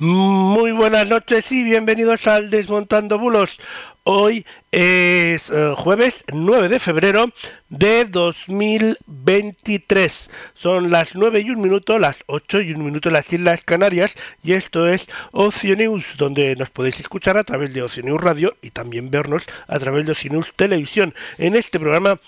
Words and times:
Muy 0.00 0.70
buenas 0.70 1.08
noches 1.08 1.50
y 1.50 1.64
bienvenidos 1.64 2.28
al 2.28 2.50
Desmontando 2.50 3.18
Bulos. 3.18 3.58
Hoy 4.04 4.46
es 4.70 5.50
eh, 5.50 5.74
jueves 5.76 6.24
9 6.32 6.68
de 6.68 6.78
febrero 6.78 7.32
de 7.68 8.04
2023. 8.04 10.30
Son 10.54 10.92
las 10.92 11.16
9 11.16 11.40
y 11.40 11.50
un 11.50 11.60
minuto, 11.60 11.98
las 11.98 12.18
8 12.26 12.60
y 12.60 12.74
un 12.74 12.84
minuto 12.84 13.08
en 13.08 13.14
las 13.14 13.32
Islas 13.32 13.62
Canarias 13.62 14.14
y 14.44 14.52
esto 14.52 14.86
es 14.86 15.08
Ocio 15.32 15.74
News, 15.74 16.16
donde 16.16 16.54
nos 16.54 16.70
podéis 16.70 17.00
escuchar 17.00 17.36
a 17.36 17.42
través 17.42 17.74
de 17.74 17.82
Ocio 17.82 18.04
News 18.04 18.20
Radio 18.20 18.56
y 18.62 18.70
también 18.70 19.10
vernos 19.10 19.46
a 19.66 19.80
través 19.80 20.06
de 20.06 20.12
Ocio 20.12 20.30
News 20.30 20.52
Televisión. 20.54 21.12
En 21.38 21.56
este 21.56 21.80
programa 21.80 22.20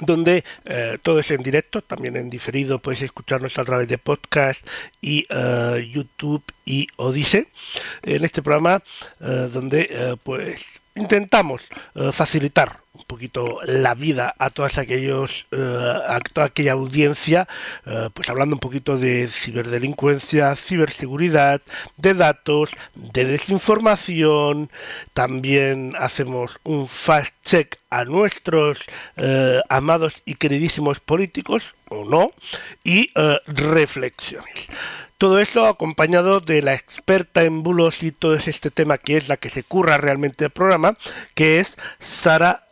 donde 0.00 0.44
eh, 0.64 0.98
todo 1.02 1.20
es 1.20 1.30
en 1.30 1.42
directo, 1.42 1.82
también 1.82 2.16
en 2.16 2.30
diferido 2.30 2.78
podéis 2.78 3.02
escucharnos 3.02 3.58
a 3.58 3.64
través 3.64 3.88
de 3.88 3.98
podcast 3.98 4.66
y 5.00 5.26
eh, 5.28 5.90
YouTube 5.92 6.44
y 6.64 6.86
Odise. 6.96 7.48
En 8.02 8.24
este 8.24 8.42
programa 8.42 8.82
eh, 9.20 9.48
donde 9.52 10.16
pues 10.22 10.64
intentamos 10.94 11.68
facilitar 12.12 12.83
un 12.94 13.04
poquito 13.04 13.58
la 13.64 13.94
vida 13.94 14.34
a 14.38 14.50
todas 14.50 14.78
aquellos 14.78 15.46
eh, 15.50 16.02
a 16.06 16.20
toda 16.20 16.46
aquella 16.46 16.72
audiencia 16.72 17.48
eh, 17.86 18.08
pues 18.14 18.30
hablando 18.30 18.56
un 18.56 18.60
poquito 18.60 18.96
de 18.96 19.28
ciberdelincuencia 19.28 20.54
ciberseguridad 20.54 21.60
de 21.96 22.14
datos 22.14 22.70
de 22.94 23.24
desinformación. 23.24 24.70
También 25.12 25.94
hacemos 25.98 26.58
un 26.62 26.86
fast 26.86 27.34
check 27.44 27.78
a 27.90 28.04
nuestros 28.04 28.78
eh, 29.16 29.60
amados 29.68 30.22
y 30.24 30.36
queridísimos 30.36 31.00
políticos 31.00 31.74
o 31.88 32.04
no 32.04 32.30
y 32.82 33.10
reflexiones. 33.46 34.68
Todo 35.18 35.38
esto 35.38 35.66
acompañado 35.66 36.40
de 36.40 36.60
la 36.60 36.74
experta 36.74 37.44
en 37.44 37.62
bulos 37.62 38.02
y 38.02 38.10
todo 38.10 38.34
este 38.34 38.70
tema 38.70 38.98
que 38.98 39.16
es 39.16 39.28
la 39.28 39.36
que 39.36 39.48
se 39.48 39.62
curra 39.62 39.96
realmente 39.96 40.44
el 40.44 40.50
programa, 40.50 40.96
que 41.34 41.60
es 41.60 41.72
Sara 42.00 42.64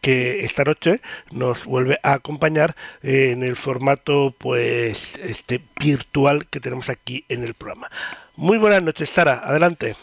que 0.00 0.44
esta 0.44 0.64
noche 0.64 1.00
nos 1.30 1.64
vuelve 1.64 1.98
a 2.02 2.14
acompañar 2.14 2.76
en 3.02 3.42
el 3.42 3.56
formato 3.56 4.34
pues 4.36 5.16
este 5.16 5.60
virtual 5.80 6.46
que 6.48 6.60
tenemos 6.60 6.88
aquí 6.88 7.24
en 7.28 7.44
el 7.44 7.54
programa. 7.54 7.90
Muy 8.36 8.58
buenas 8.58 8.82
noches, 8.82 9.10
Sara, 9.10 9.42
adelante. 9.44 9.96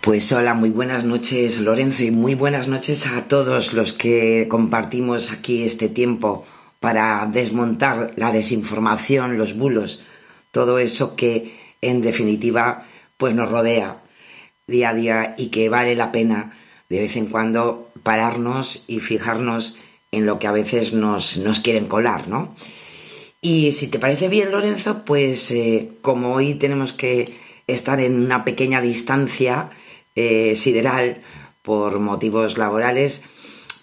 Pues 0.00 0.32
hola, 0.32 0.54
muy 0.54 0.70
buenas 0.70 1.04
noches 1.04 1.60
Lorenzo 1.60 2.02
y 2.02 2.10
muy 2.10 2.34
buenas 2.34 2.66
noches 2.66 3.06
a 3.06 3.28
todos 3.28 3.72
los 3.72 3.92
que 3.92 4.48
compartimos 4.48 5.30
aquí 5.30 5.62
este 5.62 5.88
tiempo 5.88 6.44
para 6.80 7.24
desmontar 7.32 8.12
la 8.16 8.32
desinformación, 8.32 9.38
los 9.38 9.56
bulos, 9.56 10.02
todo 10.50 10.80
eso 10.80 11.14
que 11.14 11.56
en 11.80 12.00
definitiva 12.00 12.88
pues 13.16 13.32
nos 13.36 13.48
rodea 13.48 14.02
día 14.66 14.88
a 14.88 14.94
día 14.94 15.34
y 15.38 15.50
que 15.50 15.68
vale 15.68 15.94
la 15.94 16.10
pena 16.10 16.58
de 16.92 16.98
vez 16.98 17.16
en 17.16 17.24
cuando 17.24 17.90
pararnos 18.02 18.84
y 18.86 19.00
fijarnos 19.00 19.78
en 20.10 20.26
lo 20.26 20.38
que 20.38 20.46
a 20.46 20.52
veces 20.52 20.92
nos, 20.92 21.38
nos 21.38 21.58
quieren 21.58 21.86
colar, 21.86 22.28
¿no? 22.28 22.54
Y 23.40 23.72
si 23.72 23.88
te 23.88 23.98
parece 23.98 24.28
bien, 24.28 24.52
Lorenzo, 24.52 25.02
pues 25.06 25.50
eh, 25.52 25.88
como 26.02 26.34
hoy 26.34 26.54
tenemos 26.54 26.92
que 26.92 27.34
estar 27.66 27.98
en 27.98 28.22
una 28.22 28.44
pequeña 28.44 28.82
distancia 28.82 29.70
eh, 30.16 30.54
sideral 30.54 31.22
por 31.62 31.98
motivos 31.98 32.58
laborales, 32.58 33.24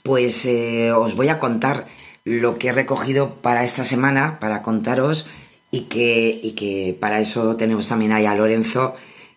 pues 0.03 0.46
eh, 0.46 0.91
os 0.91 1.16
voy 1.16 1.30
a 1.30 1.40
contar 1.40 1.88
lo 2.26 2.59
que 2.59 2.68
he 2.68 2.74
recogido 2.74 3.41
para 3.41 3.64
esta 3.64 3.86
semana, 3.86 4.40
para 4.40 4.62
contaros, 4.62 5.28
y 5.72 5.86
que, 5.86 6.40
y 6.44 6.52
que 6.52 6.96
para 7.00 7.20
eso 7.20 7.56
tenemos 7.56 7.88
también 7.88 8.12
ahí 8.12 8.28
a 8.28 8.36
Lorenzo, 8.36 8.94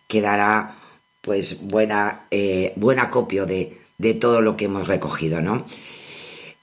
que 0.07 0.21
dará 0.21 0.82
pues 1.23 1.61
buena, 1.61 2.27
eh, 2.31 2.73
buen 2.75 2.99
acopio 2.99 3.45
de, 3.45 3.77
de 3.97 4.13
todo 4.13 4.41
lo 4.41 4.57
que 4.57 4.65
hemos 4.65 4.87
recogido, 4.87 5.39
¿no? 5.39 5.65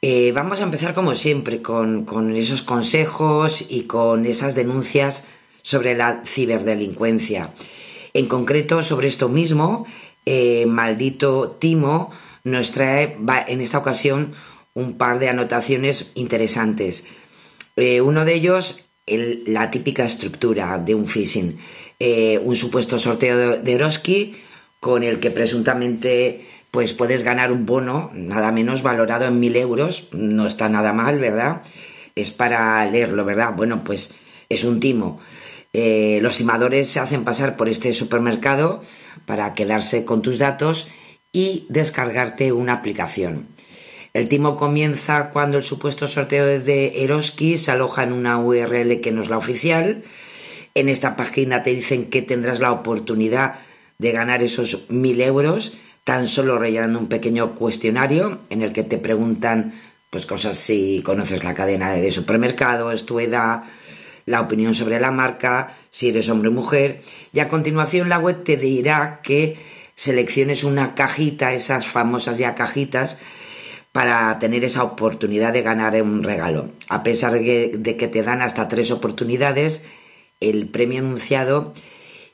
Eh, 0.03 0.33
vamos 0.33 0.61
a 0.61 0.65
empezar 0.65 0.95
como 0.95 1.15
siempre 1.15 1.63
con, 1.63 2.05
con 2.05 2.37
esos 2.37 2.63
consejos 2.63 3.65
y 3.69 3.83
con 3.83 4.27
esas 4.27 4.55
denuncias 4.55 5.27
sobre 5.63 5.95
la 5.95 6.23
ciberdelincuencia. 6.27 7.53
En 8.13 8.27
concreto, 8.27 8.83
sobre 8.83 9.09
esto 9.09 9.29
mismo, 9.29 9.87
eh, 10.27 10.67
maldito 10.67 11.57
Timo 11.59 12.11
nos 12.45 12.71
trae 12.73 13.17
en 13.49 13.61
esta 13.61 13.79
ocasión 13.79 14.33
un 14.75 14.99
par 14.99 15.19
de 15.19 15.29
anotaciones 15.31 16.13
interesantes. 16.15 17.07
Eh, 17.77 18.01
uno 18.01 18.25
de 18.25 18.35
ellos, 18.35 18.89
el, 19.07 19.45
la 19.47 19.71
típica 19.71 20.05
estructura 20.05 20.79
de 20.79 20.95
un 20.95 21.07
phishing. 21.07 21.59
Un 22.43 22.57
supuesto 22.57 22.99
sorteo 22.99 23.37
de, 23.37 23.59
de 23.59 23.75
con 24.81 25.03
el 25.03 25.21
que 25.21 25.31
presuntamente 25.31 26.47
pues 26.71 26.93
puedes 26.93 27.23
ganar 27.23 27.53
un 27.53 27.67
bono 27.67 28.11
nada 28.15 28.53
menos 28.53 28.83
valorado 28.83 29.27
en 29.27 29.39
mil 29.39 29.57
euros. 29.57 30.09
No 30.13 30.47
está 30.47 30.69
nada 30.69 30.93
mal, 30.93 31.19
¿verdad? 31.19 31.63
Es 32.15 32.31
para 32.31 32.85
leerlo, 32.87 33.25
¿verdad? 33.25 33.53
Bueno, 33.55 33.85
pues 33.85 34.15
es 34.49 34.65
un 34.65 34.81
timo. 34.81 35.21
Eh, 35.73 36.19
los 36.23 36.37
timadores 36.37 36.89
se 36.89 36.99
hacen 36.99 37.25
pasar 37.25 37.57
por 37.57 37.69
este 37.69 37.93
supermercado 37.93 38.83
para 39.27 39.55
quedarse 39.55 40.05
con 40.05 40.23
tus 40.23 40.39
datos 40.39 40.89
y 41.33 41.67
descargarte 41.69 42.53
una 42.53 42.75
aplicación. 42.75 43.47
El 44.13 44.29
timo 44.29 44.57
comienza 44.57 45.31
cuando 45.31 45.59
el 45.59 45.63
supuesto 45.63 46.09
sorteo 46.09 46.47
de 46.47 47.05
Eroski 47.05 47.57
se 47.57 47.71
aloja 47.71 48.03
en 48.03 48.13
una 48.13 48.41
URL 48.41 49.01
que 49.01 49.13
no 49.13 49.23
es 49.23 49.31
la 49.31 49.39
oficial. 49.39 50.03
En 50.75 50.89
esta 50.89 51.15
página 51.15 51.63
te 51.63 51.71
dicen 51.71 52.07
que 52.07 52.23
tendrás 52.23 52.59
la 52.59 52.73
oportunidad 52.73 53.61
de 54.01 54.13
ganar 54.13 54.43
esos 54.43 54.89
mil 54.89 55.21
euros 55.21 55.75
tan 56.05 56.27
solo 56.27 56.59
rellenando 56.59 56.99
un 56.99 57.09
pequeño 57.09 57.55
cuestionario 57.55 58.39
en 58.49 58.63
el 58.63 58.73
que 58.73 58.83
te 58.83 58.97
preguntan 58.97 59.75
pues 60.09 60.25
cosas 60.25 60.57
si 60.57 61.03
conoces 61.05 61.45
la 61.45 61.53
cadena 61.53 61.93
de 61.93 62.11
supermercados, 62.11 63.05
tu 63.05 63.21
edad, 63.21 63.63
la 64.25 64.41
opinión 64.41 64.75
sobre 64.75 64.99
la 65.01 65.11
marca, 65.11 65.77
si 65.91 66.09
eres 66.09 66.31
hombre 66.31 66.49
o 66.49 66.53
mujer, 66.53 67.03
y 67.33 67.41
a 67.41 67.49
continuación 67.49 68.09
la 68.09 68.19
web 68.19 68.43
te 68.43 68.57
dirá 68.57 69.21
que 69.23 69.59
selecciones 69.95 70.65
una 70.65 70.95
cajita, 70.95 71.53
esas 71.53 71.87
famosas 71.87 72.39
ya 72.39 72.55
cajitas, 72.55 73.19
para 73.93 74.39
tener 74.39 74.65
esa 74.65 74.83
oportunidad 74.83 75.53
de 75.53 75.63
ganar 75.63 76.01
un 76.03 76.23
regalo. 76.23 76.71
A 76.89 77.03
pesar 77.03 77.35
de 77.35 77.97
que, 77.99 78.09
te 78.09 78.23
dan 78.23 78.41
hasta 78.41 78.67
tres 78.67 78.91
oportunidades, 78.91 79.87
el 80.41 80.69
premio 80.69 81.01
anunciado 81.01 81.75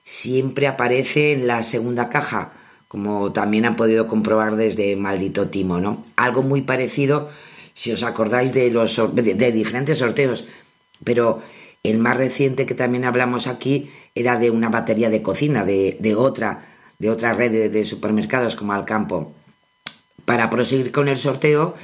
siempre 0.07 0.69
aparece 0.69 1.33
en 1.33 1.49
la 1.49 1.65
segunda 1.65 2.09
caja, 2.09 2.53
como 2.87 3.33
también 3.33 3.67
han 3.67 3.75
podido 3.75 4.07
comprobar 4.07 4.55
desde 4.55 4.95
Maldito 4.95 5.49
Timo, 5.49 5.81
¿no? 5.81 6.05
Algo 6.15 6.43
muy 6.43 6.63
parecido, 6.63 7.29
si 7.75 7.91
os 7.91 8.05
acordáis 8.05 8.55
de 8.55 8.71
los 8.71 9.03
de, 9.15 9.53
diferentes 9.53 9.99
sorteos, 9.99 10.47
pero 11.03 11.43
el 11.83 11.99
más 11.99 12.17
reciente 12.17 12.67
que 12.67 12.75
también 12.77 13.05
hablamos 13.05 13.49
aquí 13.49 13.91
era 14.15 14.39
de 14.39 14.51
una 14.51 14.69
batería 14.69 15.11
de 15.11 15.23
cocina, 15.23 15.65
de, 15.65 15.97
de 15.99 16.15
otra, 16.15 16.67
de 17.01 17.11
otra 17.11 17.35
red 17.35 17.51
de, 17.51 17.69
de 17.69 17.85
supermercados 17.85 18.55
como 18.55 18.75
Alcampo. 18.75 19.35
Para 20.25 20.51
proseguir 20.51 20.93
con 20.93 21.09
el 21.09 21.17
sorteo, 21.17 21.75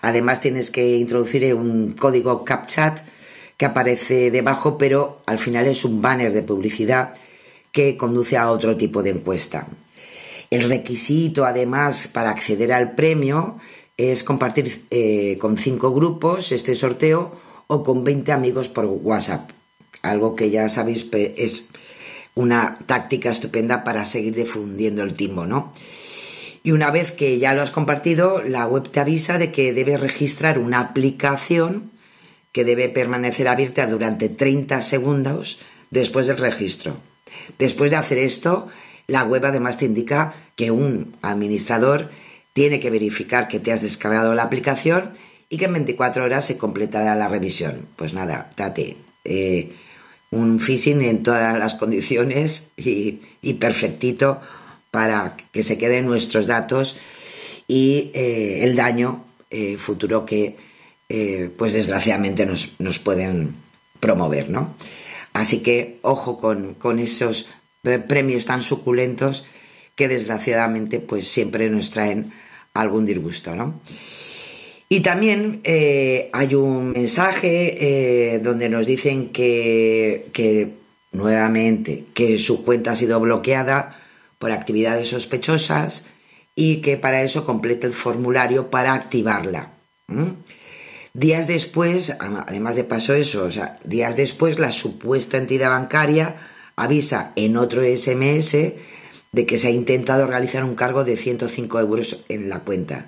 además 0.00 0.40
tienes 0.40 0.70
que 0.70 0.96
introducir 0.96 1.52
un 1.54 1.94
código 1.98 2.44
CAPTCHAT 2.44 3.00
que 3.56 3.66
aparece 3.66 4.30
debajo, 4.30 4.78
pero 4.78 5.22
al 5.26 5.40
final 5.40 5.66
es 5.66 5.84
un 5.84 6.00
banner 6.00 6.32
de 6.32 6.42
publicidad 6.42 7.14
que 7.72 7.96
conduce 7.96 8.36
a 8.36 8.50
otro 8.50 8.76
tipo 8.76 9.02
de 9.02 9.10
encuesta. 9.10 9.68
El 10.50 10.68
requisito, 10.68 11.44
además, 11.44 12.08
para 12.08 12.30
acceder 12.30 12.72
al 12.72 12.94
premio 12.94 13.58
es 13.96 14.24
compartir 14.24 14.84
eh, 14.90 15.36
con 15.40 15.58
cinco 15.58 15.92
grupos 15.92 16.52
este 16.52 16.74
sorteo 16.74 17.32
o 17.66 17.82
con 17.82 18.04
20 18.04 18.32
amigos 18.32 18.68
por 18.68 18.86
WhatsApp. 18.86 19.50
Algo 20.02 20.36
que 20.36 20.50
ya 20.50 20.68
sabéis 20.68 21.06
es 21.12 21.68
una 22.34 22.78
táctica 22.86 23.30
estupenda 23.30 23.84
para 23.84 24.04
seguir 24.04 24.34
difundiendo 24.34 25.02
el 25.02 25.14
timbo, 25.14 25.44
¿no? 25.44 25.72
Y 26.62 26.70
una 26.70 26.90
vez 26.90 27.12
que 27.12 27.38
ya 27.38 27.54
lo 27.54 27.62
has 27.62 27.70
compartido, 27.70 28.42
la 28.42 28.66
web 28.66 28.90
te 28.90 29.00
avisa 29.00 29.38
de 29.38 29.50
que 29.52 29.72
debes 29.72 30.00
registrar 30.00 30.58
una 30.58 30.80
aplicación 30.80 31.90
que 32.52 32.64
debe 32.64 32.88
permanecer 32.88 33.48
abierta 33.48 33.86
durante 33.86 34.28
30 34.28 34.80
segundos 34.82 35.60
después 35.90 36.26
del 36.26 36.38
registro. 36.38 36.96
Después 37.58 37.90
de 37.90 37.96
hacer 37.96 38.18
esto, 38.18 38.68
la 39.06 39.24
web 39.24 39.44
además 39.46 39.78
te 39.78 39.86
indica 39.86 40.34
que 40.54 40.70
un 40.70 41.16
administrador 41.22 42.10
tiene 42.52 42.80
que 42.80 42.90
verificar 42.90 43.48
que 43.48 43.60
te 43.60 43.72
has 43.72 43.82
descargado 43.82 44.34
la 44.34 44.42
aplicación 44.42 45.12
y 45.48 45.56
que 45.56 45.66
en 45.66 45.72
24 45.74 46.24
horas 46.24 46.44
se 46.44 46.58
completará 46.58 47.14
la 47.14 47.28
revisión. 47.28 47.86
Pues 47.96 48.12
nada, 48.12 48.52
date 48.56 48.96
eh, 49.24 49.72
un 50.30 50.60
phishing 50.60 51.02
en 51.02 51.22
todas 51.22 51.58
las 51.58 51.74
condiciones 51.74 52.72
y, 52.76 53.20
perfectito 53.54 54.40
para 54.90 55.36
que 55.52 55.62
se 55.62 55.78
queden 55.78 56.06
nuestros 56.06 56.46
datos 56.46 56.98
y 57.66 58.10
eh, 58.14 58.60
el 58.62 58.76
daño 58.76 59.24
eh, 59.50 59.76
futuro 59.78 60.26
que 60.26 60.56
pues 61.56 61.72
desgraciadamente 61.72 62.44
nos, 62.44 62.78
nos, 62.78 62.98
pueden 62.98 63.54
promover, 63.98 64.50
¿no? 64.50 64.74
Así 65.38 65.62
que 65.62 65.98
ojo 66.02 66.36
con, 66.38 66.74
con 66.74 66.98
esos 66.98 67.48
premios 68.08 68.44
tan 68.44 68.60
suculentos 68.60 69.46
que 69.94 70.08
desgraciadamente 70.08 70.98
pues 70.98 71.28
siempre 71.28 71.70
nos 71.70 71.92
traen 71.92 72.32
algún 72.74 73.06
disgusto, 73.06 73.54
¿no? 73.54 73.80
Y 74.88 74.98
también 75.00 75.60
eh, 75.62 76.28
hay 76.32 76.56
un 76.56 76.90
mensaje 76.90 78.32
eh, 78.34 78.38
donde 78.40 78.68
nos 78.68 78.88
dicen 78.88 79.28
que, 79.28 80.26
que, 80.32 80.72
nuevamente 81.12 82.06
que 82.14 82.40
su 82.40 82.64
cuenta 82.64 82.90
ha 82.92 82.96
sido 82.96 83.20
bloqueada 83.20 83.96
por 84.40 84.50
actividades 84.50 85.08
sospechosas 85.08 86.04
y 86.56 86.78
que 86.78 86.96
para 86.96 87.22
eso 87.22 87.46
complete 87.46 87.86
el 87.86 87.92
formulario 87.92 88.70
para 88.70 88.92
activarla. 88.92 89.70
Días 91.18 91.48
después, 91.48 92.14
además 92.20 92.76
de 92.76 92.84
paso 92.84 93.12
eso, 93.12 93.42
o 93.42 93.50
sea, 93.50 93.80
días 93.82 94.16
después 94.16 94.60
la 94.60 94.70
supuesta 94.70 95.36
entidad 95.36 95.68
bancaria 95.68 96.36
avisa 96.76 97.32
en 97.34 97.56
otro 97.56 97.82
SMS 97.82 98.52
de 99.32 99.44
que 99.44 99.58
se 99.58 99.66
ha 99.66 99.70
intentado 99.70 100.28
realizar 100.28 100.62
un 100.62 100.76
cargo 100.76 101.02
de 101.02 101.16
105 101.16 101.80
euros 101.80 102.24
en 102.28 102.48
la 102.48 102.60
cuenta 102.60 103.06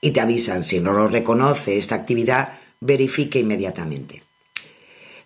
y 0.00 0.10
te 0.10 0.20
avisan 0.20 0.64
si 0.64 0.80
no 0.80 0.92
lo 0.92 1.06
reconoce 1.06 1.78
esta 1.78 1.94
actividad, 1.94 2.58
verifique 2.80 3.38
inmediatamente. 3.38 4.24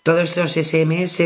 Todos 0.03 0.25
estos 0.25 0.53
SMS 0.53 1.23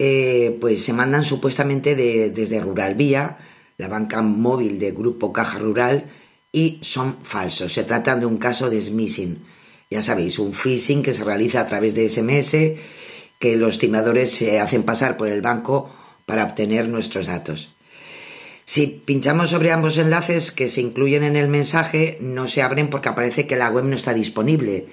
eh, 0.00 0.58
pues 0.60 0.84
se 0.84 0.92
mandan 0.92 1.22
supuestamente 1.22 1.94
desde 1.94 2.60
Rural 2.60 2.96
Vía, 2.96 3.38
la 3.78 3.86
banca 3.86 4.22
móvil 4.22 4.80
de 4.80 4.90
Grupo 4.90 5.32
Caja 5.32 5.60
Rural, 5.60 6.10
y 6.50 6.80
son 6.82 7.18
falsos. 7.22 7.72
Se 7.72 7.84
trata 7.84 8.16
de 8.16 8.26
un 8.26 8.38
caso 8.38 8.68
de 8.68 8.82
smishing. 8.82 9.49
Ya 9.90 10.02
sabéis, 10.02 10.38
un 10.38 10.54
phishing 10.54 11.02
que 11.02 11.12
se 11.12 11.24
realiza 11.24 11.60
a 11.60 11.66
través 11.66 11.94
de 11.94 12.08
SMS, 12.08 12.78
que 13.40 13.56
los 13.56 13.78
timadores 13.78 14.30
se 14.30 14.60
hacen 14.60 14.84
pasar 14.84 15.16
por 15.16 15.26
el 15.26 15.42
banco 15.42 15.90
para 16.26 16.44
obtener 16.44 16.88
nuestros 16.88 17.26
datos. 17.26 17.74
Si 18.64 18.86
pinchamos 18.86 19.50
sobre 19.50 19.72
ambos 19.72 19.98
enlaces 19.98 20.52
que 20.52 20.68
se 20.68 20.80
incluyen 20.80 21.24
en 21.24 21.34
el 21.34 21.48
mensaje, 21.48 22.18
no 22.20 22.46
se 22.46 22.62
abren 22.62 22.88
porque 22.88 23.08
aparece 23.08 23.48
que 23.48 23.56
la 23.56 23.68
web 23.68 23.84
no 23.84 23.96
está 23.96 24.14
disponible. 24.14 24.86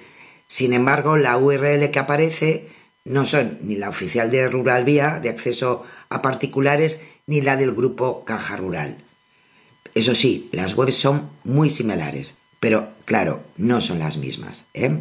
Sin 0.48 0.72
embargo, 0.72 1.16
la 1.16 1.38
URL 1.38 1.92
que 1.92 1.98
aparece 2.00 2.66
no 3.04 3.24
son 3.24 3.58
ni 3.62 3.76
la 3.76 3.90
oficial 3.90 4.32
de 4.32 4.48
Rural 4.48 4.84
Vía 4.84 5.20
de 5.22 5.28
acceso 5.28 5.84
a 6.08 6.22
particulares 6.22 7.00
ni 7.28 7.40
la 7.40 7.56
del 7.56 7.72
grupo 7.72 8.24
Caja 8.24 8.56
Rural. 8.56 8.96
Eso 9.94 10.14
sí, 10.14 10.48
las 10.50 10.76
webs 10.76 10.96
son 10.96 11.30
muy 11.44 11.70
similares, 11.70 12.37
pero 12.60 12.88
claro, 13.04 13.40
no 13.56 13.80
son 13.80 13.98
las 13.98 14.16
mismas. 14.16 14.66
¿eh? 14.74 14.98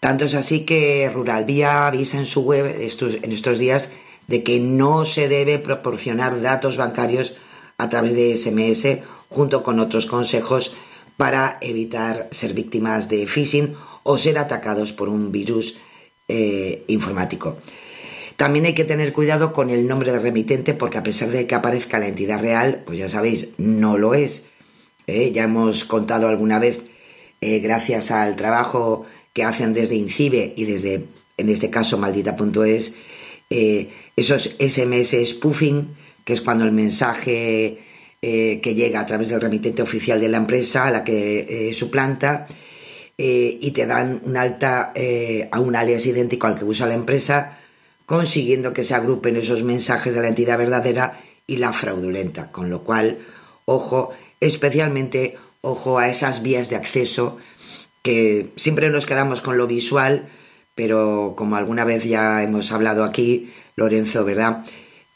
Tanto 0.00 0.24
es 0.24 0.34
así 0.34 0.64
que 0.64 1.10
Rural 1.12 1.44
Vía 1.44 1.86
avisa 1.86 2.18
en 2.18 2.26
su 2.26 2.42
web 2.42 2.76
en 2.76 3.32
estos 3.32 3.58
días 3.58 3.90
de 4.26 4.42
que 4.42 4.60
no 4.60 5.04
se 5.04 5.28
debe 5.28 5.58
proporcionar 5.58 6.40
datos 6.40 6.76
bancarios 6.76 7.36
a 7.78 7.88
través 7.88 8.14
de 8.14 8.36
SMS 8.36 9.00
junto 9.28 9.62
con 9.62 9.80
otros 9.80 10.06
consejos 10.06 10.76
para 11.16 11.58
evitar 11.60 12.28
ser 12.30 12.54
víctimas 12.54 13.08
de 13.08 13.26
phishing 13.26 13.76
o 14.02 14.18
ser 14.18 14.38
atacados 14.38 14.92
por 14.92 15.08
un 15.08 15.32
virus 15.32 15.78
eh, 16.28 16.84
informático. 16.88 17.58
También 18.36 18.66
hay 18.66 18.74
que 18.74 18.84
tener 18.84 19.12
cuidado 19.12 19.52
con 19.52 19.70
el 19.70 19.86
nombre 19.86 20.10
del 20.10 20.22
remitente 20.22 20.74
porque 20.74 20.98
a 20.98 21.02
pesar 21.02 21.28
de 21.28 21.46
que 21.46 21.54
aparezca 21.54 21.98
la 21.98 22.08
entidad 22.08 22.40
real, 22.40 22.82
pues 22.84 22.98
ya 22.98 23.08
sabéis, 23.08 23.50
no 23.58 23.96
lo 23.96 24.14
es. 24.14 24.46
¿Eh? 25.06 25.32
ya 25.32 25.44
hemos 25.44 25.84
contado 25.84 26.28
alguna 26.28 26.58
vez, 26.58 26.82
eh, 27.40 27.58
gracias 27.60 28.10
al 28.10 28.36
trabajo 28.36 29.06
que 29.32 29.44
hacen 29.44 29.74
desde 29.74 29.96
INCIBE 29.96 30.54
y 30.56 30.64
desde, 30.64 31.04
en 31.36 31.48
este 31.48 31.70
caso, 31.70 31.98
maldita.es, 31.98 32.94
esos 34.16 34.56
SMS 34.58 35.28
spoofing 35.28 35.88
que 36.24 36.32
es 36.32 36.40
cuando 36.40 36.64
el 36.64 36.72
mensaje 36.72 37.78
eh, 38.22 38.60
que 38.62 38.74
llega 38.74 39.00
a 39.00 39.06
través 39.06 39.28
del 39.28 39.40
remitente 39.40 39.82
oficial 39.82 40.20
de 40.20 40.28
la 40.28 40.38
empresa 40.38 40.86
a 40.86 40.90
la 40.90 41.04
que 41.04 41.68
eh, 41.68 41.74
suplanta 41.74 42.46
eh, 43.18 43.58
y 43.60 43.70
te 43.72 43.86
dan 43.86 44.22
un 44.24 44.36
alta 44.36 44.92
a 45.50 45.60
un 45.60 45.76
alias 45.76 46.06
idéntico 46.06 46.46
al 46.46 46.58
que 46.58 46.64
usa 46.64 46.86
la 46.86 46.94
empresa, 46.94 47.58
consiguiendo 48.06 48.72
que 48.72 48.84
se 48.84 48.94
agrupen 48.94 49.36
esos 49.36 49.62
mensajes 49.62 50.14
de 50.14 50.22
la 50.22 50.28
entidad 50.28 50.58
verdadera 50.58 51.20
y 51.46 51.58
la 51.58 51.72
fraudulenta. 51.72 52.50
Con 52.50 52.70
lo 52.70 52.82
cual, 52.82 53.18
ojo, 53.66 54.12
especialmente 54.46 55.38
ojo 55.62 55.98
a 55.98 56.08
esas 56.08 56.42
vías 56.42 56.68
de 56.68 56.76
acceso 56.76 57.38
que 58.02 58.50
siempre 58.56 58.90
nos 58.90 59.06
quedamos 59.06 59.40
con 59.40 59.56
lo 59.56 59.66
visual, 59.66 60.28
pero 60.74 61.32
como 61.36 61.56
alguna 61.56 61.84
vez 61.84 62.04
ya 62.04 62.42
hemos 62.42 62.70
hablado 62.70 63.02
aquí, 63.04 63.50
Lorenzo, 63.76 64.24
¿verdad? 64.24 64.66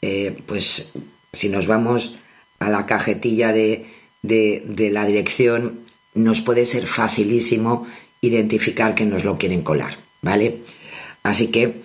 Eh, 0.01 0.41
pues 0.47 0.91
si 1.31 1.49
nos 1.49 1.67
vamos 1.67 2.17
a 2.57 2.69
la 2.69 2.87
cajetilla 2.87 3.53
de, 3.53 3.85
la 4.23 5.05
dirección, 5.05 5.81
nos 6.15 6.41
puede 6.41 6.65
ser 6.65 6.87
facilísimo 6.87 7.87
identificar 8.21 8.95
que 8.95 9.05
nos 9.05 9.23
lo 9.23 9.37
quieren 9.37 9.61
colar, 9.61 9.97
¿vale? 10.23 10.57
Así 11.21 11.51
que 11.51 11.81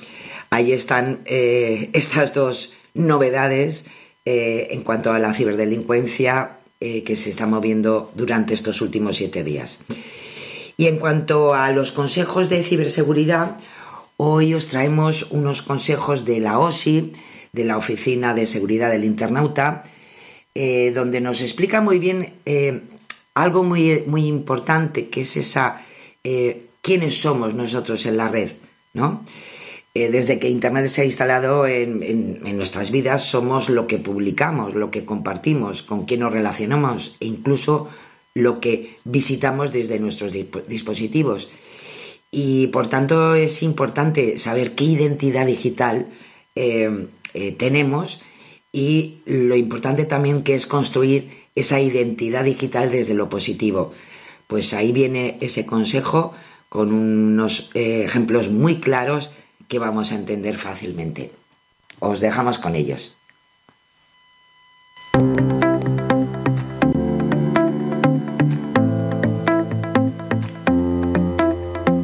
ahí 0.48 0.72
están 0.72 1.20
eh, 1.26 1.90
estas 1.92 2.32
dos 2.32 2.72
novedades 2.94 3.86
eh, 4.24 4.68
en 4.70 4.82
cuanto 4.82 5.12
a 5.12 5.18
la 5.18 5.34
ciberdelincuencia 5.34 6.60
que 6.80 7.16
se 7.16 7.30
está 7.30 7.46
moviendo 7.46 8.12
durante 8.14 8.52
estos 8.52 8.82
últimos 8.82 9.16
siete 9.16 9.42
días. 9.42 9.80
Y 10.76 10.86
en 10.86 10.98
cuanto 10.98 11.54
a 11.54 11.70
los 11.70 11.92
consejos 11.92 12.48
de 12.48 12.62
ciberseguridad, 12.62 13.58
hoy 14.16 14.54
os 14.54 14.66
traemos 14.66 15.30
unos 15.30 15.62
consejos 15.62 16.24
de 16.24 16.40
la 16.40 16.58
OSI, 16.58 17.12
de 17.52 17.64
la 17.64 17.78
Oficina 17.78 18.34
de 18.34 18.46
Seguridad 18.46 18.90
del 18.90 19.04
Internauta, 19.04 19.84
eh, 20.54 20.92
donde 20.94 21.20
nos 21.20 21.40
explica 21.40 21.80
muy 21.80 21.98
bien 21.98 22.34
eh, 22.44 22.80
algo 23.34 23.62
muy, 23.62 24.02
muy 24.06 24.26
importante, 24.26 25.08
que 25.08 25.22
es 25.22 25.36
esa 25.36 25.82
eh, 26.22 26.66
quiénes 26.82 27.20
somos 27.20 27.54
nosotros 27.54 28.04
en 28.06 28.16
la 28.16 28.28
red, 28.28 28.52
¿no? 28.92 29.24
Desde 29.94 30.40
que 30.40 30.48
Internet 30.48 30.88
se 30.88 31.02
ha 31.02 31.04
instalado 31.04 31.68
en, 31.68 32.40
nuestras 32.56 32.90
vidas, 32.90 33.22
somos 33.22 33.68
lo 33.68 33.86
que 33.86 33.98
publicamos, 33.98 34.74
lo 34.74 34.90
que 34.90 35.04
compartimos, 35.04 35.84
con 35.84 36.04
quién 36.04 36.20
nos 36.20 36.32
relacionamos 36.32 37.16
e 37.20 37.26
incluso 37.26 37.88
lo 38.34 38.58
que 38.58 38.96
visitamos 39.04 39.72
desde 39.72 40.00
nuestros 40.00 40.32
dispositivos. 40.32 41.50
Y 42.32 42.66
por 42.68 42.88
tanto 42.88 43.36
es 43.36 43.62
importante 43.62 44.38
saber 44.38 44.74
qué 44.74 44.82
identidad 44.82 45.46
digital 45.46 46.08
eh, 46.56 47.06
tenemos 47.56 48.20
y 48.72 49.18
lo 49.26 49.54
importante 49.54 50.04
también 50.04 50.42
que 50.42 50.54
es 50.54 50.66
construir 50.66 51.44
esa 51.54 51.80
identidad 51.80 52.42
digital 52.42 52.90
desde 52.90 53.14
lo 53.14 53.28
positivo. 53.28 53.92
Pues 54.48 54.74
ahí 54.74 54.90
viene 54.90 55.38
ese 55.40 55.64
consejo 55.64 56.34
con 56.68 56.92
unos 56.92 57.70
eh, 57.74 58.02
ejemplos 58.04 58.50
muy 58.50 58.80
claros 58.80 59.30
que 59.68 59.78
vamos 59.78 60.12
a 60.12 60.16
entender 60.16 60.56
fácilmente. 60.58 61.32
Os 62.00 62.20
dejamos 62.20 62.58
con 62.58 62.74
ellos. 62.74 63.16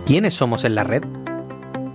¿Quiénes 0.07 0.35
somos 0.35 0.65
en 0.65 0.75
la 0.75 0.83
red? 0.83 1.05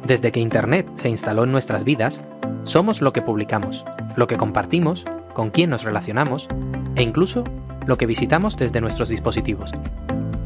Desde 0.05 0.31
que 0.31 0.39
Internet 0.39 0.87
se 0.95 1.09
instaló 1.09 1.43
en 1.43 1.51
nuestras 1.51 1.83
vidas, 1.83 2.21
somos 2.63 3.01
lo 3.01 3.11
que 3.11 3.21
publicamos, 3.21 3.83
lo 4.15 4.27
que 4.27 4.37
compartimos, 4.37 5.03
con 5.33 5.49
quién 5.49 5.69
nos 5.69 5.83
relacionamos 5.83 6.47
e 6.95 7.03
incluso 7.03 7.43
lo 7.85 7.97
que 7.97 8.05
visitamos 8.05 8.55
desde 8.55 8.79
nuestros 8.81 9.09
dispositivos. 9.09 9.71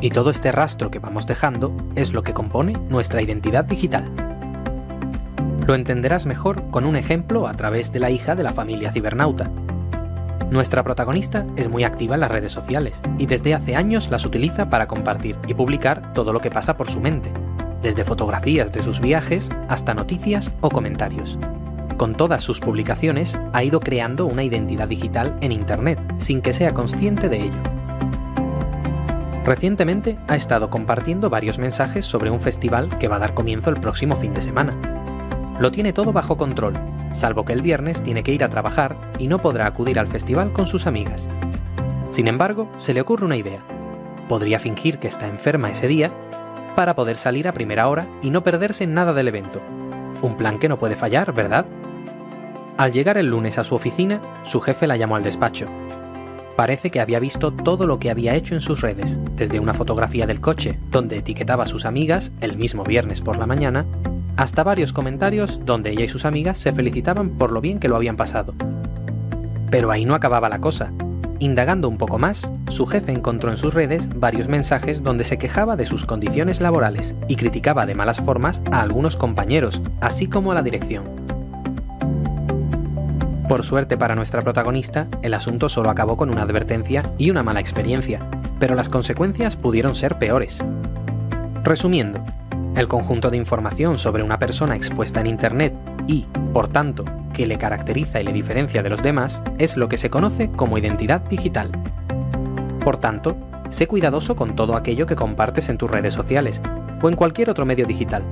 Y 0.02 0.10
todo 0.10 0.30
este 0.30 0.52
rastro 0.52 0.90
que 0.90 1.00
vamos 1.00 1.28
dejando 1.28 1.76
es 1.96 2.12
lo 2.12 2.24
que 2.24 2.34
compone 2.34 2.74
nuestra 2.90 3.22
identidad 3.22 3.66
digital. 3.66 4.10
Lo 5.70 5.76
entenderás 5.76 6.26
mejor 6.26 6.64
con 6.72 6.84
un 6.84 6.96
ejemplo 6.96 7.48
a 7.48 7.54
través 7.54 7.92
de 7.92 8.00
la 8.00 8.10
hija 8.10 8.34
de 8.34 8.42
la 8.42 8.54
familia 8.54 8.92
cibernauta. 8.92 9.52
Nuestra 10.50 10.82
protagonista 10.82 11.46
es 11.58 11.70
muy 11.70 11.84
activa 11.84 12.16
en 12.16 12.22
las 12.22 12.32
redes 12.32 12.52
sociales 12.52 13.00
y 13.20 13.28
desde 13.28 13.54
hace 13.54 13.76
años 13.76 14.10
las 14.10 14.26
utiliza 14.26 14.72
para 14.72 14.88
compartir 14.88 15.36
y 15.48 15.54
publicar 15.54 16.12
todo 16.16 16.34
lo 16.34 16.40
que 16.40 16.50
pasa 16.50 16.76
por 16.76 16.90
su 16.90 17.00
mente, 17.00 17.32
desde 17.84 18.04
fotografías 18.04 18.72
de 18.72 18.82
sus 18.82 19.00
viajes 19.00 19.52
hasta 19.68 19.94
noticias 19.94 20.52
o 20.62 20.72
comentarios. 20.72 21.38
Con 21.98 22.16
todas 22.16 22.42
sus 22.42 22.60
publicaciones 22.60 23.38
ha 23.54 23.64
ido 23.64 23.80
creando 23.80 24.26
una 24.26 24.44
identidad 24.44 24.88
digital 24.88 25.38
en 25.42 25.52
Internet 25.52 26.00
sin 26.18 26.42
que 26.42 26.54
sea 26.54 26.74
consciente 26.74 27.30
de 27.30 27.42
ello. 27.42 27.62
Recientemente 29.46 30.18
ha 30.28 30.36
estado 30.36 30.72
compartiendo 30.72 31.30
varios 31.30 31.60
mensajes 31.60 32.06
sobre 32.06 32.32
un 32.32 32.40
festival 32.40 32.98
que 32.98 33.08
va 33.08 33.18
a 33.18 33.20
dar 33.20 33.36
comienzo 33.36 33.70
el 33.70 33.80
próximo 33.80 34.16
fin 34.16 34.34
de 34.34 34.42
semana. 34.42 34.99
Lo 35.60 35.72
tiene 35.72 35.92
todo 35.92 36.14
bajo 36.14 36.38
control, 36.38 36.74
salvo 37.12 37.44
que 37.44 37.52
el 37.52 37.62
viernes 37.62 38.02
tiene 38.02 38.24
que 38.24 38.32
ir 38.32 38.46
a 38.46 38.50
trabajar 38.50 38.96
y 39.20 39.28
no 39.28 39.40
podrá 39.40 39.68
acudir 39.68 40.00
al 40.00 40.08
festival 40.08 40.54
con 40.54 40.66
sus 40.66 40.88
amigas. 40.88 41.28
Sin 42.12 42.30
embargo, 42.30 42.70
se 42.78 42.94
le 42.94 43.02
ocurre 43.02 43.26
una 43.26 43.36
idea. 43.36 43.60
Podría 44.30 44.60
fingir 44.60 45.00
que 45.00 45.10
está 45.10 45.28
enferma 45.28 45.70
ese 45.70 45.90
día 45.90 46.12
para 46.78 46.96
poder 46.96 47.18
salir 47.18 47.46
a 47.48 47.54
primera 47.54 47.90
hora 47.90 48.08
y 48.22 48.30
no 48.30 48.42
perderse 48.42 48.86
en 48.86 48.94
nada 48.94 49.12
del 49.12 49.28
evento. 49.28 49.60
Un 50.22 50.38
plan 50.38 50.60
que 50.60 50.70
no 50.70 50.80
puede 50.80 50.96
fallar, 50.96 51.34
¿verdad? 51.34 51.66
Al 52.78 52.94
llegar 52.94 53.18
el 53.18 53.28
lunes 53.28 53.58
a 53.58 53.66
su 53.66 53.76
oficina, 53.76 54.22
su 54.46 54.62
jefe 54.62 54.88
la 54.88 54.96
llamó 54.96 55.18
al 55.18 55.24
despacho. 55.24 55.68
Parece 56.56 56.90
que 56.90 57.02
había 57.02 57.20
visto 57.20 57.52
todo 57.52 57.86
lo 57.86 58.00
que 58.00 58.10
había 58.10 58.36
hecho 58.36 58.54
en 58.54 58.62
sus 58.62 58.80
redes, 58.80 59.20
desde 59.36 59.60
una 59.60 59.74
fotografía 59.74 60.26
del 60.26 60.40
coche, 60.40 60.80
donde 60.90 61.18
etiquetaba 61.18 61.66
a 61.66 61.68
sus 61.68 61.86
amigas 61.86 62.32
el 62.40 62.56
mismo 62.56 62.86
viernes 62.86 63.20
por 63.20 63.38
la 63.38 63.46
mañana, 63.46 63.86
hasta 64.40 64.64
varios 64.64 64.94
comentarios 64.94 65.60
donde 65.66 65.92
ella 65.92 66.06
y 66.06 66.08
sus 66.08 66.24
amigas 66.24 66.58
se 66.58 66.72
felicitaban 66.72 67.32
por 67.32 67.52
lo 67.52 67.60
bien 67.60 67.78
que 67.78 67.90
lo 67.90 67.98
habían 67.98 68.16
pasado. 68.16 68.54
Pero 69.70 69.92
ahí 69.92 70.06
no 70.06 70.16
acababa 70.16 70.48
la 70.48 70.60
cosa. 70.60 70.94
Indagando 71.40 71.90
un 71.90 71.98
poco 71.98 72.18
más, 72.20 72.50
su 72.70 72.88
jefe 72.88 73.12
encontró 73.12 73.52
en 73.52 73.58
sus 73.58 73.74
redes 73.74 74.08
varios 74.18 74.48
mensajes 74.48 75.04
donde 75.04 75.26
se 75.26 75.38
quejaba 75.38 75.76
de 75.76 75.86
sus 75.86 76.06
condiciones 76.06 76.62
laborales 76.62 77.16
y 77.28 77.36
criticaba 77.36 77.86
de 77.86 77.96
malas 77.96 78.22
formas 78.22 78.62
a 78.72 78.80
algunos 78.80 79.18
compañeros, 79.18 79.82
así 80.00 80.28
como 80.28 80.54
a 80.54 80.56
la 80.56 80.64
dirección. 80.64 81.04
Por 83.50 83.66
suerte 83.66 83.98
para 83.98 84.16
nuestra 84.16 84.42
protagonista, 84.42 85.08
el 85.22 85.34
asunto 85.34 85.68
solo 85.68 85.90
acabó 85.90 86.16
con 86.16 86.30
una 86.30 86.44
advertencia 86.44 87.04
y 87.18 87.30
una 87.30 87.44
mala 87.44 87.60
experiencia, 87.60 88.22
pero 88.58 88.74
las 88.74 88.88
consecuencias 88.88 89.58
pudieron 89.58 89.96
ser 89.96 90.18
peores. 90.18 90.64
Resumiendo, 91.66 92.24
el 92.76 92.88
conjunto 92.88 93.30
de 93.30 93.38
información 93.38 93.98
sobre 93.98 94.24
una 94.24 94.40
persona 94.40 94.76
expuesta 94.76 95.20
en 95.20 95.28
Internet 95.28 95.74
y, 96.08 96.26
por 96.54 96.70
tanto, 96.70 97.06
que 97.34 97.46
le 97.46 97.58
caracteriza 97.58 98.22
y 98.22 98.24
le 98.24 98.34
diferencia 98.34 98.84
de 98.84 98.90
los 98.90 99.02
demás 99.02 99.42
es 99.58 99.78
lo 99.78 99.90
que 99.90 99.98
se 99.98 100.10
conoce 100.10 100.50
como 100.52 100.78
identidad 100.78 101.22
digital. 101.22 101.72
Por 102.84 102.98
tanto, 102.98 103.38
sé 103.70 103.88
cuidadoso 103.88 104.36
con 104.36 104.56
todo 104.56 104.76
aquello 104.76 105.06
que 105.06 105.16
compartes 105.16 105.70
en 105.70 105.78
tus 105.78 105.90
redes 105.90 106.14
sociales 106.14 106.62
o 107.02 107.10
en 107.10 107.16
cualquier 107.16 107.50
otro 107.50 107.66
medio 107.66 107.86
digital, 107.86 108.24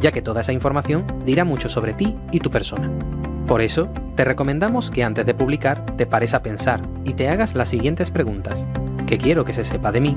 ya 0.00 0.12
que 0.12 0.22
toda 0.22 0.40
esa 0.42 0.52
información 0.52 1.04
dirá 1.24 1.44
mucho 1.44 1.68
sobre 1.68 1.94
ti 1.94 2.16
y 2.30 2.40
tu 2.40 2.50
persona. 2.50 2.90
Por 3.46 3.60
eso, 3.60 3.88
te 4.14 4.24
recomendamos 4.24 4.90
que 4.90 5.04
antes 5.04 5.24
de 5.24 5.34
publicar 5.34 5.84
te 5.96 6.06
pares 6.06 6.34
a 6.34 6.42
pensar 6.42 6.82
y 7.04 7.14
te 7.14 7.28
hagas 7.28 7.54
las 7.54 7.68
siguientes 7.68 8.10
preguntas. 8.10 8.66
¿Qué 9.06 9.16
quiero 9.16 9.44
que 9.44 9.54
se 9.54 9.64
sepa 9.64 9.90
de 9.90 10.00
mí? 10.00 10.16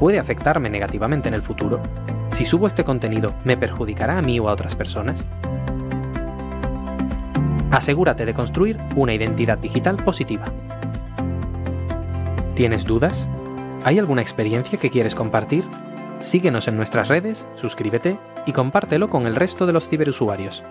¿Puede 0.00 0.18
afectarme 0.18 0.68
negativamente 0.70 1.28
en 1.28 1.34
el 1.34 1.42
futuro? 1.42 1.80
Si 2.34 2.44
subo 2.44 2.66
este 2.66 2.82
contenido, 2.82 3.32
¿me 3.44 3.56
perjudicará 3.56 4.18
a 4.18 4.22
mí 4.22 4.40
o 4.40 4.48
a 4.48 4.52
otras 4.52 4.74
personas? 4.74 5.24
Asegúrate 7.70 8.26
de 8.26 8.34
construir 8.34 8.76
una 8.96 9.14
identidad 9.14 9.56
digital 9.56 10.02
positiva. 10.02 10.46
¿Tienes 12.56 12.84
dudas? 12.86 13.28
¿Hay 13.84 14.00
alguna 14.00 14.20
experiencia 14.20 14.80
que 14.80 14.90
quieres 14.90 15.14
compartir? 15.14 15.64
Síguenos 16.18 16.66
en 16.66 16.76
nuestras 16.76 17.06
redes, 17.06 17.46
suscríbete 17.54 18.18
y 18.46 18.52
compártelo 18.52 19.08
con 19.08 19.28
el 19.28 19.36
resto 19.36 19.64
de 19.64 19.72
los 19.72 19.88
ciberusuarios. 19.88 20.64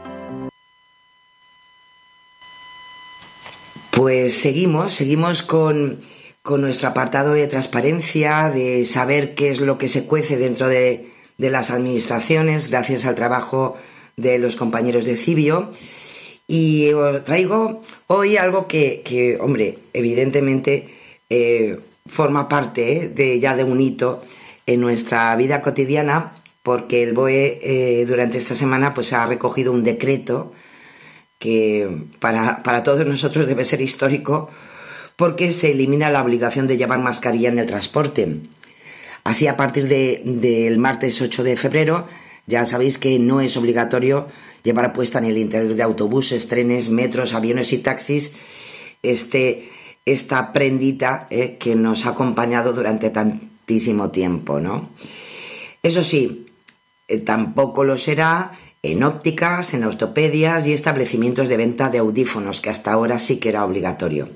Pues 3.91 4.37
seguimos, 4.37 4.93
seguimos 4.93 5.43
con, 5.43 6.01
con 6.41 6.59
nuestro 6.59 6.89
apartado 6.89 7.31
de 7.31 7.47
transparencia, 7.47 8.49
de 8.49 8.83
saber 8.83 9.33
qué 9.33 9.49
es 9.49 9.61
lo 9.61 9.77
que 9.77 9.87
se 9.87 10.05
cuece 10.05 10.35
dentro 10.35 10.67
de, 10.67 11.12
de 11.37 11.49
las 11.49 11.71
administraciones, 11.71 12.69
gracias 12.69 13.05
al 13.05 13.15
trabajo 13.15 13.77
de 14.17 14.39
los 14.39 14.55
compañeros 14.55 15.05
de 15.05 15.17
Cibio. 15.17 15.71
Y 16.47 16.91
os 16.91 17.23
traigo 17.23 17.81
hoy 18.07 18.37
algo 18.37 18.67
que, 18.67 19.01
que 19.03 19.37
hombre, 19.39 19.79
evidentemente 19.93 20.93
eh, 21.29 21.79
forma 22.05 22.49
parte 22.49 23.03
eh, 23.03 23.09
de 23.09 23.39
ya 23.39 23.55
de 23.55 23.63
un 23.63 23.79
hito 23.81 24.23
en 24.65 24.81
nuestra 24.81 25.35
vida 25.35 25.61
cotidiana, 25.61 26.33
porque 26.61 27.03
el 27.03 27.13
BOE 27.13 27.59
eh, 27.61 28.05
durante 28.05 28.37
esta 28.37 28.55
semana 28.55 28.93
pues 28.93 29.13
ha 29.13 29.25
recogido 29.25 29.71
un 29.71 29.83
decreto 29.83 30.53
que 31.39 31.89
para, 32.19 32.63
para 32.63 32.83
todos 32.83 33.05
nosotros 33.05 33.47
debe 33.47 33.65
ser 33.65 33.81
histórico 33.81 34.49
porque 35.15 35.51
se 35.51 35.71
elimina 35.71 36.09
la 36.09 36.21
obligación 36.21 36.67
de 36.67 36.77
llevar 36.77 36.99
mascarilla 36.99 37.49
en 37.49 37.59
el 37.59 37.67
transporte. 37.67 38.27
Así, 39.23 39.47
a 39.47 39.55
partir 39.55 39.87
del 39.87 40.41
de, 40.41 40.75
martes 40.77 41.21
8 41.21 41.43
de 41.43 41.55
febrero, 41.55 42.07
ya 42.45 42.65
sabéis 42.65 42.97
que 42.97 43.19
no 43.19 43.39
es 43.39 43.55
obligatorio 43.55 44.27
llevar 44.63 44.93
puesta 44.93 45.19
en 45.19 45.25
el 45.25 45.37
interior 45.37 45.75
de 45.75 45.83
autobuses, 45.83 46.47
trenes, 46.47 46.89
metros, 46.89 47.33
aviones 47.33 47.71
y 47.73 47.77
taxis 47.77 48.33
este, 49.01 49.69
esta 50.05 50.51
prendita 50.51 51.27
eh, 51.29 51.57
que 51.59 51.75
nos 51.75 52.05
ha 52.05 52.11
acompañado 52.11 52.73
durante 52.73 53.09
tantísimo 53.09 54.11
tiempo, 54.11 54.59
¿no? 54.59 54.89
Eso 55.81 56.03
sí, 56.03 56.47
eh, 57.07 57.19
tampoco 57.19 57.83
lo 57.83 57.97
será 57.97 58.57
en 58.81 59.03
ópticas, 59.03 59.73
en 59.73 59.85
ortopedias 59.85 60.67
y 60.67 60.73
establecimientos 60.73 61.47
de 61.47 61.57
venta 61.57 61.89
de 61.89 61.99
audífonos, 61.99 62.59
que 62.59 62.69
hasta 62.69 62.91
ahora 62.91 63.19
sí 63.19 63.37
que 63.37 63.49
era 63.49 63.63
obligatorio. 63.63 64.29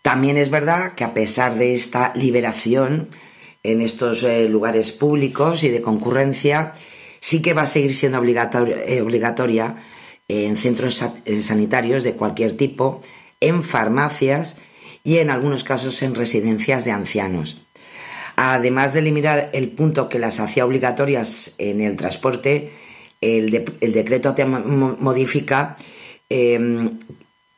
También 0.00 0.36
es 0.36 0.50
verdad 0.50 0.94
que 0.94 1.04
a 1.04 1.14
pesar 1.14 1.56
de 1.56 1.74
esta 1.74 2.12
liberación 2.14 3.08
en 3.64 3.80
estos 3.80 4.22
eh, 4.22 4.48
lugares 4.48 4.92
públicos 4.92 5.64
y 5.64 5.70
de 5.70 5.82
concurrencia, 5.82 6.74
sí 7.18 7.42
que 7.42 7.54
va 7.54 7.62
a 7.62 7.66
seguir 7.66 7.94
siendo 7.94 8.18
obligatoria, 8.18 8.84
eh, 8.84 9.02
obligatoria 9.02 9.76
en 10.28 10.56
centros 10.56 11.04
sanitarios 11.42 12.04
de 12.04 12.14
cualquier 12.14 12.56
tipo, 12.56 13.02
en 13.40 13.64
farmacias 13.64 14.56
y 15.02 15.18
en 15.18 15.30
algunos 15.30 15.64
casos 15.64 16.00
en 16.02 16.14
residencias 16.14 16.84
de 16.84 16.92
ancianos. 16.92 17.62
Además 18.36 18.92
de 18.92 19.00
eliminar 19.00 19.50
el 19.52 19.68
punto 19.68 20.08
que 20.08 20.18
las 20.18 20.40
hacía 20.40 20.64
obligatorias 20.64 21.54
en 21.58 21.80
el 21.80 21.96
transporte, 21.96 22.72
el, 23.20 23.50
decreto 23.50 24.34
modifica 24.46 25.76
eh, 26.28 26.54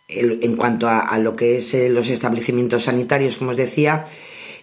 el, 0.08 0.38
en 0.42 0.56
cuanto 0.56 0.88
a, 0.88 1.16
lo 1.18 1.34
que 1.34 1.56
es 1.56 1.74
eh, 1.74 1.88
los 1.88 2.10
establecimientos 2.10 2.84
sanitarios, 2.84 3.36
como 3.36 3.52
os 3.52 3.56
decía, 3.56 4.04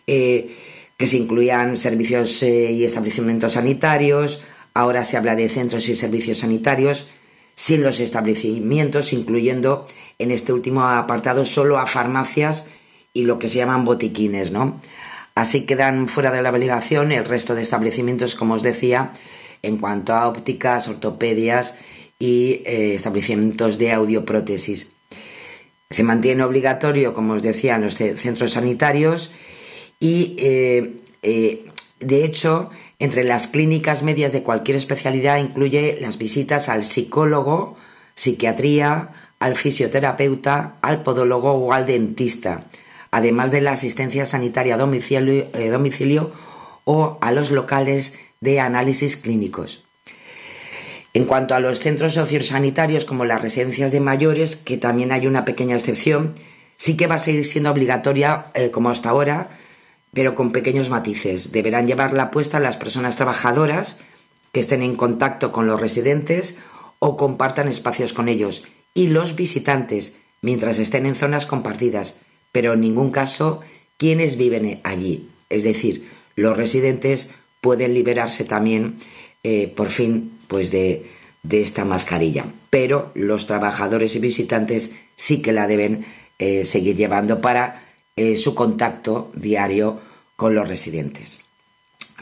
eh, 0.08 0.56
que 1.04 1.08
se 1.08 1.18
incluían 1.18 1.76
servicios 1.76 2.42
eh, 2.44 2.72
y 2.72 2.86
establecimientos 2.86 3.52
sanitarios, 3.52 4.42
ahora 4.74 5.04
se 5.04 5.18
habla 5.18 5.36
de 5.36 5.50
centros 5.50 5.90
y 5.90 5.98
servicios 5.98 6.38
sanitarios, 6.38 7.12
sin 7.56 7.84
los 7.84 8.00
establecimientos, 8.00 9.12
incluyendo 9.12 9.86
en 10.18 10.32
este 10.32 10.54
último 10.54 10.86
apartado 10.86 11.44
solo 11.44 11.78
a 11.78 11.88
farmacias 11.88 12.68
y 13.12 13.24
lo 13.24 13.38
que 13.38 13.50
se 13.50 13.58
llaman 13.58 13.84
botiquines, 13.84 14.54
¿no? 14.54 14.80
Así 15.36 15.66
quedan 15.66 16.08
fuera 16.08 16.32
de 16.32 16.42
la 16.42 16.52
obligación 16.52 17.12
el 17.12 17.26
resto 17.26 17.54
de 17.54 17.64
establecimientos, 17.64 18.36
como 18.36 18.54
os 18.54 18.64
decía, 18.64 19.12
en 19.62 19.80
cuanto 19.80 20.14
a 20.14 20.30
ópticas, 20.30 20.88
ortopedias 20.88 21.80
y 22.18 22.62
eh, 22.64 22.94
establecimientos 22.96 23.78
de 23.78 23.92
audioprótesis. 23.92 24.94
Se 25.90 26.04
mantiene 26.04 26.44
obligatorio, 26.44 27.14
como 27.14 27.34
os 27.34 27.44
decía, 27.44 27.76
en 27.76 27.82
los 27.82 27.96
centros 27.96 28.54
sanitarios 28.54 29.34
y, 30.04 30.36
eh, 30.38 30.96
eh, 31.22 31.64
de 32.02 32.26
hecho, 32.26 32.70
entre 33.00 33.24
las 33.24 33.48
clínicas 33.48 34.04
medias 34.04 34.34
de 34.34 34.44
cualquier 34.44 34.76
especialidad 34.76 35.38
incluye 35.38 35.98
las 36.02 36.18
visitas 36.18 36.68
al 36.68 36.84
psicólogo, 36.84 37.78
psiquiatría, 38.14 39.12
al 39.40 39.56
fisioterapeuta, 39.56 40.76
al 40.82 41.04
podólogo 41.04 41.54
o 41.54 41.72
al 41.72 41.86
dentista, 41.86 42.66
además 43.12 43.52
de 43.52 43.62
la 43.62 43.72
asistencia 43.72 44.26
sanitaria 44.26 44.76
a 44.76 44.78
domicilio, 44.78 45.48
eh, 45.54 45.70
domicilio 45.70 46.34
o 46.84 47.18
a 47.22 47.32
los 47.32 47.52
locales 47.52 48.20
de 48.42 48.60
análisis 48.60 49.16
clínicos. 49.16 49.86
En 51.14 51.24
cuanto 51.24 51.56
a 51.56 51.62
los 51.62 51.80
centros 51.80 52.16
sociosanitarios 52.16 53.06
como 53.06 53.24
las 53.24 53.42
residencias 53.42 53.94
de 53.94 54.02
mayores, 54.02 54.58
que 54.58 54.76
también 54.76 55.14
hay 55.14 55.28
una 55.28 55.46
pequeña 55.46 55.78
excepción, 55.78 56.36
sí 56.76 56.98
que 56.98 57.08
va 57.08 57.16
a 57.16 57.20
seguir 57.20 57.46
siendo 57.46 57.72
obligatoria, 57.72 58.48
como 58.74 58.90
hasta 58.90 59.10
ahora, 59.12 59.63
pero 60.14 60.36
con 60.36 60.52
pequeños 60.52 60.90
matices. 60.90 61.52
Deberán 61.52 61.88
llevarla 61.88 62.32
puesta 62.32 62.60
las 62.60 62.78
personas 62.78 63.16
trabajadoras 63.16 64.00
que 64.52 64.60
estén 64.60 64.84
en 64.84 64.96
contacto 64.96 65.52
con 65.52 65.68
los 65.68 65.82
residentes 65.82 66.60
o 67.00 67.18
compartan 67.18 67.68
espacios 67.68 68.14
con 68.14 68.30
ellos, 68.30 68.64
y 68.94 69.08
los 69.08 69.36
visitantes, 69.36 70.20
mientras 70.42 70.80
estén 70.80 71.06
en 71.06 71.16
zonas 71.16 71.46
compartidas, 71.46 72.18
pero 72.52 72.74
en 72.74 72.82
ningún 72.82 73.10
caso 73.10 73.62
quienes 73.98 74.38
viven 74.38 74.80
allí. 74.84 75.30
Es 75.50 75.64
decir, 75.64 76.10
los 76.36 76.56
residentes 76.56 77.32
pueden 77.62 77.94
liberarse 77.94 78.46
también, 78.46 79.00
eh, 79.44 79.72
por 79.76 79.90
fin, 79.90 80.40
pues 80.48 80.72
de, 80.72 81.06
esta 81.50 81.84
mascarilla. 81.84 82.46
Pero 82.70 83.12
los 83.16 83.48
trabajadores 83.48 84.16
y 84.16 84.20
visitantes 84.20 84.94
sí 85.16 85.42
que 85.42 85.52
la 85.52 85.68
deben 85.68 86.06
eh, 86.40 86.64
seguir 86.64 86.96
llevando 86.96 87.42
para 87.42 87.82
eh, 88.16 88.36
su 88.36 88.54
contacto 88.54 89.32
diario 89.36 90.00
con 90.36 90.56
los 90.56 90.68
residentes. 90.68 91.42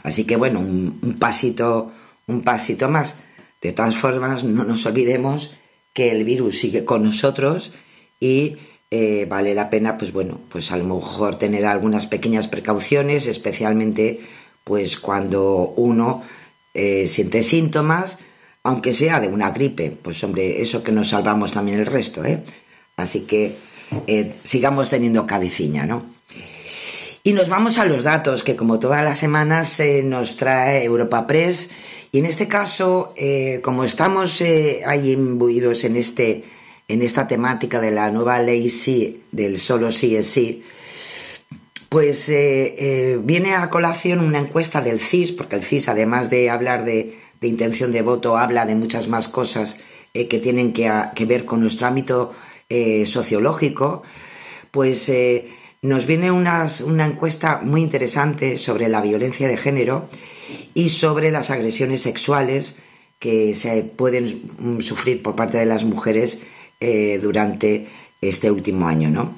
Así 0.02 0.24
que 0.24 0.36
bueno, 0.36 0.60
un, 0.60 1.16
pasito, 1.18 1.92
un 2.26 2.42
pasito 2.42 2.88
más. 2.88 3.20
De 3.60 3.72
todas 3.72 3.96
formas, 3.96 4.42
no 4.44 4.64
nos 4.64 4.84
olvidemos 4.86 5.54
que 5.92 6.10
el 6.10 6.24
virus 6.24 6.58
sigue 6.58 6.84
con 6.84 7.04
nosotros 7.04 7.74
y 8.18 8.56
eh, 8.90 9.26
vale 9.28 9.54
la 9.54 9.70
pena, 9.70 9.98
pues 9.98 10.12
bueno, 10.12 10.40
pues 10.48 10.72
a 10.72 10.76
lo 10.76 10.84
mejor 10.84 11.38
tener 11.38 11.66
algunas 11.66 12.06
pequeñas 12.06 12.48
precauciones, 12.48 13.26
especialmente 13.26 14.20
pues 14.64 14.98
cuando 14.98 15.72
uno 15.76 16.22
eh, 16.74 17.06
siente 17.08 17.42
síntomas, 17.42 18.20
aunque 18.62 18.92
sea 18.92 19.20
de 19.20 19.28
una 19.28 19.50
gripe, 19.50 19.90
pues 19.90 20.22
hombre, 20.24 20.62
eso 20.62 20.82
que 20.82 20.92
nos 20.92 21.08
salvamos 21.08 21.52
también 21.52 21.80
el 21.80 21.86
resto, 21.86 22.24
¿eh? 22.24 22.42
Así 22.96 23.26
que 23.26 23.56
eh, 24.06 24.34
sigamos 24.44 24.90
teniendo 24.90 25.26
cabecilla, 25.26 25.86
¿no? 25.86 26.04
Y 27.24 27.34
nos 27.34 27.48
vamos 27.48 27.78
a 27.78 27.84
los 27.84 28.02
datos 28.02 28.42
que 28.42 28.56
como 28.56 28.80
todas 28.80 29.04
las 29.04 29.18
semanas 29.18 29.78
eh, 29.78 30.02
nos 30.02 30.36
trae 30.36 30.84
Europa 30.84 31.26
Press 31.26 31.70
y 32.10 32.18
en 32.18 32.26
este 32.26 32.48
caso, 32.48 33.14
eh, 33.16 33.60
como 33.62 33.84
estamos 33.84 34.42
ahí 34.86 35.12
imbuidos 35.12 35.84
en, 35.84 35.96
este, 35.96 36.44
en 36.88 37.00
esta 37.00 37.28
temática 37.28 37.80
de 37.80 37.92
la 37.92 38.10
nueva 38.10 38.40
ley 38.40 38.68
sí, 38.70 39.22
del 39.30 39.60
solo 39.60 39.92
sí 39.92 40.16
es 40.16 40.26
sí, 40.26 40.64
pues 41.88 42.28
viene 42.28 43.54
a 43.54 43.68
colación 43.70 44.20
una 44.20 44.38
encuesta 44.38 44.80
del 44.80 44.98
CIS, 44.98 45.32
porque 45.32 45.56
el 45.56 45.62
CIS, 45.62 45.88
además 45.88 46.30
de 46.30 46.50
hablar 46.50 46.84
de, 46.84 47.18
intención 47.42 47.92
de 47.92 48.02
voto, 48.02 48.36
habla 48.36 48.66
de 48.66 48.74
muchas 48.74 49.08
más 49.08 49.28
cosas 49.28 49.80
que 50.12 50.38
tienen 50.42 50.72
que, 50.72 51.24
ver 51.26 51.44
con 51.44 51.60
nuestro 51.60 51.86
ámbito 51.86 52.32
sociológico, 53.06 54.02
pues 54.70 55.12
nos 55.82 56.06
viene 56.06 56.30
una 56.30 56.68
encuesta 57.06 57.60
muy 57.62 57.82
interesante 57.82 58.56
sobre 58.56 58.88
la 58.88 59.00
violencia 59.00 59.48
de 59.48 59.56
género 59.56 60.08
y 60.74 60.88
sobre 60.88 61.30
las 61.30 61.50
agresiones 61.50 62.02
sexuales 62.02 62.76
que 63.22 63.54
se 63.54 63.84
pueden 63.84 64.82
sufrir 64.82 65.22
por 65.22 65.36
parte 65.36 65.56
de 65.56 65.64
las 65.64 65.84
mujeres 65.84 66.42
eh, 66.80 67.20
durante 67.22 67.86
este 68.20 68.50
último 68.50 68.88
año, 68.88 69.10
¿no? 69.10 69.36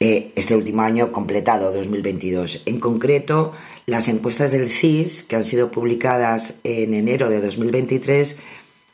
Eh, 0.00 0.32
este 0.36 0.56
último 0.56 0.80
año 0.80 1.12
completado, 1.12 1.70
2022. 1.70 2.62
En 2.64 2.80
concreto, 2.80 3.52
las 3.84 4.08
encuestas 4.08 4.52
del 4.52 4.70
CIS, 4.70 5.24
que 5.24 5.36
han 5.36 5.44
sido 5.44 5.70
publicadas 5.70 6.60
en 6.64 6.94
enero 6.94 7.28
de 7.28 7.42
2023, 7.42 8.38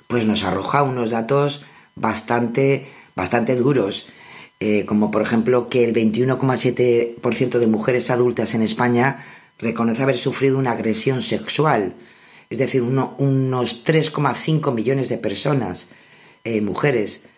pues 0.09 0.27
nos 0.27 0.43
arroja 0.43 0.83
unos 0.83 1.13
datos 1.13 1.65
bastante, 1.95 2.89
bastante 3.17 3.57
duros 3.57 4.09
eh, 4.59 4.87
como 4.87 5.11
por 5.11 5.21
ejemplo 5.21 5.69
que 5.69 5.85
el 5.85 5.93
21,7% 5.93 7.59
de 7.59 7.67
mujeres 7.67 8.11
adultas 8.11 8.55
en 8.55 8.63
España 8.63 9.27
reconoce 9.59 10.03
haber 10.03 10.17
sufrido 10.17 10.57
una 10.59 10.71
agresión 10.73 11.21
sexual, 11.21 11.95
es 12.49 12.59
decir, 12.59 12.81
uno, 12.81 13.15
unos 13.19 13.85
3,5 13.85 14.73
millones 14.73 15.11
de 15.11 15.19
personas, 15.19 15.89
eh, 16.45 16.63
mujeres, 16.63 17.29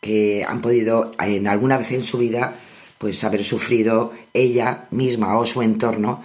que 0.00 0.44
han 0.46 0.62
podido 0.62 1.12
en 1.18 1.48
alguna 1.48 1.78
vez 1.78 1.92
en 1.92 2.04
su 2.04 2.18
vida 2.18 2.56
pues 2.98 3.24
haber 3.24 3.42
sufrido 3.42 4.12
ella 4.32 4.86
misma 4.92 5.36
o 5.38 5.46
su 5.46 5.62
entorno 5.62 6.22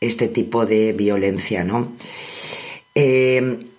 este 0.00 0.28
tipo 0.28 0.66
de 0.66 0.92
violencia, 0.92 1.64
¿no? 1.64 1.92
Eh, 2.94 3.69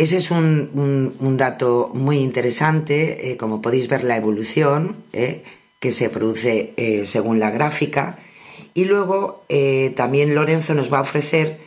ese 0.00 0.16
es 0.16 0.30
un, 0.30 1.36
dato 1.36 1.90
muy 1.92 2.20
interesante, 2.20 3.32
eh, 3.32 3.36
como 3.36 3.60
podéis 3.60 3.86
ver 3.86 4.02
la 4.02 4.16
evolución, 4.16 4.96
eh, 5.12 5.44
que 5.78 5.92
se 5.92 6.08
produce 6.08 6.72
eh, 6.78 7.04
según 7.04 7.38
la 7.38 7.50
gráfica. 7.50 8.18
Y 8.72 8.84
luego 8.84 9.44
también 9.96 10.34
Lorenzo 10.34 10.74
nos 10.74 10.90
va 10.92 10.98
a 10.98 11.02
ofrecer 11.02 11.58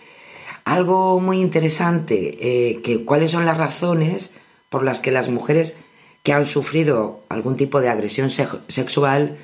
algo 0.64 1.20
muy 1.20 1.42
interesante, 1.42 2.80
que 2.82 3.04
cuáles 3.06 3.32
son 3.32 3.46
las 3.46 3.58
razones 3.58 4.34
por 4.70 4.84
las 4.84 5.02
que 5.02 5.12
las 5.12 5.28
mujeres 5.30 5.78
que 6.24 6.32
han 6.32 6.46
sufrido 6.46 7.26
algún 7.28 7.58
tipo 7.58 7.82
de 7.82 7.90
agresión 7.90 8.30
se 8.30 8.48
sexual 8.70 9.38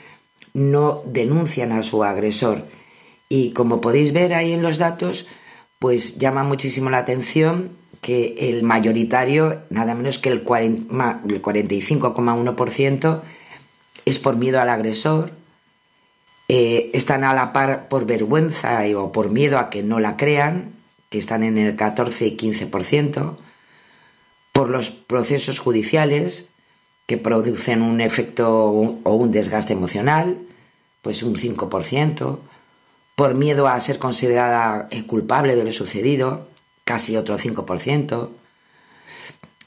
no 0.54 1.04
denuncian 1.06 1.73
a 1.73 1.84
su 1.84 2.04
agresor. 2.04 2.65
Y 3.28 3.52
como 3.52 3.82
podéis 3.82 4.13
ver 4.13 4.34
ahí 4.34 4.54
en 4.54 4.62
los 4.62 4.78
datos, 4.78 5.28
pues 5.80 6.17
llama 6.17 6.43
muchísimo 6.43 6.89
la 6.89 6.99
atención 6.99 7.78
que 8.01 8.35
el 8.49 8.63
mayoritario, 8.63 9.62
nada 9.69 9.93
menos 9.95 10.19
que 10.19 10.29
el, 10.29 10.43
40, 10.43 11.21
el 11.27 11.41
45,1%, 11.41 13.21
es 14.05 14.19
por 14.19 14.35
miedo 14.38 14.62
al 14.62 14.69
agresor, 14.69 15.31
eh, 16.47 16.89
están 16.93 17.23
a 17.23 17.33
la 17.33 17.53
par 17.53 17.89
por 17.89 18.05
vergüenza 18.05 18.81
o 18.97 19.12
por 19.12 19.29
miedo 19.29 19.59
a 19.59 19.69
que 19.69 19.83
no 19.83 19.99
la 19.99 20.17
crean, 20.17 20.73
que 21.09 21.19
están 21.19 21.43
en 21.43 21.57
el 21.57 21.75
14 21.75 22.27
y 22.27 22.38
15%, 22.38 23.38
por 24.51 24.69
los 24.69 24.89
procesos 24.89 25.59
judiciales 25.59 26.49
que 27.05 27.17
producen 27.17 27.81
un 27.81 28.01
efecto 28.01 28.65
o 29.03 29.13
un 29.15 29.31
desgaste 29.31 29.73
emocional, 29.73 30.38
pues 31.01 31.23
un 31.23 31.35
5%, 31.35 32.39
por 33.15 33.35
miedo 33.35 33.67
a 33.67 33.79
ser 33.79 33.99
considerada 33.99 34.88
culpable 35.07 35.55
de 35.55 35.63
lo 35.63 35.71
sucedido, 35.71 36.47
casi 36.89 37.15
otro 37.15 37.38
5%, 37.38 38.30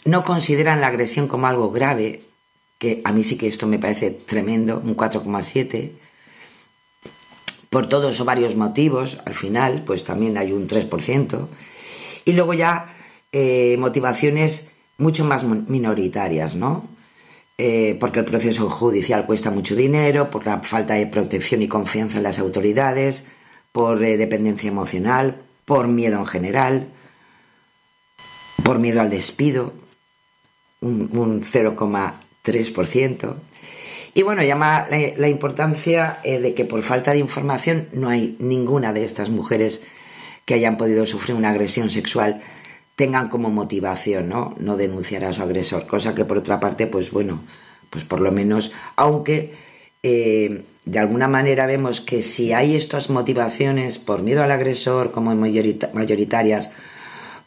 no 0.07 0.25
consideran 0.25 0.81
la 0.81 0.89
agresión 0.89 1.29
como 1.29 1.47
algo 1.47 1.71
grave, 1.71 2.25
que 2.79 3.01
a 3.05 3.13
mí 3.13 3.23
sí 3.23 3.39
que 3.39 3.47
esto 3.47 3.69
me 3.69 3.79
parece 3.79 4.11
tremendo, 4.11 4.83
un 4.85 4.97
4,7. 4.97 5.93
Por 7.71 7.89
todos 7.89 8.21
o 8.21 8.25
varios 8.25 8.57
motivos, 8.57 9.21
al 9.25 9.35
final, 9.35 9.85
pues 9.87 10.03
también 10.05 10.37
hay 10.37 10.51
un 10.51 10.67
3%. 10.67 11.47
Y 12.25 12.33
luego 12.33 12.55
ya 12.55 12.93
eh, 13.31 13.77
motivaciones 13.79 14.73
mucho 14.99 15.25
más 15.25 15.45
minoritarias, 15.45 16.57
¿no? 16.57 16.89
Eh, 17.57 17.97
porque 18.01 18.19
el 18.19 18.25
proceso 18.25 18.69
judicial 18.69 19.27
cuesta 19.27 19.53
mucho 19.53 19.77
dinero, 19.77 20.29
por 20.29 20.45
la 20.45 20.59
falta 20.59 20.95
de 20.95 21.07
protección 21.07 21.63
y 21.63 21.69
confianza 21.69 22.17
en 22.17 22.25
las 22.25 22.41
autoridades, 22.41 23.29
por 23.71 24.03
eh, 24.03 24.17
dependencia 24.17 24.67
emocional, 24.67 25.43
por 25.65 25.87
miedo 25.87 26.19
en 26.19 26.27
general, 26.27 26.89
por 28.65 28.79
miedo 28.79 29.01
al 29.01 29.11
despido, 29.11 29.73
un, 30.81 31.09
un 31.13 31.45
3%. 31.45 33.35
Y 34.15 34.23
bueno, 34.23 34.43
llama 34.43 34.87
la, 34.91 34.99
la 35.17 35.29
importancia 35.29 36.19
eh, 36.23 36.39
de 36.39 36.55
que 36.55 36.65
por 36.65 36.83
falta 36.83 37.13
de 37.13 37.19
información 37.19 37.89
no 37.93 38.09
hay 38.09 38.37
ninguna 38.39 38.93
de 38.93 39.05
estas 39.05 39.31
mujeres 39.31 39.83
que 40.45 40.55
hayan 40.55 40.77
podido 40.77 41.07
sufrir 41.07 41.37
una 41.37 41.51
agresión 41.51 41.89
sexual 41.89 42.43
tengan 42.97 43.29
como 43.29 43.51
motivación 43.51 44.29
¿no? 44.29 44.55
no 44.59 44.77
denunciar 44.77 45.25
a 45.25 45.33
su 45.33 45.43
agresor, 45.43 45.87
cosa 45.87 46.15
que 46.15 46.25
por 46.25 46.39
otra 46.39 46.61
parte, 46.61 46.87
pues 46.87 47.11
bueno, 47.11 47.41
pues 47.91 48.05
por 48.05 48.21
lo 48.21 48.33
menos, 48.33 48.73
aunque 48.97 49.55
eh, 50.03 50.63
de 50.85 50.99
alguna 50.99 51.29
manera 51.29 51.67
vemos 51.67 52.01
que 52.01 52.23
si 52.23 52.53
hay 52.53 52.77
estas 52.77 53.11
motivaciones 53.11 53.99
por 53.99 54.23
miedo 54.23 54.43
al 54.43 54.51
agresor 54.51 55.13
como 55.13 55.35
mayoritarias, 55.35 56.75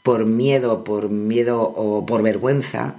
por 0.06 0.28
miedo, 0.28 0.84
por 0.84 1.10
miedo 1.10 1.64
o 1.64 2.06
por 2.06 2.22
vergüenza, 2.22 2.98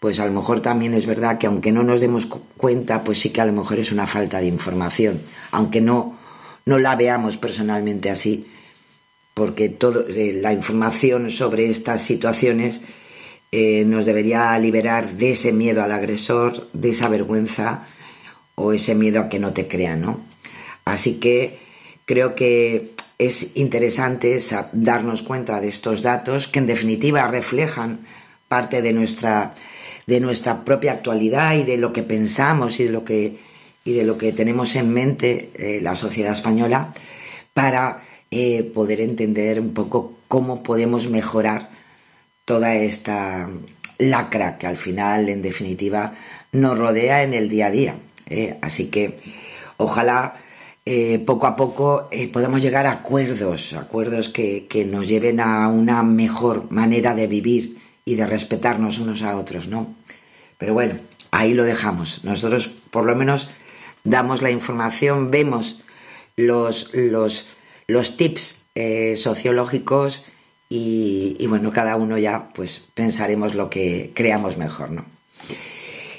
pues 0.00 0.20
a 0.20 0.26
lo 0.26 0.32
mejor 0.32 0.60
también 0.60 0.92
es 0.92 1.06
verdad 1.06 1.38
que 1.38 1.46
aunque 1.46 1.72
no 1.72 1.82
nos 1.82 2.02
demos 2.02 2.26
cuenta, 2.58 3.04
pues 3.04 3.20
sí 3.20 3.30
que 3.30 3.40
a 3.40 3.46
lo 3.46 3.54
mejor 3.54 3.78
es 3.78 3.90
una 3.90 4.06
falta 4.06 4.38
de 4.38 4.46
información, 4.46 5.22
aunque 5.50 5.80
no, 5.80 6.18
no 6.66 6.78
la 6.78 6.94
veamos 6.94 7.38
personalmente 7.38 8.10
así, 8.10 8.48
porque 9.32 9.70
todo, 9.70 10.06
eh, 10.08 10.38
la 10.38 10.52
información 10.52 11.30
sobre 11.30 11.70
estas 11.70 12.02
situaciones 12.02 12.84
eh, 13.50 13.86
nos 13.86 14.04
debería 14.04 14.58
liberar 14.58 15.12
de 15.12 15.30
ese 15.30 15.54
miedo 15.54 15.82
al 15.82 15.92
agresor, 15.92 16.68
de 16.74 16.90
esa 16.90 17.08
vergüenza 17.08 17.86
o 18.56 18.74
ese 18.74 18.94
miedo 18.94 19.20
a 19.22 19.28
que 19.30 19.38
no 19.38 19.54
te 19.54 19.68
crean, 19.68 20.02
¿no? 20.02 20.20
Así 20.84 21.18
que 21.18 21.60
creo 22.04 22.34
que 22.34 22.95
es 23.18 23.56
interesante 23.56 24.38
darnos 24.72 25.22
cuenta 25.22 25.60
de 25.60 25.68
estos 25.68 26.02
datos 26.02 26.48
que 26.48 26.58
en 26.58 26.66
definitiva 26.66 27.26
reflejan 27.28 28.06
parte 28.48 28.82
de 28.82 28.92
nuestra 28.92 29.54
de 30.06 30.20
nuestra 30.20 30.64
propia 30.64 30.92
actualidad 30.92 31.54
y 31.56 31.64
de 31.64 31.76
lo 31.76 31.92
que 31.92 32.02
pensamos 32.02 32.78
y 32.80 32.84
de 32.84 32.90
lo 32.90 33.04
que, 33.04 33.38
y 33.84 33.92
de 33.92 34.04
lo 34.04 34.16
que 34.16 34.32
tenemos 34.32 34.76
en 34.76 34.92
mente 34.92 35.50
eh, 35.54 35.80
la 35.82 35.96
sociedad 35.96 36.32
española 36.32 36.94
para 37.52 38.04
eh, 38.30 38.62
poder 38.62 39.00
entender 39.00 39.60
un 39.60 39.74
poco 39.74 40.14
cómo 40.28 40.62
podemos 40.62 41.08
mejorar 41.08 41.70
toda 42.44 42.76
esta 42.76 43.48
lacra 43.98 44.58
que 44.58 44.66
al 44.66 44.76
final, 44.76 45.28
en 45.28 45.42
definitiva, 45.42 46.14
nos 46.52 46.78
rodea 46.78 47.22
en 47.22 47.34
el 47.34 47.48
día 47.48 47.66
a 47.66 47.70
día. 47.70 47.94
¿eh? 48.28 48.56
Así 48.60 48.86
que 48.86 49.18
ojalá 49.76 50.36
eh, 50.88 51.18
poco 51.18 51.48
a 51.48 51.56
poco 51.56 52.06
eh, 52.12 52.28
podemos 52.28 52.62
llegar 52.62 52.86
a 52.86 52.92
acuerdos, 52.92 53.72
acuerdos 53.72 54.28
que, 54.28 54.66
que, 54.68 54.84
nos 54.84 55.08
lleven 55.08 55.40
a 55.40 55.66
una 55.66 56.04
mejor 56.04 56.70
manera 56.70 57.12
de 57.12 57.26
vivir 57.26 57.78
y 58.04 58.14
de 58.14 58.24
respetarnos 58.24 59.00
unos 59.00 59.24
a 59.24 59.36
otros, 59.36 59.66
¿no? 59.66 59.92
Pero 60.58 60.74
bueno, 60.74 60.94
ahí 61.32 61.54
lo 61.54 61.64
dejamos. 61.64 62.22
Nosotros 62.22 62.70
por 62.92 63.04
lo 63.04 63.16
menos 63.16 63.50
damos 64.04 64.42
la 64.42 64.52
información, 64.52 65.32
vemos 65.32 65.82
los, 66.36 66.94
los, 66.94 67.48
los 67.88 68.16
tips 68.16 68.66
eh, 68.76 69.16
sociológicos 69.16 70.26
y, 70.68 71.36
y, 71.40 71.48
bueno, 71.48 71.72
cada 71.72 71.96
uno 71.96 72.16
ya 72.16 72.50
pues 72.54 72.84
pensaremos 72.94 73.56
lo 73.56 73.70
que 73.70 74.12
creamos 74.14 74.56
mejor, 74.56 74.92
¿no? 74.92 75.04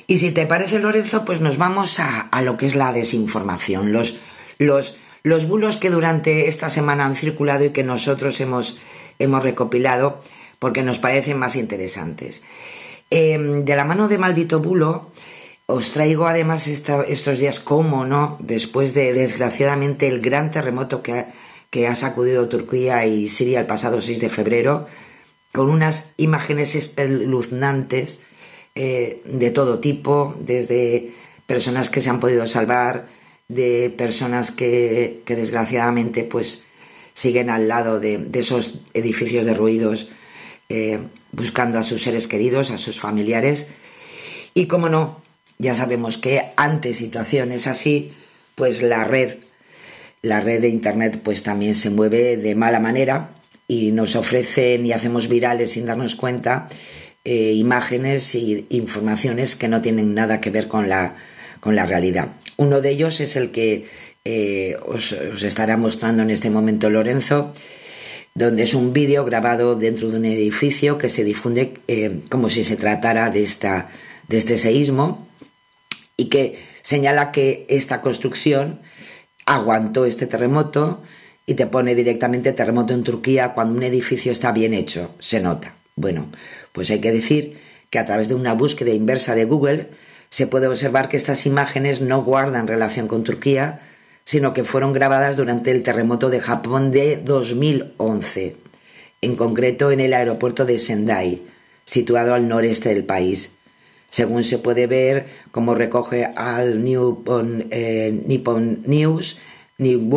Y 0.08 0.18
si 0.18 0.32
te 0.32 0.46
parece, 0.46 0.80
Lorenzo, 0.80 1.24
pues 1.24 1.40
nos 1.40 1.58
vamos 1.58 2.02
a, 2.02 2.20
a 2.20 2.42
lo 2.42 2.58
que 2.58 2.66
es 2.66 2.76
la 2.76 2.92
desinformación, 2.92 3.94
los, 3.94 4.20
los, 4.58 4.98
los 5.24 5.48
bulos 5.48 5.78
que 5.78 5.90
durante 5.90 6.48
esta 6.48 6.70
semana 6.70 7.06
han 7.06 7.16
circulado 7.16 7.66
y 7.66 7.70
que 7.70 7.84
nosotros 7.84 8.40
hemos, 8.42 8.80
hemos 9.20 9.44
recopilado 9.44 10.22
porque 10.60 10.84
nos 10.84 11.00
parecen 11.00 11.38
más 11.38 11.56
interesantes. 11.56 12.44
Eh, 13.10 13.38
de 13.38 13.76
la 13.76 13.86
mano 13.86 14.08
de 14.08 14.18
Maldito 14.18 14.60
Bulo, 14.60 15.12
os 15.66 15.92
traigo 15.92 16.28
además 16.28 16.68
esta, 16.68 17.04
estos 17.04 17.40
días 17.40 17.60
como, 17.60 18.06
¿no? 18.06 18.38
Después 18.40 18.94
de, 18.94 19.14
desgraciadamente, 19.14 20.08
el 20.08 20.22
gran 20.22 20.52
terremoto 20.52 21.04
que 21.04 21.14
ha, 21.14 21.34
que 21.70 21.88
ha 21.88 21.96
sacudido 21.96 22.48
Turquía 22.48 23.06
y 23.06 23.28
Siria 23.28 23.60
el 23.60 23.68
pasado 23.68 24.02
6 24.02 24.22
de 24.22 24.30
febrero, 24.30 24.88
con 25.52 25.70
unas 25.70 26.14
imágenes 26.18 26.76
espeluznantes 26.76 28.24
eh, 28.76 29.22
de 29.26 29.52
todo 29.52 29.80
tipo, 29.80 30.36
desde 30.40 31.12
personas 31.46 31.90
que 31.90 32.02
se 32.02 32.10
han 32.10 32.20
podido 32.20 32.46
salvar, 32.48 33.08
de 33.48 33.94
personas 33.96 34.52
que, 34.52 35.22
que 35.26 35.36
desgraciadamente 35.36 36.24
pues 36.24 36.66
siguen 37.18 37.50
al 37.50 37.68
lado 37.68 38.00
de, 38.00 38.28
esos 38.34 38.82
edificios 38.94 39.46
derruidos 39.46 40.10
eh, 40.70 41.00
buscando 41.32 41.80
a 41.80 41.84
sus 41.84 42.04
seres 42.04 42.28
queridos, 42.28 42.70
a 42.70 42.78
sus 42.78 43.00
familiares. 43.00 43.72
Y 44.54 44.68
como 44.68 44.88
no, 44.88 45.24
ya 45.58 45.74
sabemos 45.74 46.20
que 46.20 46.52
ante 46.56 46.94
situaciones 46.94 47.66
así, 47.66 48.14
pues 48.54 48.84
la 48.84 49.04
red, 49.04 49.38
la 50.22 50.42
red 50.42 50.62
de 50.62 50.70
internet, 50.70 51.20
pues 51.24 51.42
también 51.42 51.74
se 51.74 51.90
mueve 51.90 52.38
de 52.38 52.54
mala 52.54 52.80
manera 52.80 53.32
y 53.68 53.92
nos 53.92 54.16
ofrecen 54.16 54.86
y 54.86 54.92
hacemos 54.92 55.28
virales 55.28 55.72
sin 55.72 55.88
darnos 55.88 56.16
cuenta 56.16 56.70
eh, 57.26 57.54
imágenes 57.54 58.36
e 58.36 58.66
informaciones 58.70 59.56
que 59.56 59.68
no 59.68 59.82
tienen 59.82 60.14
nada 60.14 60.40
que 60.40 60.52
ver 60.52 60.68
con 60.68 60.88
la, 60.88 61.16
con 61.60 61.76
la 61.76 61.86
realidad. 61.86 62.30
Uno 62.58 62.82
de 62.82 62.90
ellos 62.92 63.20
es 63.22 63.36
el 63.36 63.52
que 63.52 63.86
eh, 64.26 64.78
os, 64.86 65.14
estará 65.14 65.78
mostrando 65.78 66.24
en 66.24 66.32
este 66.32 66.50
momento 66.50 66.90
Lorenzo, 66.90 67.54
donde 68.36 68.64
es 68.64 68.74
un 68.74 68.94
vídeo 68.94 69.26
grabado 69.26 69.76
dentro 69.76 70.10
de 70.10 70.18
un 70.18 70.26
edificio 70.26 70.98
que 70.98 71.10
se 71.10 71.24
difunde 71.24 71.76
eh, 71.88 72.20
como 72.30 72.50
si 72.50 72.64
se 72.64 72.76
tratara 72.76 73.30
de, 73.30 73.44
esta, 73.44 73.90
de 74.28 74.38
este 74.38 74.58
seísmo 74.58 75.28
y 76.18 76.26
que 76.26 76.60
señala 76.82 77.32
que 77.32 77.66
esta 77.70 78.02
construcción 78.02 78.82
aguantó 79.46 80.06
este 80.06 80.28
terremoto 80.28 81.02
y 81.46 81.54
te 81.54 81.66
pone 81.66 81.96
directamente 81.96 82.52
terremoto 82.52 82.94
en 82.94 83.04
Turquía 83.04 83.54
cuando 83.54 83.78
un 83.78 83.84
edificio 83.84 84.32
está 84.32 84.52
bien 84.52 84.74
hecho, 84.74 85.16
se 85.20 85.40
nota. 85.40 85.76
Bueno, 85.96 86.28
pues 86.74 86.92
hay 86.92 87.00
que 87.00 87.12
decir 87.12 87.58
que 87.90 87.98
a 87.98 88.06
través 88.06 88.28
de 88.28 88.36
una 88.36 88.54
búsqueda 88.54 88.92
inversa 88.92 89.34
de 89.34 89.46
Google 89.46 89.88
se 90.30 90.48
puede 90.48 90.68
observar 90.68 91.10
que 91.10 91.18
estas 91.18 91.46
imágenes 91.46 92.02
no 92.02 92.24
guardan 92.24 92.68
relación 92.68 93.08
con 93.08 93.24
Turquía, 93.24 93.82
sino 94.24 94.54
que 94.54 94.64
fueron 94.64 94.94
grabadas 94.94 95.38
durante 95.38 95.72
el 95.72 95.84
terremoto 95.84 96.30
de 96.30 96.42
Japón 96.42 96.92
de 96.92 97.18
2011, 97.18 98.58
en 99.22 99.36
concreto 99.36 99.92
en 99.92 100.00
el 100.00 100.14
aeropuerto 100.14 100.66
de 100.66 100.80
Sendai, 100.80 101.42
situado 101.86 102.34
al 102.34 102.48
noreste 102.48 102.90
del 102.90 103.06
país. 103.06 103.56
Según 104.10 104.44
se 104.44 104.58
puede 104.58 104.88
ver, 104.88 105.28
como 105.52 105.76
recoge 105.76 106.26
al 106.36 106.84
Nippon, 106.84 107.68
eh, 107.72 108.24
Nippon 108.26 108.84
News, 108.86 109.40
New 109.78 110.10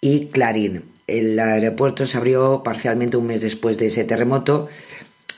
y 0.00 0.26
Clarín. 0.26 0.84
El 1.06 1.38
aeropuerto 1.38 2.06
se 2.06 2.18
abrió 2.18 2.62
parcialmente 2.64 3.16
un 3.16 3.26
mes 3.26 3.40
después 3.40 3.78
de 3.78 3.86
ese 3.86 4.04
terremoto 4.04 4.68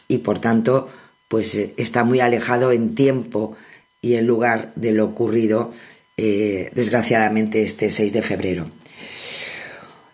y 0.08 0.18
por 0.18 0.40
tanto 0.40 0.88
pues 1.28 1.54
eh, 1.54 1.74
está 1.76 2.04
muy 2.04 2.20
alejado 2.20 2.72
en 2.72 2.94
tiempo 2.94 3.56
y 4.00 4.14
en 4.14 4.26
lugar 4.26 4.72
de 4.76 4.92
lo 4.92 5.04
ocurrido 5.04 5.72
eh, 6.16 6.70
desgraciadamente 6.74 7.62
este 7.62 7.90
6 7.90 8.12
de 8.12 8.22
febrero. 8.22 8.66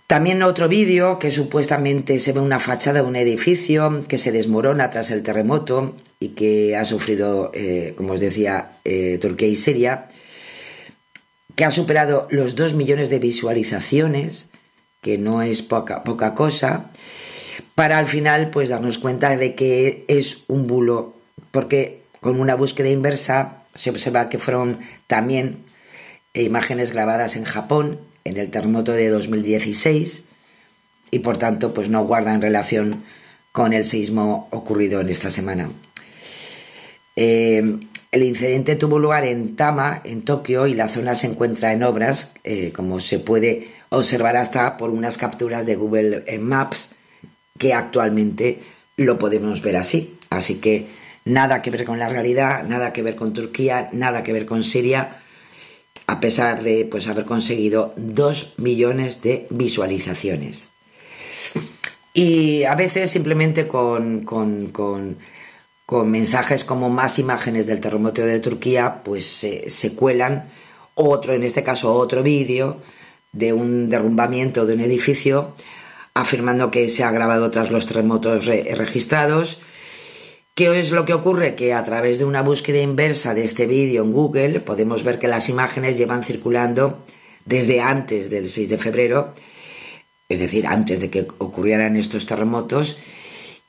También 0.07 0.43
otro 0.43 0.69
vídeo 0.69 1.19
que 1.19 1.31
supuestamente 1.31 2.21
se 2.21 2.33
ve 2.33 2.41
una 2.41 2.61
fachada 2.61 3.01
de 3.01 3.09
un 3.09 3.17
edificio 3.17 4.05
que 4.07 4.19
se 4.19 4.33
desmorona 4.33 4.91
tras 4.91 5.11
el 5.11 5.23
terremoto 5.23 5.97
y 6.21 6.29
que 6.31 6.77
ha 6.77 6.85
sufrido, 6.85 7.51
eh, 7.55 7.95
como 7.97 8.13
os 8.13 8.21
decía, 8.21 8.73
eh, 8.85 9.19
Turquía 9.21 9.49
y 9.49 9.57
Siria, 9.57 10.09
que 11.57 11.65
ha 11.65 11.71
superado 11.71 12.29
los 12.31 12.55
2 12.55 12.75
millones 12.75 13.09
de 13.09 13.19
visualizaciones, 13.19 14.51
que 15.01 15.17
no 15.17 15.41
es 15.41 15.63
poca, 15.63 16.05
poca 16.05 16.35
cosa, 16.35 16.91
para 17.75 17.99
al 17.99 18.07
final 18.07 18.51
pues 18.51 18.69
darnos 18.69 18.99
cuenta 18.99 19.37
de 19.37 19.55
que 19.55 20.05
es 20.09 20.45
un 20.49 20.67
bulo, 20.67 21.15
porque 21.51 22.03
con 22.21 22.39
una 22.39 22.57
búsqueda 22.57 22.91
inversa 22.91 23.64
se 23.75 23.91
observa 23.91 24.29
que 24.29 24.39
fueron 24.39 24.81
también 25.07 25.65
imágenes 26.35 26.93
grabadas 26.93 27.37
en 27.37 27.45
Japón 27.45 28.01
en 28.25 28.37
el 28.39 28.51
terremoto 28.51 28.93
de 28.93 29.09
2016 29.09 30.25
y 31.11 31.19
por 31.21 31.37
tanto 31.37 31.75
pues 31.75 31.89
no 31.89 32.05
guardan 32.05 32.43
relación 32.43 33.05
con 33.53 33.73
el 33.73 33.85
sismo 33.85 34.49
ocurrido 34.51 35.01
en 35.01 35.11
esta 35.11 35.31
semana. 35.31 35.71
Eh, 37.17 37.79
el 38.11 38.23
incidente 38.23 38.77
tuvo 38.77 38.99
lugar 38.99 39.25
en 39.25 39.57
Tama, 39.57 40.01
en 40.05 40.23
Tokio, 40.23 40.67
y 40.67 40.75
la 40.75 40.89
zona 40.89 41.15
se 41.17 41.27
encuentra 41.27 41.73
en 41.73 41.83
obras, 41.83 42.33
eh, 42.45 42.73
como 42.75 43.01
se 43.01 43.19
puede 43.19 43.69
observar 43.89 44.37
hasta 44.37 44.77
por 44.77 44.91
unas 44.91 45.19
capturas 45.19 45.67
de 45.67 45.77
Google 45.77 46.25
Maps, 46.39 46.95
que 47.59 47.75
actualmente 47.75 48.61
lo 48.97 49.19
podemos 49.19 49.63
ver 49.63 49.77
así. 49.77 50.17
Así 50.31 50.57
que 50.61 50.87
nada 51.25 51.63
que 51.63 51.71
ver 51.71 51.85
con 51.85 51.99
la 51.99 52.09
realidad, 52.09 52.65
nada 52.65 52.93
que 52.93 53.03
ver 53.03 53.17
con 53.17 53.33
Turquía, 53.33 53.89
nada 53.93 54.23
que 54.23 54.33
ver 54.33 54.47
con 54.47 54.63
Siria, 54.63 55.23
a 56.07 56.21
pesar 56.21 56.63
de 56.63 56.87
pues, 56.91 57.09
haber 57.09 57.25
conseguido 57.25 57.95
2 57.97 58.55
millones 58.59 59.23
de 59.23 59.47
visualizaciones. 59.51 60.71
Y 62.13 62.63
a 62.63 62.77
veces 62.77 63.11
simplemente 63.11 63.67
con, 63.67 64.25
con, 64.25 64.69
con, 64.69 65.17
mensajes 66.07 66.65
como 66.65 66.89
más 66.89 67.19
imágenes 67.19 67.67
del 67.67 67.81
terremoto 67.81 68.23
de 68.23 68.41
Turquía, 68.41 69.03
pues 69.05 69.27
se, 69.27 69.95
cuelan 69.95 70.49
otro, 70.95 71.35
en 71.35 71.43
este 71.43 71.65
caso 71.65 71.95
otro 71.95 72.23
vídeo 72.23 72.81
de 73.33 73.53
un 73.53 73.91
derrumbamiento 73.91 74.65
de 74.65 74.75
un 74.75 74.81
edificio 74.81 75.55
afirmando 76.15 76.71
que 76.71 76.89
se 76.89 77.03
ha 77.03 77.11
grabado 77.11 77.51
tras 77.51 77.71
los 77.73 77.87
terremotos 77.87 78.47
re 78.47 78.75
registrados 78.77 79.63
¿Qué 80.55 80.79
es 80.79 80.93
lo 80.93 81.05
que 81.05 81.15
ocurre? 81.15 81.57
Que 81.57 81.73
a 81.73 81.83
través 81.83 82.21
de 82.21 82.25
una 82.25 82.41
búsqueda 82.41 82.81
inversa 82.81 83.35
de 83.35 83.43
este 83.43 83.67
vídeo 83.67 84.05
en 84.05 84.13
Google 84.13 84.61
podemos 84.61 85.03
ver 85.03 85.19
que 85.19 85.27
las 85.27 85.49
imágenes 85.49 85.99
llevan 85.99 86.23
circulando 86.23 87.05
desde 87.45 87.81
antes 87.81 88.31
del 88.31 88.49
6 88.49 88.69
de 88.69 88.79
febrero, 88.79 89.35
es 90.29 90.39
decir, 90.39 90.69
antes 90.69 91.01
de 91.01 91.11
que 91.11 91.27
ocurrieran 91.39 91.97
estos 91.97 92.27
terremotos, 92.27 93.01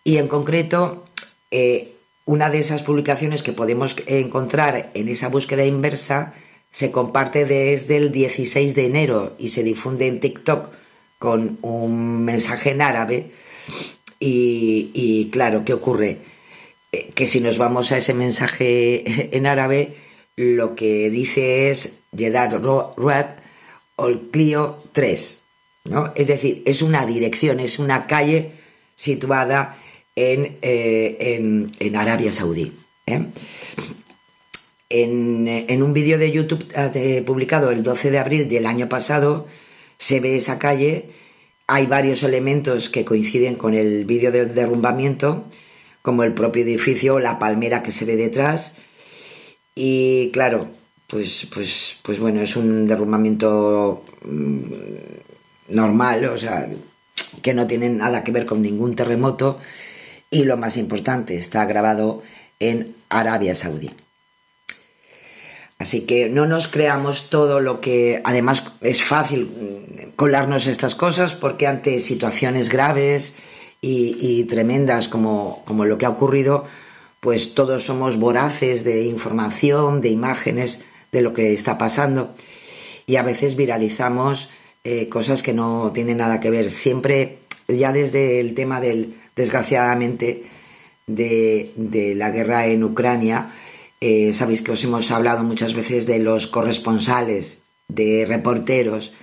y 0.04 0.18
en 0.18 0.28
concreto 0.28 1.06
eh, 1.50 1.96
una 2.26 2.52
de 2.52 2.60
esas 2.60 2.84
publicaciones 2.84 3.42
que 3.42 3.52
podemos 3.52 3.96
encontrar 4.06 4.92
en 4.94 5.10
esa 5.10 5.30
búsqueda 5.30 5.66
inversa 5.66 6.36
se 6.70 6.92
comparte 6.92 7.46
desde 7.46 7.98
el 7.98 8.12
16 8.12 8.76
de 8.76 8.86
enero 8.86 9.36
y 9.40 9.48
se 9.48 9.64
difunde 9.64 10.06
en 10.06 10.20
TikTok 10.20 10.70
con 11.18 11.58
un 11.64 12.24
mensaje 12.24 12.72
en 12.72 12.84
árabe. 12.84 13.32
Y, 14.20 14.92
y 14.94 15.30
claro, 15.32 15.66
¿qué 15.66 15.74
ocurre? 15.74 16.35
Que 17.14 17.28
si 17.28 17.40
nos 17.40 17.58
vamos 17.58 17.92
a 17.92 17.98
ese 17.98 18.14
mensaje 18.14 19.30
en 19.36 19.48
árabe, 19.48 19.96
lo 20.36 20.76
que 20.76 21.10
dice 21.10 21.70
es 21.70 22.02
Jedad 22.16 22.62
Ruat 22.62 23.40
Clio 24.32 24.84
3, 24.92 25.44
¿no? 25.86 26.12
Es 26.16 26.28
decir, 26.28 26.62
es 26.66 26.82
una 26.82 27.06
dirección, 27.06 27.60
es 27.60 27.80
una 27.80 28.08
calle 28.08 28.52
situada 28.96 29.78
en, 30.16 30.58
eh, 30.62 31.18
en, 31.20 31.72
en, 31.80 31.96
Arabia 31.96 32.32
Saudí. 32.32 32.74
¿eh? 33.06 33.26
En, 34.90 35.48
en, 35.48 35.84
un 35.84 35.94
vídeo 35.94 36.18
de 36.18 36.32
YouTube 36.32 36.68
de, 36.94 37.22
publicado 37.22 37.72
el 37.72 37.84
12 37.84 38.12
de 38.12 38.20
abril 38.20 38.50
del 38.50 38.66
año 38.66 38.88
pasado, 38.88 39.48
se 39.98 40.20
ve 40.20 40.38
esa 40.38 40.60
calle, 40.60 41.10
hay 41.68 41.86
varios 41.86 42.24
elementos 42.24 42.90
que 42.90 43.06
coinciden 43.06 43.56
con 43.56 43.74
el 43.74 44.06
vídeo 44.06 44.32
del 44.32 44.54
derrumbamiento, 44.54 45.46
como 46.06 46.24
el 46.24 46.34
propio 46.34 46.62
edificio, 46.62 47.20
la 47.20 47.40
palmera 47.40 47.82
que 47.82 47.92
se 47.92 48.06
ve 48.06 48.16
detrás. 48.16 48.76
Y 49.74 50.30
claro, 50.32 50.70
pues, 51.08 51.48
pues, 51.52 51.98
pues 52.04 52.20
bueno, 52.20 52.42
es 52.42 52.56
un 52.56 52.88
derrumbamiento 52.88 54.06
mm, 54.24 54.64
normal, 55.70 56.26
o 56.26 56.38
sea, 56.38 56.70
que 57.42 57.56
no 57.56 57.66
tiene 57.66 57.90
nada 57.90 58.24
que 58.24 58.32
ver 58.32 58.46
con 58.46 58.62
ningún 58.62 58.96
terremoto 58.96 59.58
y 60.30 60.44
lo 60.44 60.58
más 60.58 60.78
importante, 60.78 61.38
está 61.38 61.66
grabado 61.66 62.22
en 62.60 62.96
Arabia 63.10 63.56
Saudí. 63.56 63.90
Así 65.80 66.06
que 66.06 66.30
no 66.30 66.46
nos 66.46 66.68
creamos 66.68 67.32
todo 67.32 67.60
lo 67.62 67.82
que, 67.82 68.22
además 68.24 68.64
es 68.82 69.04
fácil 69.04 69.46
mm, 69.46 70.10
colarnos 70.16 70.68
estas 70.68 70.94
cosas 70.94 71.34
porque 71.34 71.66
ante 71.66 72.00
situaciones 72.00 72.70
graves 72.70 73.38
y, 73.88 74.44
tremendas 74.46 75.08
como, 75.08 75.62
como 75.66 75.86
lo 75.86 75.98
que 75.98 76.06
ha 76.06 76.10
ocurrido, 76.10 76.66
pues 77.20 77.54
todos 77.54 77.86
somos 77.86 78.18
voraces 78.18 78.84
de 78.84 79.04
información, 79.04 80.02
de 80.02 80.10
imágenes 80.10 80.84
de 81.12 81.22
lo 81.22 81.34
que 81.34 81.54
está 81.54 81.78
pasando 81.78 82.34
y 83.08 83.18
a 83.18 83.24
veces 83.24 83.56
viralizamos 83.56 84.50
eh, 84.84 85.08
cosas 85.10 85.44
que 85.44 85.54
no 85.54 85.92
tienen 85.94 86.18
nada 86.18 86.40
que 86.40 86.50
ver. 86.50 86.72
Siempre, 86.72 87.40
ya 87.68 87.92
desde 87.92 88.40
el 88.40 88.56
tema 88.56 88.82
del, 88.82 89.16
desgraciadamente, 89.36 90.44
de, 91.08 92.14
la 92.16 92.32
guerra 92.32 92.68
en 92.68 92.84
Ucrania, 92.84 93.54
eh, 94.02 94.34
sabéis 94.34 94.62
que 94.62 94.72
os 94.72 94.84
hemos 94.84 95.12
hablado 95.12 95.44
muchas 95.44 95.74
veces 95.74 96.06
de 96.06 96.20
los 96.20 96.48
corresponsales, 96.48 97.62
de 97.88 98.26
reporteros 98.28 99.14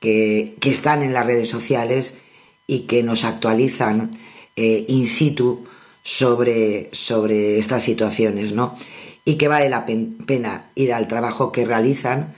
que, 0.00 0.54
están 0.62 1.02
en 1.02 1.12
las 1.12 1.26
redes 1.26 1.48
sociales 1.48 2.18
y 2.66 2.80
que 2.80 3.02
nos 3.02 3.24
actualizan 3.24 4.10
eh, 4.56 4.84
in 4.88 5.06
situ 5.06 5.66
sobre, 6.02 6.90
sobre 6.92 7.58
estas 7.58 7.82
situaciones, 7.82 8.52
¿no? 8.52 8.76
Y 9.24 9.36
que 9.36 9.48
vale 9.48 9.68
la 9.70 9.86
pena 9.86 10.70
ir 10.74 10.92
al 10.92 11.08
trabajo 11.08 11.50
que 11.50 11.64
realizan 11.64 12.34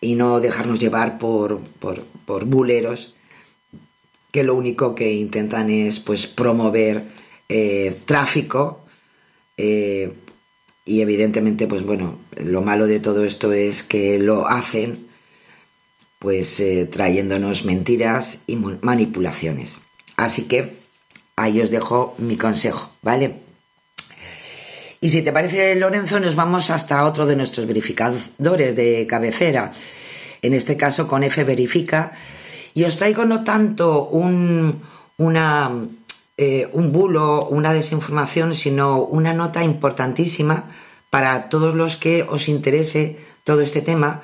y 0.00 0.16
no 0.16 0.40
dejarnos 0.40 0.80
llevar 0.80 1.18
por, 1.18 1.60
por, 1.78 2.44
buleros 2.44 3.14
que 4.32 4.42
lo 4.42 4.54
único 4.54 4.94
que 4.94 5.12
intentan 5.12 5.70
es 5.70 6.00
pues 6.00 6.26
promover 6.26 7.04
eh, 7.48 7.98
tráfico 8.06 8.80
eh, 9.58 10.10
y 10.84 11.02
evidentemente 11.02 11.66
pues 11.66 11.84
bueno 11.84 12.18
lo 12.36 12.62
malo 12.62 12.86
de 12.86 12.98
todo 12.98 13.24
esto 13.24 13.52
es 13.52 13.82
que 13.82 14.18
lo 14.18 14.48
hacen 14.48 15.06
pues 16.22 16.60
eh, 16.60 16.86
trayéndonos 16.86 17.64
mentiras 17.64 18.42
y 18.46 18.56
manipulaciones. 18.56 19.80
Así 20.16 20.44
que 20.44 20.76
ahí 21.34 21.60
os 21.60 21.70
dejo 21.70 22.14
mi 22.18 22.36
consejo 22.36 22.92
vale 23.02 23.42
y 25.02 25.08
si 25.08 25.22
te 25.22 25.32
parece, 25.32 25.74
Lorenzo, 25.74 26.20
nos 26.20 26.36
vamos 26.36 26.70
hasta 26.70 27.04
otro 27.04 27.26
de 27.26 27.34
nuestros 27.34 27.66
verificadores 27.66 28.76
de 28.76 29.04
cabecera, 29.08 29.72
en 30.42 30.54
este 30.54 30.76
caso 30.76 31.08
con 31.08 31.24
F 31.24 31.42
Verifica, 31.42 32.12
y 32.72 32.84
os 32.84 32.98
traigo 32.98 33.24
no 33.24 33.42
tanto 33.42 34.04
un, 34.04 34.80
eh, 36.36 36.68
un 36.72 36.92
bulo, 36.92 37.48
una 37.48 37.72
desinformación, 37.72 38.54
sino 38.54 39.02
una 39.02 39.34
nota 39.34 39.64
importantísima 39.64 40.70
para 41.10 41.48
todos 41.48 41.74
los 41.74 41.96
que 41.96 42.22
os 42.22 42.48
interese 42.48 43.18
todo 43.42 43.60
este 43.60 43.82
tema, 43.82 44.22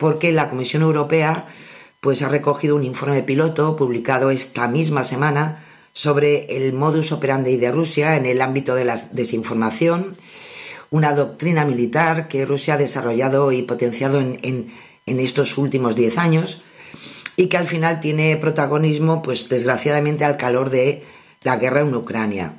porque 0.00 0.32
la 0.32 0.48
Comisión 0.48 0.82
Europea 0.82 1.46
pues 2.00 2.22
ha 2.22 2.28
recogido 2.28 2.74
un 2.74 2.84
informe 2.84 3.22
piloto 3.22 3.76
publicado 3.76 4.30
esta 4.30 4.66
misma 4.66 5.04
semana 5.04 5.62
sobre 5.92 6.56
el 6.56 6.72
modus 6.72 7.12
operandi 7.12 7.58
de 7.58 7.70
Rusia 7.70 8.16
en 8.16 8.24
el 8.24 8.40
ámbito 8.40 8.74
de 8.74 8.86
la 8.86 8.96
desinformación, 9.12 10.16
una 10.90 11.12
doctrina 11.12 11.66
militar 11.66 12.28
que 12.28 12.46
Rusia 12.46 12.74
ha 12.74 12.78
desarrollado 12.78 13.52
y 13.52 13.62
potenciado 13.62 14.20
en, 14.20 14.72
estos 15.04 15.58
últimos 15.58 15.96
diez 15.96 16.16
años 16.16 16.62
y 17.36 17.48
que 17.48 17.58
al 17.58 17.66
final 17.66 18.00
tiene 18.00 18.36
protagonismo, 18.36 19.22
pues 19.22 19.48
desgraciadamente, 19.50 20.24
al 20.24 20.38
calor 20.38 20.70
de 20.70 21.04
la 21.42 21.56
guerra 21.58 21.80
en 21.80 21.94
Ucrania. 21.94 22.54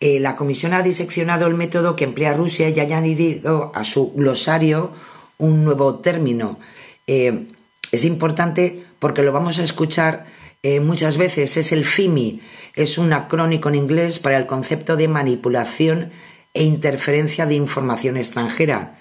Eh, 0.00 0.18
la 0.18 0.34
Comisión 0.34 0.74
ha 0.74 0.82
diseccionado 0.82 1.46
el 1.46 1.54
método 1.54 1.94
que 1.94 2.04
emplea 2.04 2.34
Rusia 2.34 2.70
y 2.70 2.80
ha 2.80 2.82
añadido 2.82 3.70
a 3.74 3.84
su 3.84 4.12
glosario 4.14 4.92
un 5.38 5.64
nuevo 5.64 5.96
término. 5.96 6.58
Eh, 7.06 7.46
es 7.92 8.04
importante 8.04 8.84
porque 8.98 9.22
lo 9.22 9.32
vamos 9.32 9.58
a 9.58 9.64
escuchar 9.64 10.26
eh, 10.62 10.80
muchas 10.80 11.16
veces 11.16 11.56
es 11.56 11.70
el 11.70 11.84
FIMI, 11.84 12.40
es 12.74 12.98
un 12.98 13.12
acrónico 13.12 13.68
en 13.68 13.76
inglés 13.76 14.18
para 14.18 14.36
el 14.36 14.46
concepto 14.46 14.96
de 14.96 15.06
manipulación 15.06 16.10
e 16.54 16.64
interferencia 16.64 17.46
de 17.46 17.54
información 17.54 18.16
extranjera 18.16 18.98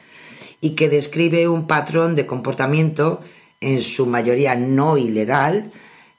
y 0.61 0.71
que 0.71 0.89
describe 0.89 1.47
un 1.47 1.65
patrón 1.65 2.15
de 2.15 2.25
comportamiento 2.25 3.21
en 3.61 3.81
su 3.81 4.05
mayoría 4.05 4.55
no 4.55 4.97
ilegal 4.97 5.71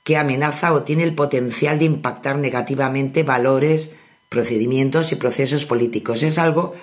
que 0.03 0.17
amenaza 0.17 0.73
o 0.73 0.83
tiene 0.83 1.05
el 1.05 1.15
potencial 1.15 1.79
de 1.79 1.85
impactar 1.85 2.39
negativamente 2.39 3.23
valores, 3.23 3.97
procedimientos 4.29 5.13
y 5.13 5.17
procesos 5.17 5.65
políticos. 5.65 6.23
Es 6.23 6.39
algo 6.39 6.75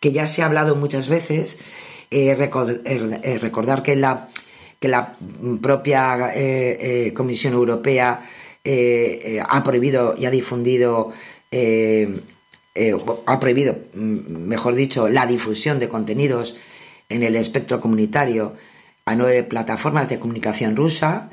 que 0.00 0.12
ya 0.12 0.26
se 0.26 0.42
ha 0.42 0.46
hablado 0.46 0.76
muchas 0.76 1.08
veces. 1.08 1.58
Eh, 2.16 2.30
eh, 2.30 3.38
recordar 3.38 3.82
que 3.82 3.96
la 3.96 4.28
que 4.84 4.88
la 4.88 5.16
propia 5.62 6.30
eh, 6.34 7.06
eh, 7.06 7.14
Comisión 7.14 7.54
Europea 7.54 8.20
eh, 8.62 9.42
ha 9.42 9.64
prohibido 9.64 10.14
y 10.16 10.26
ha 10.26 10.30
difundido, 10.30 11.12
ha 13.26 13.40
prohibido, 13.40 13.76
mm, 13.94 14.46
mejor 14.46 14.74
dicho, 14.74 15.08
la 15.08 15.24
difusión 15.24 15.78
de 15.78 15.88
contenidos 15.88 16.56
en 17.08 17.22
el 17.22 17.34
espectro 17.34 17.80
comunitario 17.80 18.56
a 19.06 19.16
nueve 19.16 19.42
plataformas 19.42 20.10
de 20.10 20.18
comunicación 20.18 20.76
rusa, 20.76 21.30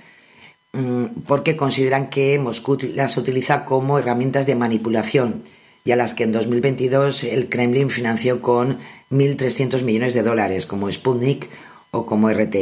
mm, 0.71 1.23
porque 1.27 1.57
consideran 1.57 2.09
que 2.09 2.39
Moscú 2.39 2.77
las 2.95 3.17
utiliza 3.17 3.65
como 3.65 3.99
herramientas 3.99 4.45
de 4.45 4.55
manipulación 4.55 5.43
y 5.83 5.91
a 5.91 5.95
las 5.95 6.13
que 6.13 6.23
en 6.23 6.31
2022 6.31 7.23
el 7.23 7.49
Kremlin 7.49 7.89
financió 7.89 8.41
con 8.41 8.79
1.300 9.11 9.83
millones 9.83 10.13
de 10.13 10.23
dólares, 10.23 10.65
como 10.65 10.91
Sputnik 10.91 11.47
o 11.91 12.05
como 12.05 12.29
RT. 12.29 12.55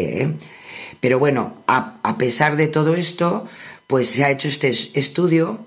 Pero 1.00 1.20
bueno, 1.20 1.54
a, 1.68 2.18
pesar 2.18 2.56
de 2.56 2.68
todo 2.68 2.96
esto, 2.96 3.48
pues 3.88 4.10
se 4.10 4.24
ha 4.24 4.32
hecho 4.32 4.48
este 4.48 4.70
estudio 4.70 5.60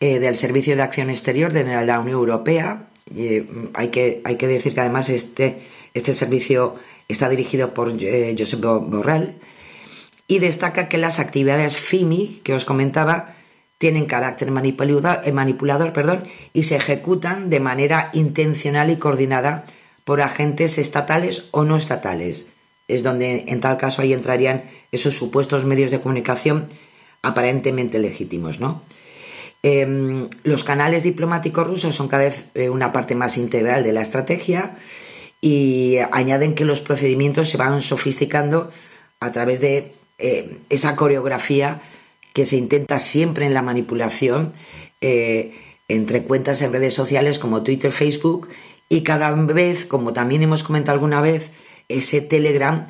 eh, 0.00 0.18
del 0.18 0.36
Servicio 0.36 0.76
de 0.76 0.82
Acción 0.82 1.10
Exterior 1.10 1.52
de 1.52 1.64
la 1.64 2.00
Unión 2.00 2.18
Europea. 2.18 2.88
Eh, 3.14 3.46
hay, 3.74 3.88
que, 3.88 4.20
hay 4.24 4.36
que 4.36 4.48
decir 4.48 4.74
que 4.74 4.80
además 4.80 5.10
este, 5.10 5.58
este 5.94 6.14
servicio 6.14 6.76
está 7.08 7.28
dirigido 7.28 7.72
por 7.72 7.94
eh, 8.00 8.34
Josep 8.38 8.60
Borrell 8.60 9.34
y 10.28 10.40
destaca 10.40 10.88
que 10.88 10.98
las 10.98 11.20
actividades 11.20 11.78
FIMI 11.78 12.40
que 12.42 12.54
os 12.54 12.64
comentaba 12.64 13.35
tienen 13.78 14.06
carácter 14.06 14.50
manipulador, 14.50 15.32
manipulador 15.32 15.92
perdón, 15.92 16.24
y 16.52 16.64
se 16.64 16.76
ejecutan 16.76 17.50
de 17.50 17.60
manera 17.60 18.10
intencional 18.12 18.90
y 18.90 18.96
coordinada 18.96 19.64
por 20.04 20.20
agentes 20.20 20.78
estatales 20.78 21.48
o 21.50 21.64
no 21.64 21.76
estatales 21.76 22.52
es 22.88 23.02
donde 23.02 23.44
en 23.48 23.60
tal 23.60 23.78
caso 23.78 24.02
ahí 24.02 24.12
entrarían 24.12 24.64
esos 24.92 25.14
supuestos 25.14 25.64
medios 25.64 25.90
de 25.90 26.00
comunicación 26.00 26.68
aparentemente 27.22 27.98
legítimos, 27.98 28.60
¿no? 28.60 28.82
Em, 29.62 30.28
los 30.44 30.62
canales 30.62 31.02
diplomáticos 31.02 31.66
rusos 31.66 31.96
son 31.96 32.08
cada 32.08 32.24
vez 32.24 32.44
eh, 32.54 32.68
una 32.68 32.92
parte 32.92 33.14
más 33.14 33.36
integral 33.36 33.82
de 33.82 33.92
la 33.92 34.02
estrategia 34.02 34.76
y 35.40 35.96
añaden 36.12 36.54
que 36.54 36.64
los 36.64 36.80
procedimientos 36.80 37.48
se 37.48 37.56
van 37.56 37.82
sofisticando 37.82 38.70
a 39.18 39.32
través 39.32 39.60
de 39.60 39.92
eh, 40.18 40.58
esa 40.70 40.94
coreografía 40.94 41.82
que 42.36 42.44
se 42.44 42.58
intenta 42.58 42.98
siempre 42.98 43.46
en 43.46 43.54
la 43.54 43.62
manipulación 43.62 44.52
eh, 45.00 45.54
entre 45.88 46.22
cuentas 46.22 46.60
en 46.60 46.70
redes 46.70 46.92
sociales 46.92 47.38
como 47.38 47.62
Twitter, 47.62 47.92
Facebook 47.92 48.50
y 48.90 49.00
cada 49.04 49.30
vez, 49.30 49.86
como 49.86 50.12
también 50.12 50.42
hemos 50.42 50.62
comentado 50.62 50.92
alguna 50.92 51.22
vez, 51.22 51.50
ese 51.88 52.20
Telegram 52.20 52.88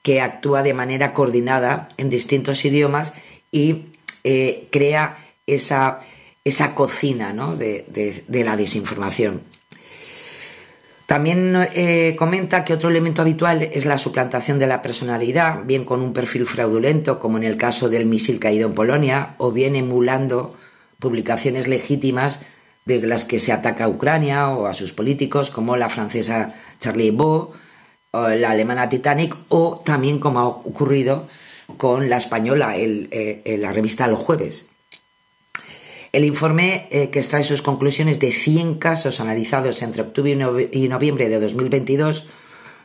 que 0.00 0.22
actúa 0.22 0.62
de 0.62 0.72
manera 0.72 1.12
coordinada 1.12 1.90
en 1.98 2.08
distintos 2.08 2.64
idiomas 2.64 3.12
y 3.52 3.82
eh, 4.24 4.66
crea 4.72 5.26
esa, 5.46 5.98
esa 6.42 6.74
cocina 6.74 7.34
de, 7.54 8.24
la 8.28 8.56
desinformación. 8.56 9.42
También 11.06 11.56
eh, 11.74 12.16
comenta 12.18 12.64
que 12.64 12.74
otro 12.74 12.90
elemento 12.90 13.22
habitual 13.22 13.62
es 13.62 13.86
la 13.86 13.96
suplantación 13.96 14.58
de 14.58 14.66
la 14.66 14.82
personalidad, 14.82 15.62
bien 15.64 15.84
con 15.84 16.00
un 16.00 16.12
perfil 16.12 16.46
fraudulento, 16.46 17.20
como 17.20 17.38
en 17.38 17.44
el 17.44 17.56
caso 17.56 17.88
del 17.88 18.06
misil 18.06 18.40
caído 18.40 18.68
en 18.68 18.74
Polonia, 18.74 19.36
o 19.38 19.52
bien 19.52 19.76
emulando 19.76 20.56
publicaciones 20.98 21.68
legítimas 21.68 22.42
desde 22.86 23.06
las 23.06 23.24
que 23.24 23.38
se 23.38 23.52
ataca 23.52 23.84
a 23.84 23.88
Ucrania 23.88 24.48
o 24.48 24.66
a 24.66 24.72
sus 24.72 24.92
políticos, 24.92 25.50
como 25.50 25.76
la 25.76 25.88
francesa 25.88 26.54
Charlie 26.80 27.08
Hebdo, 27.08 27.52
la 28.12 28.50
alemana 28.50 28.88
Titanic 28.88 29.36
o 29.48 29.82
también 29.84 30.18
como 30.18 30.40
ha 30.40 30.46
ocurrido 30.46 31.28
con 31.76 32.08
la 32.08 32.16
española, 32.16 32.76
el, 32.76 33.08
eh, 33.10 33.56
la 33.60 33.72
revista 33.72 34.06
Los 34.06 34.20
Jueves. 34.20 34.70
El 36.16 36.24
informe 36.24 36.88
eh, 36.90 37.10
que 37.10 37.18
extrae 37.18 37.44
sus 37.44 37.60
conclusiones 37.60 38.18
de 38.18 38.32
100 38.32 38.76
casos 38.76 39.20
analizados 39.20 39.82
entre 39.82 40.00
octubre 40.00 40.30
y 40.72 40.88
noviembre 40.88 41.28
de 41.28 41.38
2022 41.38 42.30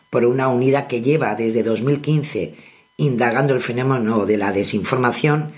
por 0.09 0.25
una 0.25 0.49
unidad 0.49 0.87
que 0.87 1.01
lleva 1.01 1.33
desde 1.35 1.63
2015 1.63 2.55
indagando 2.97 3.53
el 3.53 3.61
fenómeno 3.61 4.25
de 4.25 4.35
la 4.35 4.51
desinformación, 4.51 5.53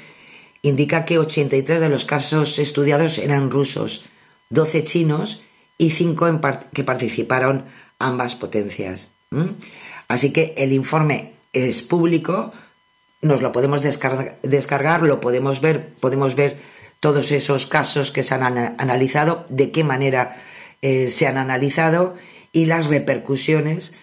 indica 0.61 1.03
que 1.03 1.17
83 1.17 1.81
de 1.81 1.89
los 1.89 2.05
casos 2.05 2.59
estudiados 2.59 3.17
eran 3.17 3.49
rusos, 3.49 4.05
12 4.51 4.83
chinos 4.83 5.41
y 5.79 5.89
5 5.89 6.41
que 6.75 6.83
participaron 6.83 7.65
ambas 7.97 8.35
potencias. 8.35 9.15
Así 10.07 10.31
que 10.31 10.53
el 10.57 10.73
informe 10.73 11.33
es 11.53 11.81
público, 11.81 12.53
nos 13.23 13.41
lo 13.41 13.51
podemos 13.51 13.81
descargar, 13.81 15.01
lo 15.01 15.19
podemos 15.19 15.59
ver, 15.59 15.87
podemos 15.99 16.35
ver 16.35 16.82
todos 17.03 17.33
esos 17.33 17.67
casos 17.67 18.11
que 18.11 18.23
se 18.23 18.33
han 18.33 18.43
analizado, 18.77 19.45
de 19.49 19.71
qué 19.71 19.83
manera 19.83 20.41
eh, 20.81 21.09
se 21.09 21.27
han 21.27 21.37
analizado 21.37 22.15
y 22.53 22.65
las 22.65 22.87
repercusiones 22.87 23.93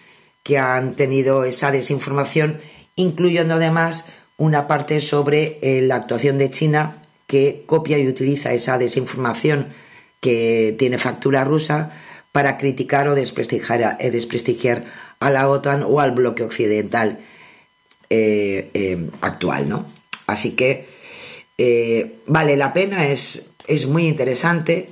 que 0.42 0.58
han 0.58 0.96
tenido 0.96 1.44
esa 1.44 1.70
desinformación, 1.70 2.58
incluyendo 2.96 3.54
además 3.54 4.08
una 4.36 4.66
parte 4.66 5.00
sobre 5.00 5.58
eh, 5.62 5.80
la 5.80 5.96
actuación 5.96 6.36
de 6.36 6.50
China 6.50 6.98
que 7.26 7.62
copia 7.64 7.96
y 7.96 8.06
utiliza 8.06 8.52
esa 8.52 8.76
desinformación 8.76 9.68
que 10.20 10.76
tiene 10.78 10.98
factura 10.98 11.42
rusa 11.42 11.92
para 12.32 12.58
criticar 12.58 13.08
o 13.08 13.14
desprestigiar 13.14 13.82
a, 13.82 13.96
eh, 13.98 15.32
la 15.32 15.48
OTAN 15.48 15.84
o 15.84 16.00
al 16.00 16.10
bloque 16.10 16.42
occidental 16.42 17.18
actual, 19.22 19.70
¿no? 19.70 19.86
Así 20.26 20.54
que 20.54 20.99
vale 22.26 22.56
la 22.56 22.72
pena, 22.72 23.08
es, 23.08 23.50
es 23.66 23.86
muy 23.86 24.06
interesante. 24.06 24.88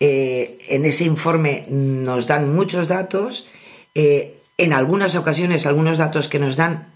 en 0.00 0.84
ese 0.84 1.04
informe 1.04 1.64
nos 1.68 2.26
dan 2.26 2.54
muchos 2.54 2.88
datos. 2.88 3.48
en 3.94 4.72
algunas 4.72 5.14
ocasiones, 5.14 5.66
algunos 5.66 5.98
datos 5.98 6.28
que 6.28 6.38
nos 6.38 6.56
dan 6.56 6.88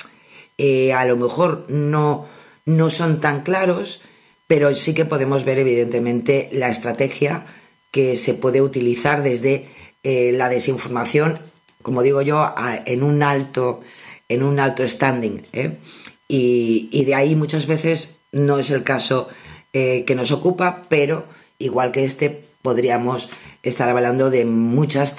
eh, 0.59 0.93
a 0.93 1.05
lo 1.05 1.17
mejor 1.17 1.67
no, 1.69 2.27
no 2.67 2.91
son 2.91 3.21
tan 3.21 3.43
claros, 3.43 4.03
pero 4.47 4.75
sí 4.75 4.95
que 4.95 5.05
podemos 5.05 5.45
ver 5.45 5.59
evidentemente 5.59 6.49
la 6.53 6.69
estrategia 6.69 7.47
que 7.91 8.17
se 8.17 8.35
puede 8.35 8.61
utilizar 8.61 9.23
desde 9.23 9.67
eh, 10.03 10.33
la 10.33 10.49
desinformación, 10.49 11.41
como 11.83 12.03
digo 12.03 12.23
yo, 12.23 12.55
en 12.87 13.03
un 13.03 13.23
alto, 13.23 13.81
en 14.29 14.43
un 14.43 14.61
alto 14.61 14.87
standing. 14.87 15.47
¿eh? 15.53 15.79
Y, 16.29 17.05
de 17.05 17.15
ahí 17.15 17.35
muchas 17.35 17.67
veces 17.67 18.21
no 18.33 18.59
es 18.59 18.71
el 18.71 18.83
caso 18.83 19.29
que 19.73 20.15
nos 20.15 20.33
ocupa, 20.33 20.83
pero 20.89 21.25
igual 21.59 21.93
que 21.93 22.05
este 22.05 22.45
podríamos 22.61 23.31
estar 23.63 23.89
hablando 23.89 24.29
de 24.29 24.45
muchas, 24.45 25.17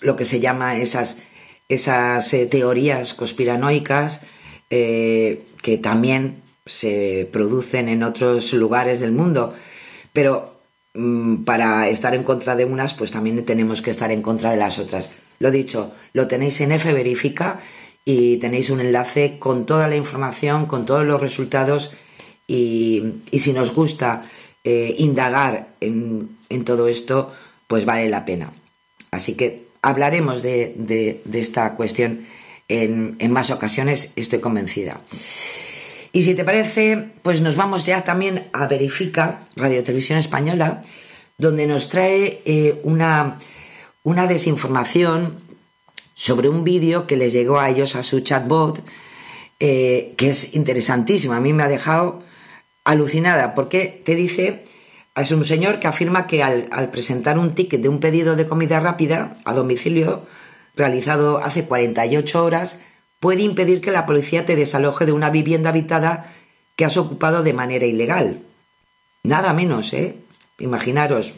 lo 0.00 0.16
que 0.16 0.24
se 0.24 0.40
llama 0.40 0.76
esas 0.76 1.18
esas 1.68 2.32
eh, 2.32 2.46
teorías 2.46 3.14
conspiranoicas 3.14 4.22
eh, 4.70 5.42
que 5.62 5.78
también 5.78 6.42
se 6.66 7.28
producen 7.30 7.88
en 7.88 8.02
otros 8.02 8.52
lugares 8.52 9.00
del 9.00 9.12
mundo. 9.12 9.54
Pero 10.12 10.60
mm, 10.94 11.44
para 11.44 11.88
estar 11.88 12.14
en 12.14 12.24
contra 12.24 12.56
de 12.56 12.64
unas, 12.64 12.94
pues 12.94 13.12
también 13.12 13.44
tenemos 13.44 13.82
que 13.82 13.90
estar 13.90 14.10
en 14.10 14.22
contra 14.22 14.50
de 14.50 14.56
las 14.56 14.78
otras. 14.78 15.12
Lo 15.38 15.50
dicho, 15.50 15.92
lo 16.12 16.26
tenéis 16.26 16.60
en 16.60 16.72
F 16.72 16.92
Verifica 16.92 17.60
y 18.08 18.38
tenéis 18.38 18.70
un 18.70 18.80
enlace 18.80 19.36
con 19.38 19.66
toda 19.66 19.86
la 19.86 19.94
información, 19.94 20.64
con 20.64 20.86
todos 20.86 21.04
los 21.04 21.20
resultados 21.20 21.92
y, 22.46 23.02
si 23.30 23.52
nos 23.52 23.74
gusta 23.74 24.22
eh, 24.64 24.94
indagar 24.96 25.68
en, 25.82 26.30
en 26.48 26.64
todo 26.64 26.88
esto, 26.88 27.34
pues 27.66 27.84
vale 27.84 28.08
la 28.08 28.24
pena. 28.24 28.50
Así 29.10 29.34
que 29.34 29.66
hablaremos 29.82 30.40
de, 30.40 31.20
esta 31.34 31.74
cuestión 31.74 32.24
en, 32.68 33.30
más 33.30 33.50
ocasiones, 33.50 34.14
estoy 34.16 34.40
convencida. 34.40 35.02
Y 36.14 36.22
si 36.22 36.34
te 36.34 36.44
parece, 36.44 37.10
pues 37.20 37.42
nos 37.42 37.56
vamos 37.56 37.84
ya 37.84 38.04
también 38.04 38.48
a 38.54 38.68
Verifica, 38.68 39.40
Radio 39.54 39.84
Televisión 39.84 40.18
Española, 40.18 40.82
donde 41.36 41.66
nos 41.66 41.90
trae 41.90 42.40
eh, 42.46 42.80
una, 42.84 43.38
una 44.02 44.26
desinformación 44.26 45.47
sobre 46.18 46.48
un 46.48 46.64
vídeo 46.64 47.06
que 47.06 47.16
les 47.16 47.32
llegó 47.32 47.60
a 47.60 47.70
ellos 47.70 47.94
a 47.94 48.02
su 48.02 48.18
chatbot, 48.20 48.82
eh, 49.60 50.14
que 50.16 50.30
es 50.30 50.56
interesantísimo. 50.56 51.32
A 51.32 51.40
mí 51.40 51.52
me 51.52 51.62
ha 51.62 51.68
dejado 51.68 52.24
alucinada, 52.82 53.54
porque 53.54 54.02
te 54.04 54.16
dice 54.16 54.64
es 55.14 55.30
un 55.30 55.44
señor 55.44 55.78
que 55.78 55.86
afirma 55.86 56.26
que 56.26 56.42
al, 56.42 56.90
presentar 56.90 57.38
un 57.38 57.54
ticket 57.54 57.80
de 57.80 57.88
un 57.88 58.00
pedido 58.00 58.34
de 58.34 58.48
comida 58.48 58.80
rápida 58.80 59.36
a 59.44 59.52
domicilio 59.52 60.26
realizado 60.74 61.38
hace 61.38 61.64
48 61.64 62.44
horas 62.44 62.80
puede 63.20 63.42
impedir 63.42 63.80
que 63.80 63.92
la 63.92 64.04
policía 64.04 64.44
te 64.44 64.56
desaloje 64.56 65.06
de 65.06 65.12
una 65.12 65.30
vivienda 65.30 65.70
habitada 65.70 66.32
que 66.74 66.84
has 66.84 66.96
ocupado 66.96 67.44
de 67.44 67.52
manera 67.52 67.86
ilegal. 67.86 68.42
Nada 69.22 69.52
menos, 69.52 69.92
¿eh? 69.92 70.16
Imaginaros 70.58 71.34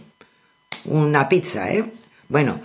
una 0.86 1.28
pizza, 1.28 1.70
¿eh? 1.70 1.84
Bueno, 2.28 2.60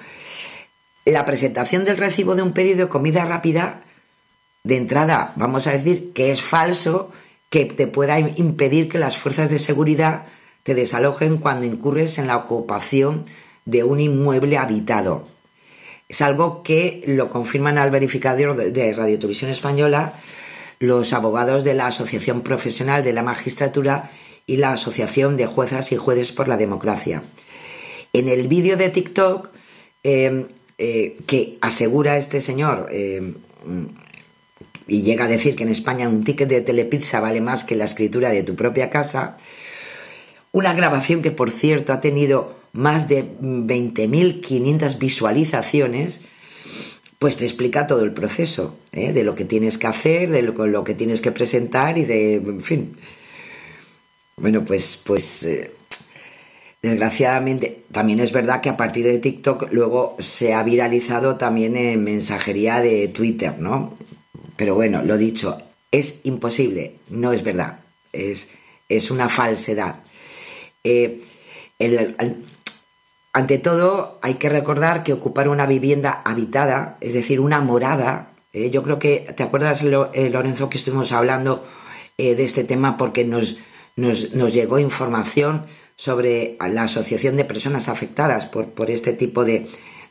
la 1.06 1.26
presentación 1.26 1.86
del 1.86 1.98
recibo 1.98 2.36
de 2.36 2.41
un 2.41 2.54
pedido 2.54 2.86
de 2.86 2.89
comida 2.89 3.26
rápida, 3.26 3.84
de 4.63 4.78
entrada, 4.78 5.34
vamos 5.36 5.68
a 5.68 5.72
decir 5.72 6.12
que 6.13 6.32
es 6.32 6.41
falso 6.41 7.12
que 7.50 7.65
te 7.65 7.86
pueda 7.86 8.20
impedir 8.20 8.89
que 8.89 8.98
las 8.98 9.18
fuerzas 9.18 9.50
de 9.52 9.60
seguridad 9.60 10.24
te 10.63 10.74
desalojen 10.74 11.38
cuando 11.38 11.68
incurres 11.68 12.18
en 12.18 12.26
la 12.26 12.38
ocupación 12.38 13.26
de 13.65 13.84
un 13.84 14.00
inmueble 14.00 14.58
habitado. 14.58 15.28
Es 16.10 16.22
algo 16.22 16.63
que 16.63 17.04
lo 17.06 17.30
confirman 17.30 17.78
al 17.78 17.91
verificador 17.91 18.56
de 18.56 18.94
Radio 18.94 19.18
Televisión 19.18 19.52
Española 19.52 20.13
los 20.80 21.13
abogados 21.13 21.63
de 21.63 21.76
la 21.76 21.88
Asociación 21.88 22.41
Profesional 22.41 23.04
de 23.04 23.13
la 23.13 23.24
Magistratura 23.24 24.12
y 24.48 24.58
la 24.58 24.72
Asociación 24.72 25.38
de 25.38 25.46
Juezas 25.46 25.91
y 25.91 25.98
Jueces 25.98 26.32
por 26.32 26.48
la 26.48 26.58
Democracia. 26.58 27.24
En 28.13 28.28
el 28.28 28.48
vídeo 28.48 28.78
de 28.78 28.89
TikTok 28.89 29.50
eh, 30.04 30.48
eh, 30.77 31.17
que 31.25 31.57
asegura 31.61 32.17
este 32.17 32.41
señor 32.41 32.89
eh, 32.91 33.33
y 34.88 35.01
llega 35.03 35.25
a 35.25 35.29
decir 35.29 35.55
que 35.55 35.63
en 35.63 35.69
España 35.69 36.09
un 36.09 36.23
ticket 36.23 36.49
de 36.49 36.61
telepizza 36.61 37.21
vale 37.21 37.39
más 37.39 37.63
que 37.63 37.75
la 37.75 37.85
escritura 37.85 38.29
de 38.29 38.43
tu 38.43 38.55
propia 38.55 38.89
casa, 38.89 39.38
una 40.51 40.73
grabación 40.73 41.21
que, 41.21 41.31
por 41.31 41.51
cierto, 41.51 41.93
ha 41.93 42.01
tenido 42.01 42.55
más 42.73 43.07
de 43.07 43.23
20.500 43.23 44.99
visualizaciones, 44.99 46.21
pues 47.19 47.38
te 47.38 47.45
explica 47.45 47.88
todo 47.88 48.03
el 48.03 48.11
proceso, 48.11 48.77
¿eh? 48.91 49.13
de 49.13 49.23
lo 49.23 49.33
que 49.33 49.45
tienes 49.45 49.77
que 49.77 49.88
hacer, 49.88 50.29
de 50.29 50.41
lo, 50.41 50.83
que 50.83 50.93
tienes 50.93 51.21
que 51.21 51.31
presentar 51.31 51.97
y 51.97 52.03
de, 52.03 52.35
en 52.35 52.61
fin. 52.61 52.97
Bueno, 54.35 54.65
pues, 54.65 55.01
pues 55.03 55.47
desgraciadamente 56.86 57.86
también 57.91 58.19
es 58.19 58.32
verdad 58.32 58.62
que 58.62 58.69
a 58.69 58.78
partir 58.78 59.06
de 59.06 59.17
TikTok 59.17 59.71
luego 59.71 60.15
se 60.19 60.54
ha 60.54 60.62
viralizado 60.62 61.36
también 61.36 61.76
en 61.78 62.04
mensajería 62.04 62.80
de 62.80 63.08
Twitter, 63.08 63.60
¿no? 63.60 63.98
Pero 64.56 64.76
bueno, 64.76 65.02
lo 65.02 65.17
dicho, 65.17 65.58
es 65.91 66.21
imposible, 66.26 66.98
no 67.10 67.34
es 67.34 67.43
verdad, 67.43 67.80
es, 68.13 68.52
es 68.88 69.10
una 69.10 69.30
falsedad. 69.30 69.95
Eh, 70.84 71.21
ante 73.34 73.58
todo, 73.58 74.19
hay 74.21 74.36
que 74.36 74.50
recordar 74.50 75.04
que 75.04 75.13
ocupar 75.13 75.50
una 75.50 75.65
vivienda 75.65 76.21
habitada, 76.24 76.98
es 77.02 77.13
decir, 77.13 77.39
una 77.39 77.62
morada, 77.62 78.32
eh, 78.54 78.69
yo 78.69 78.84
creo 78.84 79.00
que, 79.00 79.34
¿te 79.36 79.41
acuerdas, 79.41 79.84
eh, 79.84 80.30
Lorenzo, 80.30 80.69
que 80.69 80.78
estuvimos 80.78 81.12
hablando 81.12 81.65
de 82.17 82.41
este 82.45 82.63
tema 82.63 82.95
porque 82.95 83.26
nos, 83.26 83.58
nos, 83.98 84.54
llegó 84.54 84.80
información 84.80 85.65
sobre 85.95 86.58
la 86.60 86.84
asociación 86.84 87.38
de 87.38 87.45
personas 87.45 87.89
afectadas 87.89 88.45
por, 88.45 88.67
por 88.67 88.91
este 88.91 89.13
tipo 89.13 89.45
de, 89.45 89.67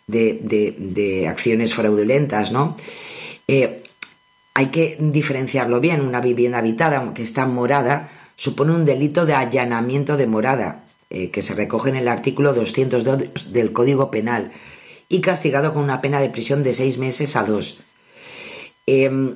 de, 0.06 1.26
acciones 1.28 1.74
fraudulentas, 1.74 2.52
¿no? 2.52 2.76
hay 4.54 4.66
que 4.66 4.96
diferenciarlo 5.00 5.80
bien, 5.80 6.00
una 6.00 6.20
vivienda 6.20 6.58
habitada, 6.58 6.98
aunque 6.98 7.24
está 7.24 7.44
morada, 7.44 8.08
supone 8.36 8.72
un 8.72 8.84
delito 8.84 9.26
de 9.26 9.34
allanamiento 9.34 10.16
de 10.16 10.26
morada, 10.26 10.84
eh, 11.10 11.30
que 11.30 11.42
se 11.42 11.54
recoge 11.54 11.90
en 11.90 11.96
el 11.96 12.08
artículo 12.08 12.54
202 12.54 13.52
del 13.52 13.72
Código 13.72 14.12
Penal, 14.12 14.52
y 15.08 15.20
castigado 15.20 15.74
con 15.74 15.82
una 15.82 16.00
pena 16.00 16.20
de 16.20 16.30
prisión 16.30 16.62
de 16.62 16.72
seis 16.72 16.98
meses 16.98 17.34
a 17.36 17.44
dos. 17.44 17.80
Em, 18.86 19.34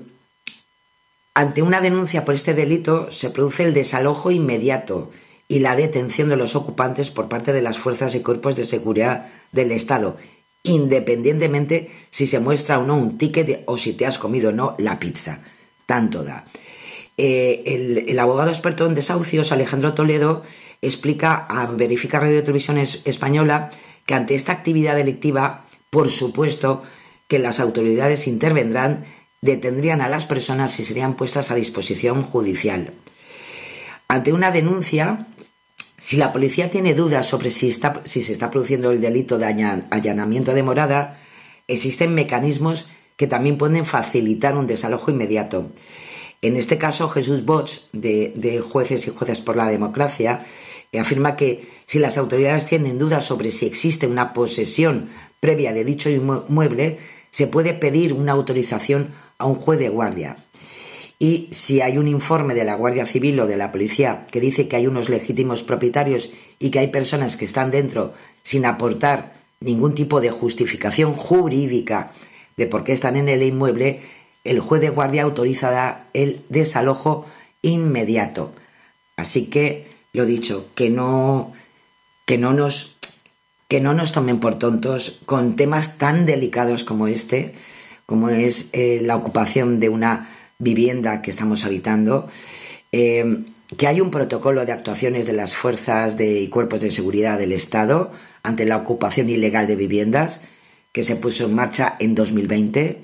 ante 1.35 1.63
una 1.63 1.81
denuncia 1.81 2.25
por 2.25 2.35
este 2.35 2.55
delito 2.55 3.11
se 3.11 3.31
produce 3.31 3.65
el 3.65 3.75
desalojo 3.75 4.31
inmediato 4.31 5.11
y 5.49 5.61
la 5.61 5.75
detención 5.75 6.29
de 6.29 6.37
los 6.37 6.55
ocupantes 6.55 7.11
por 7.11 7.29
parte 7.29 7.53
de 7.55 7.63
las 7.63 7.79
fuerzas 7.79 8.15
y 8.15 8.21
cuerpos 8.21 8.55
de 8.55 8.67
seguridad 8.67 9.29
del 9.51 9.73
Estado, 9.73 10.19
independientemente 10.63 11.91
si 12.11 12.27
se 12.27 12.39
muestra 12.39 12.79
o 12.79 12.85
no 12.85 12.97
un 12.97 13.17
ticket 13.17 13.63
o 13.67 13.79
si 13.79 13.95
te 13.95 14.07
has 14.07 14.19
comido 14.19 14.51
o 14.51 14.53
no 14.53 14.75
la 14.79 14.99
pizza. 14.99 15.41
Tanto 15.87 16.23
da. 16.23 16.45
Eh, 17.17 18.05
el, 18.07 18.19
abogado 18.19 18.51
experto 18.51 18.87
en 18.87 18.95
desahucios, 18.95 19.51
Alejandro 19.51 19.95
Toledo, 19.95 20.45
explica 20.83 21.35
a 21.35 21.67
Verifica 21.67 22.21
Radio 22.21 22.43
Televisión 22.43 22.79
Española 22.79 23.71
que 24.07 24.15
ante 24.15 24.35
esta 24.35 24.53
actividad 24.53 24.95
delictiva, 24.95 25.65
por 25.91 26.11
supuesto, 26.11 26.85
que 27.27 27.39
las 27.39 27.59
autoridades 27.59 28.29
intervendrán, 28.29 29.07
detendrían 29.41 30.01
a 30.01 30.09
las 30.09 30.27
personas 30.27 30.79
y 30.79 30.85
serían 30.85 31.15
puestas 31.15 31.51
a 31.51 31.57
disposición 31.57 32.23
judicial. 32.23 32.93
Ante 34.07 34.33
una 34.33 34.51
denuncia, 34.51 35.27
si 35.99 36.17
la 36.17 36.33
policía 36.33 36.71
tiene 36.71 36.95
dudas 36.95 37.27
sobre 37.27 37.51
si, 37.51 37.73
se 37.73 38.33
está 38.33 38.51
produciendo 38.51 38.91
el 38.91 39.01
delito 39.01 39.39
de 39.39 39.47
allanamiento 39.91 40.55
de 40.55 40.63
morada, 40.63 41.21
existen 41.67 42.15
mecanismos 42.15 42.89
que 43.17 43.27
también 43.27 43.59
pueden 43.59 43.85
facilitar 43.85 44.57
un 44.57 44.67
desalojo 44.67 45.11
inmediato. 45.11 45.71
En 46.41 46.57
este 46.57 46.79
caso, 46.79 47.09
Jesús 47.09 47.45
Bosch, 47.45 47.91
de, 47.93 48.33
de 48.37 48.61
Jueces 48.61 49.09
y 49.09 49.11
Jueces 49.11 49.41
por 49.41 49.57
la 49.57 49.69
Democracia, 49.69 50.47
afirma 50.99 51.37
que 51.37 51.69
si 51.85 51.99
las 51.99 52.17
autoridades 52.17 52.67
tienen 52.67 52.99
dudas 52.99 53.25
sobre 53.25 53.51
si 53.51 53.67
existe 53.67 54.07
una 54.07 54.33
posesión 54.33 55.11
previa 55.41 55.73
de 55.73 55.85
dicho 55.85 56.09
inmueble, 56.09 56.99
se 57.31 57.47
puede 57.47 57.75
pedir 57.75 58.13
una 58.13 58.33
autorización 58.33 59.15
a 59.37 59.47
un 59.47 59.57
juez 59.57 59.79
de 59.79 59.89
guardia. 59.89 60.37
Y 61.19 61.49
si 61.51 61.81
hay 61.81 61.99
un 61.99 62.07
informe 62.07 62.55
de 62.55 62.65
la 62.65 62.77
Guardia 62.77 63.07
Civil 63.07 63.41
o 63.41 63.47
de 63.47 63.57
la 63.57 63.73
policía 63.73 64.27
que 64.31 64.41
dice 64.41 64.69
que 64.69 64.77
hay 64.77 64.87
unos 64.87 65.09
legítimos 65.09 65.65
propietarios 65.65 66.31
y 66.61 66.71
que 66.71 66.79
hay 66.79 66.89
personas 66.89 67.37
que 67.37 67.45
están 67.45 67.71
dentro 67.73 68.15
sin 68.43 68.65
aportar 68.65 69.35
ningún 69.61 69.95
tipo 69.95 70.21
de 70.21 70.31
justificación 70.31 71.15
jurídica 71.15 72.13
de 72.57 72.67
por 72.67 72.85
qué 72.85 72.93
están 72.93 73.17
en 73.17 73.29
el 73.29 73.43
inmueble, 73.43 74.01
el 74.45 74.61
juez 74.61 74.81
de 74.81 74.91
guardia 74.91 75.25
autorizará 75.25 76.07
el 76.13 76.43
desalojo 76.49 77.27
inmediato. 77.63 78.53
Así 79.17 79.47
que, 79.47 79.91
lo 80.13 80.25
dicho, 80.25 80.69
que 80.75 80.91
no, 80.91 81.53
que 82.27 82.39
no 82.39 82.53
nos 82.53 82.97
que 83.69 83.81
no 83.83 83.93
nos 83.93 84.13
tomen 84.13 84.41
por 84.41 84.59
tontos 84.59 85.21
con 85.27 85.55
temas 85.55 85.99
tan 85.99 86.25
delicados 86.25 86.85
como 86.85 87.07
este, 87.07 87.55
como 88.07 88.31
es 88.31 88.71
eh, 88.73 89.01
la 89.03 89.15
ocupación 89.15 89.79
de 89.79 89.91
una 89.91 90.38
vivienda 90.59 91.23
que 91.23 91.31
estamos 91.31 91.65
habitando, 91.65 92.29
eh, 92.91 93.45
que 93.77 93.87
hay 93.87 94.01
un 94.01 94.11
protocolo 94.11 94.67
de 94.67 94.73
actuaciones 94.73 95.25
de 95.27 95.33
las 95.33 95.55
fuerzas 95.55 96.17
de, 96.17 96.41
y 96.41 96.49
cuerpos 96.49 96.81
de 96.81 96.91
seguridad 96.91 97.39
del 97.39 97.53
Estado 97.53 98.11
ante 98.43 98.65
la 98.65 98.77
ocupación 98.77 99.29
ilegal 99.29 99.69
de 99.69 99.77
viviendas 99.77 100.43
que 100.91 101.05
se 101.05 101.15
puso 101.15 101.45
en 101.45 101.55
marcha 101.55 101.95
en 102.01 102.17
2020 102.17 103.03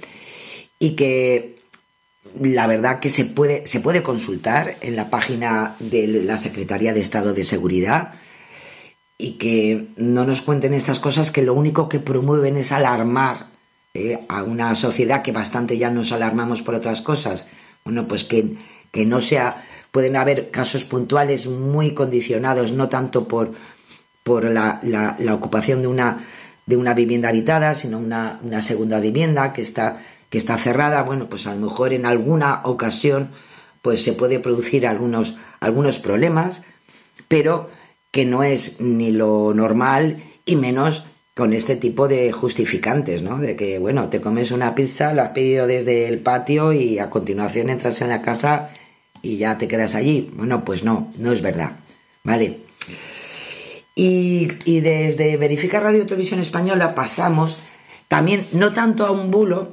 y 0.81 0.97
que 0.97 1.59
la 2.41 2.67
verdad 2.67 2.99
que 2.99 3.11
se 3.11 3.25
puede, 3.25 3.69
se 3.69 3.79
puede 3.79 4.03
consultar 4.03 4.77
en 4.81 4.97
la 4.97 5.09
página 5.09 5.77
de 5.79 6.09
la 6.09 6.39
Secretaría 6.39 6.93
de 6.93 7.01
Estado 7.03 7.35
de 7.35 7.45
Seguridad 7.45 8.15
y 9.17 9.35
que 9.35 9.87
no 9.97 10.27
nos 10.27 10.43
cuenten 10.43 10.75
estas 10.75 10.99
cosas 10.99 11.31
que 11.31 11.43
lo 11.43 11.55
único 11.55 11.89
que 11.89 12.01
promueven 12.01 12.57
es 12.57 12.73
alarmar 12.73 13.54
eh, 13.97 14.25
a 14.29 14.43
una 14.43 14.75
sociedad 14.75 15.23
que 15.23 15.31
bastante 15.31 15.79
ya 15.79 15.89
nos 15.89 16.11
alarmamos 16.11 16.63
por 16.63 16.75
otras 16.75 17.01
cosas. 17.01 17.49
Bueno, 17.85 18.09
pues 18.09 18.25
que, 18.25 18.57
que 18.91 19.07
no 19.07 19.21
sea, 19.21 19.65
pueden 19.93 20.17
haber 20.17 20.51
casos 20.51 20.85
puntuales 20.85 21.47
muy 21.47 21.95
condicionados, 21.95 22.73
no 22.73 22.89
tanto 22.89 23.29
por, 23.29 23.53
por 24.25 24.45
la, 24.45 24.81
la, 24.83 25.35
ocupación 25.35 25.83
de 25.83 25.87
una, 25.87 26.27
de 26.67 26.77
una 26.77 26.93
vivienda 26.93 27.29
habitada, 27.29 27.75
sino 27.75 27.99
una, 27.99 28.41
una 28.43 28.63
segunda 28.63 28.99
vivienda 28.99 29.53
que 29.53 29.63
está, 29.63 30.03
que 30.29 30.39
está 30.39 30.59
cerrada. 30.59 31.03
Bueno, 31.03 31.29
pues 31.29 31.47
a 31.47 31.55
lo 31.55 31.61
mejor 31.61 31.93
en 31.93 32.05
alguna 32.05 32.63
ocasión 32.65 33.31
pues 33.81 34.03
se 34.03 34.15
puede 34.15 34.41
producir 34.41 34.89
algunos, 34.89 35.37
algunos 35.61 36.01
problemas, 36.01 36.65
pero 37.29 37.71
que 38.11 38.25
no 38.25 38.43
es 38.43 38.81
ni 38.81 39.13
lo 39.13 39.55
normal 39.55 40.25
y 40.45 40.57
menos 40.57 41.05
con 41.35 41.53
este 41.53 41.77
tipo 41.77 42.07
de 42.07 42.31
justificantes, 42.31 43.23
¿no? 43.23 43.39
De 43.39 43.57
que, 43.57 43.79
bueno, 43.79 44.09
te 44.09 44.21
comes 44.21 44.53
una 44.53 44.75
pizza, 44.75 45.13
la 45.13 45.25
has 45.25 45.31
pedido 45.31 45.67
desde 45.67 46.09
el 46.09 46.21
patio 46.21 46.73
y 46.73 46.99
a 47.01 47.11
continuación 47.11 47.71
entras 47.71 48.01
en 48.03 48.09
la 48.09 48.23
casa 48.23 48.71
y 49.21 49.37
ya 49.37 49.59
te 49.59 49.67
quedas 49.67 49.97
allí. 49.97 50.31
Bueno, 50.35 50.65
pues 50.65 50.85
no, 50.85 51.13
no 51.19 51.33
es 51.33 51.43
verdad, 51.43 51.73
¿vale? 52.23 52.61
Y, 53.97 54.49
y 54.65 54.81
desde 54.81 55.37
Verifica 55.37 55.81
Radio 55.81 56.07
Televisión 56.07 56.41
Española 56.41 56.95
pasamos 56.95 57.59
también, 58.07 58.47
no 58.53 58.73
tanto 58.73 59.05
a 59.07 59.11
un 59.11 59.31
bulo, 59.31 59.73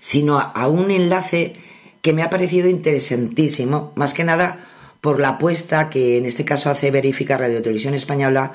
sino 0.00 0.38
a 0.38 0.68
un 0.68 0.90
enlace 0.90 1.54
que 2.00 2.12
me 2.14 2.22
ha 2.22 2.30
parecido 2.30 2.68
interesantísimo, 2.68 3.92
más 3.94 4.14
que 4.14 4.24
nada 4.24 4.66
por 5.00 5.20
la 5.20 5.30
apuesta 5.30 5.90
que 5.90 6.16
en 6.16 6.24
este 6.24 6.44
caso 6.44 6.70
hace 6.70 6.90
Verifica 6.90 7.36
Radio 7.36 7.60
Televisión 7.60 7.94
Española, 7.94 8.52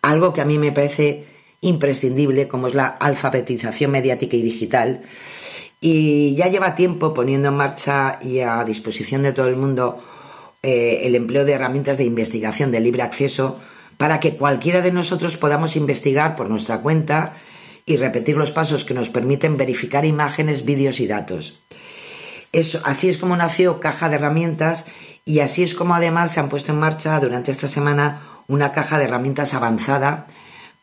algo 0.00 0.32
que 0.32 0.40
a 0.40 0.44
mí 0.44 0.58
me 0.58 0.72
parece 0.72 1.33
imprescindible, 1.64 2.46
como 2.46 2.68
es 2.68 2.74
la 2.74 2.86
alfabetización 2.86 3.90
mediática 3.90 4.36
y 4.36 4.42
digital. 4.42 5.02
Y 5.80 6.34
ya 6.34 6.48
lleva 6.48 6.74
tiempo 6.74 7.12
poniendo 7.12 7.48
en 7.48 7.54
marcha 7.54 8.18
y 8.22 8.40
a 8.40 8.64
disposición 8.64 9.22
de 9.22 9.32
todo 9.32 9.48
el 9.48 9.56
mundo 9.56 10.02
eh, 10.62 11.00
el 11.02 11.14
empleo 11.14 11.44
de 11.44 11.52
herramientas 11.52 11.98
de 11.98 12.04
investigación 12.04 12.70
de 12.70 12.80
libre 12.80 13.02
acceso 13.02 13.60
para 13.96 14.20
que 14.20 14.36
cualquiera 14.36 14.80
de 14.80 14.92
nosotros 14.92 15.36
podamos 15.36 15.76
investigar 15.76 16.36
por 16.36 16.48
nuestra 16.48 16.78
cuenta 16.78 17.34
y 17.86 17.96
repetir 17.96 18.36
los 18.36 18.50
pasos 18.50 18.84
que 18.84 18.94
nos 18.94 19.10
permiten 19.10 19.56
verificar 19.56 20.04
imágenes, 20.04 20.64
vídeos 20.64 21.00
y 21.00 21.06
datos. 21.06 21.60
Eso, 22.52 22.80
así 22.84 23.08
es 23.08 23.18
como 23.18 23.36
nació 23.36 23.80
Caja 23.80 24.08
de 24.08 24.16
Herramientas 24.16 24.86
y 25.24 25.40
así 25.40 25.62
es 25.62 25.74
como 25.74 25.94
además 25.94 26.32
se 26.32 26.40
han 26.40 26.48
puesto 26.48 26.72
en 26.72 26.78
marcha 26.78 27.18
durante 27.20 27.50
esta 27.50 27.68
semana 27.68 28.22
una 28.46 28.72
caja 28.72 28.98
de 28.98 29.04
herramientas 29.04 29.54
avanzada 29.54 30.26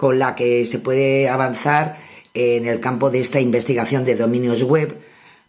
con 0.01 0.17
la 0.17 0.33
que 0.33 0.65
se 0.65 0.79
puede 0.79 1.29
avanzar 1.29 1.99
en 2.33 2.65
el 2.65 2.79
campo 2.79 3.11
de 3.11 3.19
esta 3.19 3.39
investigación 3.39 4.03
de 4.03 4.15
dominios 4.15 4.63
web 4.63 4.99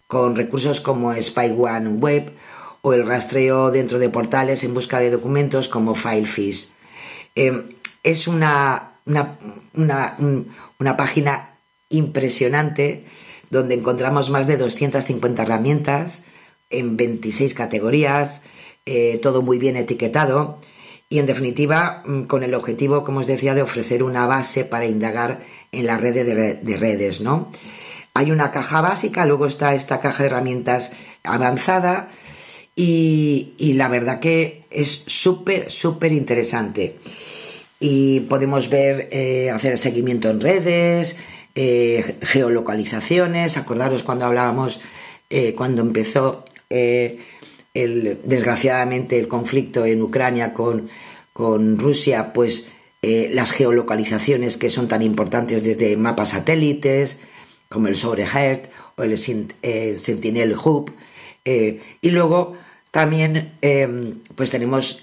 con 0.06 0.36
recursos 0.36 0.82
como 0.82 1.14
Spy 1.14 1.54
One 1.56 1.88
Web 1.88 2.32
o 2.82 2.92
el 2.92 3.06
rastreo 3.06 3.70
dentro 3.70 3.98
de 3.98 4.10
portales 4.10 4.62
en 4.62 4.74
busca 4.74 5.00
de 5.00 5.10
documentos 5.10 5.70
como 5.70 5.94
Filefish. 5.94 6.68
Eh, 7.34 7.76
es 8.02 8.28
una, 8.28 8.90
una, 9.06 9.38
una, 9.72 10.18
una 10.78 10.96
página 10.98 11.56
impresionante 11.88 13.06
donde 13.48 13.74
encontramos 13.74 14.28
más 14.28 14.46
de 14.46 14.58
250 14.58 15.44
herramientas 15.44 16.24
en 16.68 16.98
26 16.98 17.54
categorías, 17.54 18.42
eh, 18.84 19.18
todo 19.22 19.40
muy 19.40 19.56
bien 19.56 19.76
etiquetado 19.76 20.58
y 21.12 21.18
en 21.18 21.26
definitiva 21.26 22.02
mm, 22.06 22.22
con 22.22 22.42
el 22.42 22.54
objetivo, 22.54 23.04
como 23.04 23.20
os 23.20 23.26
decía, 23.26 23.54
de 23.54 23.60
ofrecer 23.60 24.02
una 24.02 24.26
base 24.26 24.64
para 24.64 24.86
indagar 24.86 25.40
en 25.70 25.84
la 25.84 25.98
red 25.98 26.14
de, 26.14 26.76
redes, 26.78 27.20
¿no? 27.20 27.52
Hay 28.14 28.30
una 28.30 28.50
caja 28.50 28.80
básica, 28.80 29.26
luego 29.26 29.44
está 29.44 29.74
esta 29.74 30.00
caja 30.00 30.22
de 30.22 30.30
herramientas 30.30 30.92
avanzada 31.22 32.08
y, 32.74 33.74
la 33.76 33.88
verdad 33.88 34.20
que 34.20 34.64
es 34.70 35.04
súper, 35.06 35.70
súper 35.70 36.12
interesante. 36.12 36.96
Y 37.78 38.20
podemos 38.20 38.70
ver, 38.70 39.10
eh, 39.12 39.50
hacer 39.50 39.76
seguimiento 39.76 40.30
en 40.30 40.40
redes, 40.40 41.18
eh, 41.54 42.16
geolocalizaciones, 42.22 43.58
acordaros 43.58 44.02
cuando 44.02 44.24
hablábamos, 44.24 44.80
cuando 45.56 45.80
empezó 45.82 46.44
desgraciadamente 47.74 49.18
el 49.18 49.28
conflicto 49.28 49.86
en 49.86 50.02
Ucrania 50.02 50.52
con, 50.52 50.88
con 51.32 51.78
Rusia, 51.78 52.32
pues 52.32 52.68
eh, 53.00 53.30
las 53.32 53.50
geolocalizaciones 53.50 54.56
que 54.56 54.70
son 54.70 54.88
tan 54.88 55.02
importantes 55.02 55.64
desde 55.64 55.96
mapas 55.96 56.30
satélites, 56.30 57.20
como 57.68 57.88
el 57.88 57.96
Soreheart 57.96 58.66
o 58.96 59.02
el 59.02 59.18
eh, 59.62 59.96
Sentinel 59.98 60.54
Hub. 60.56 60.92
Eh, 61.44 61.80
y 62.00 62.10
luego 62.10 62.56
también 62.90 63.54
pues 64.36 64.50
tenemos 64.50 65.02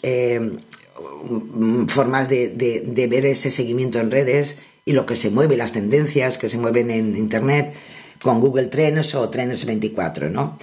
formas 1.88 2.30
de, 2.30 2.49
de, 2.49 2.82
de, 2.82 3.07
ver 3.07 3.26
ese 3.26 3.49
seguimiento 3.49 3.99
en 3.99 4.11
redes 4.11 4.61
y 4.86 4.91
lo 4.93 5.07
que 5.07 5.15
se 5.15 5.32
mueve, 5.32 5.57
las 5.57 5.74
tendencias 5.74 6.38
que 6.38 6.49
se 6.49 6.59
mueven 6.59 6.91
en 6.91 7.17
Internet 7.17 7.74
con 8.22 8.39
Google 8.39 8.67
Trends 8.67 9.15
o 9.15 9.28
Trends 9.30 9.65
24, 9.65 10.30
¿no? 10.30 10.59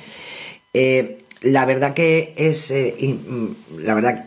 La 1.42 1.64
verdad 1.64 1.94
que 1.94 2.34
es 2.36 2.70
eh, 2.70 2.94
mm, 2.98 3.78
la 3.78 3.94
verdad 3.94 4.24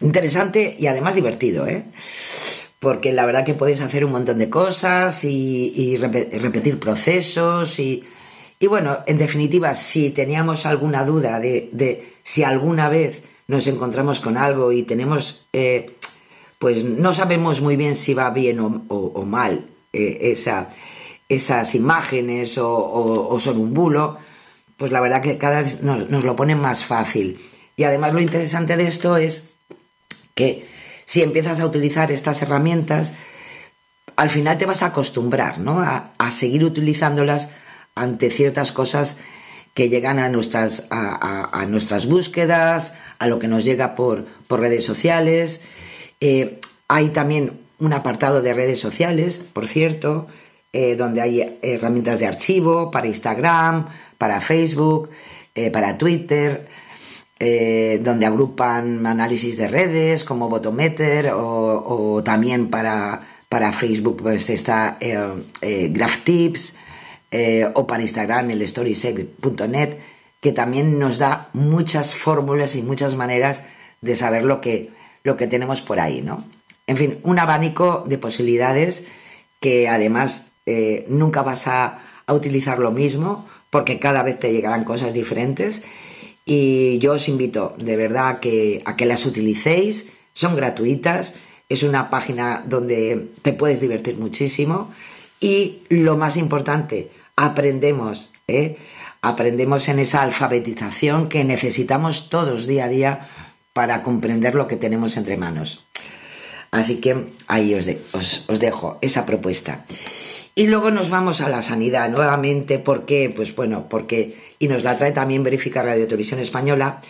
interesante 0.00 0.76
y 0.78 0.86
además 0.86 1.14
divertido, 1.14 1.66
¿eh? 1.66 1.84
Porque 2.78 3.12
la 3.12 3.26
verdad 3.26 3.44
que 3.44 3.54
puedes 3.54 3.80
hacer 3.80 4.04
un 4.04 4.12
montón 4.12 4.38
de 4.38 4.50
cosas 4.50 5.24
y, 5.24 5.96
repetir 5.96 6.78
procesos 6.78 7.78
y, 7.80 8.04
y, 8.58 8.66
bueno, 8.66 8.98
en 9.06 9.18
definitiva, 9.18 9.74
si 9.74 10.10
teníamos 10.10 10.66
alguna 10.66 11.04
duda 11.04 11.40
de, 11.40 12.12
si 12.22 12.42
alguna 12.42 12.88
vez 12.88 13.22
nos 13.48 13.66
encontramos 13.66 14.20
con 14.20 14.36
algo 14.36 14.72
y 14.72 14.82
tenemos, 14.82 15.46
eh, 15.52 15.96
pues 16.58 16.84
no 16.84 17.14
sabemos 17.14 17.60
muy 17.60 17.76
bien 17.76 17.96
si 17.96 18.12
va 18.12 18.30
bien 18.30 18.60
o, 18.60 19.24
mal 19.24 19.64
eh, 19.92 20.18
esa, 20.20 20.68
esas 21.28 21.74
imágenes 21.74 22.58
o 22.58 23.36
son 23.40 23.58
un 23.58 23.72
bulo, 23.72 24.18
pues 24.76 24.92
la 24.92 25.00
verdad 25.00 25.22
que 25.22 25.38
cada 25.38 25.62
vez 25.62 25.82
nos, 25.82 26.08
lo 26.24 26.36
pone 26.36 26.54
más 26.54 26.84
fácil. 26.84 27.40
Y 27.76 27.84
además 27.84 28.12
lo 28.12 28.20
interesante 28.20 28.76
de 28.76 28.86
esto 28.86 29.16
es 29.16 29.50
que 30.34 30.66
si 31.04 31.22
empiezas 31.22 31.60
a 31.60 31.66
utilizar 31.66 32.10
estas 32.12 32.42
herramientas, 32.42 33.12
al 34.16 34.30
final 34.30 34.58
te 34.58 34.66
vas 34.66 34.82
a 34.82 34.86
acostumbrar, 34.86 35.58
¿no? 35.58 35.80
A, 35.80 36.12
seguir 36.30 36.64
utilizándolas 36.64 37.50
ante 37.94 38.30
ciertas 38.30 38.72
cosas 38.72 39.18
que 39.74 39.88
llegan 39.88 40.18
a 40.18 40.28
nuestras, 40.28 40.86
a, 40.90 41.10
a- 41.50 41.60
a 41.62 41.66
nuestras 41.66 42.06
búsquedas, 42.06 42.94
a 43.18 43.26
lo 43.26 43.38
que 43.38 43.48
nos 43.48 43.64
llega 43.64 43.94
por, 43.94 44.24
por 44.48 44.60
redes 44.60 44.84
sociales. 44.84 45.62
Eh, 46.20 46.60
hay 46.88 47.10
también 47.10 47.60
un 47.78 47.92
apartado 47.92 48.40
de 48.42 48.54
redes 48.54 48.80
sociales, 48.80 49.42
por 49.52 49.68
cierto, 49.68 50.28
eh, 50.72 50.96
donde 50.96 51.20
hay 51.20 51.58
herramientas 51.62 52.20
de 52.20 52.26
archivo 52.26 52.90
para 52.90 53.06
Instagram, 53.06 53.88
para 54.18 54.40
Facebook, 54.40 55.10
eh, 55.54 55.70
para 55.70 55.96
Twitter, 55.98 56.68
eh, 57.38 58.00
donde 58.02 58.24
agrupan 58.24 59.06
análisis 59.06 59.58
de 59.58 59.68
redes 59.68 60.24
como 60.24 60.48
Botometer 60.48 61.32
o, 61.34 62.22
también 62.24 62.70
para, 62.70 63.28
para 63.50 63.72
Facebook 63.72 64.22
pues 64.22 64.48
está 64.48 64.96
eh, 65.00 65.44
eh, 67.30 67.70
o 67.74 67.86
para 67.86 68.02
Instagram 68.02 68.52
el 68.52 68.66
storysave.net 68.66 69.98
que 70.40 70.52
también 70.52 70.98
nos 70.98 71.18
da 71.18 71.50
muchas 71.52 72.14
fórmulas 72.14 72.74
y 72.74 72.80
muchas 72.80 73.16
maneras 73.16 73.60
de 74.00 74.16
saber 74.16 74.44
lo 74.44 74.62
que, 74.62 74.92
lo 75.22 75.36
que 75.36 75.46
tenemos 75.46 75.82
por 75.82 76.00
ahí, 76.00 76.22
¿no? 76.22 76.46
En 76.86 76.96
fin, 76.96 77.18
un 77.22 77.38
abanico 77.38 78.02
de 78.06 78.16
posibilidades 78.16 79.08
que 79.60 79.90
además 79.90 80.52
nunca 81.08 81.42
vas 81.42 81.66
a, 81.66 81.98
a 82.26 82.32
utilizar 82.32 82.78
lo 82.78 82.92
mismo 82.92 83.46
porque 83.76 83.98
cada 83.98 84.22
vez 84.22 84.40
te 84.40 84.50
llegarán 84.50 84.84
cosas 84.84 85.12
diferentes 85.12 85.82
y 86.46 86.98
yo 86.98 87.12
os 87.12 87.28
invito 87.28 87.74
de 87.76 87.94
verdad 87.98 88.28
a 88.28 88.40
que, 88.40 88.80
a 88.86 88.96
que 88.96 89.04
las 89.04 89.26
utilicéis, 89.26 90.08
son 90.32 90.56
gratuitas, 90.56 91.34
es 91.68 91.82
una 91.82 92.08
página 92.08 92.64
donde 92.66 93.28
te 93.42 93.52
puedes 93.52 93.82
divertir 93.82 94.16
muchísimo 94.16 94.90
y 95.40 95.80
lo 95.90 96.16
más 96.16 96.38
importante, 96.38 97.10
aprendemos, 97.36 98.32
¿eh? 98.48 98.78
aprendemos 99.20 99.90
en 99.90 99.98
esa 99.98 100.22
alfabetización 100.22 101.28
que 101.28 101.44
necesitamos 101.44 102.30
todos 102.30 102.66
día 102.66 102.86
a 102.86 102.88
día 102.88 103.28
para 103.74 104.02
comprender 104.02 104.54
lo 104.54 104.68
que 104.68 104.76
tenemos 104.76 105.18
entre 105.18 105.36
manos. 105.36 105.84
Así 106.70 106.98
que 107.02 107.26
ahí 107.46 107.74
os, 107.74 107.84
de- 107.84 108.00
os- 108.12 108.44
os 108.48 108.58
dejo 108.58 108.96
esa 109.02 109.26
propuesta. 109.26 109.84
Y 110.58 110.66
luego 110.68 110.90
nos 110.90 111.10
vamos 111.10 111.42
a 111.42 111.50
la 111.50 111.60
sanidad 111.60 112.08
nuevamente, 112.08 112.78
¿por 112.78 113.04
qué? 113.04 113.30
Pues 113.34 113.54
bueno, 113.54 113.88
porque, 113.90 114.36
y 114.58 114.68
nos 114.68 114.82
la 114.84 114.96
trae 114.96 115.12
también 115.12 115.42
Verifica 115.44 115.82
Radio 115.82 116.06
Televisión 116.06 116.40
Española. 116.40 117.02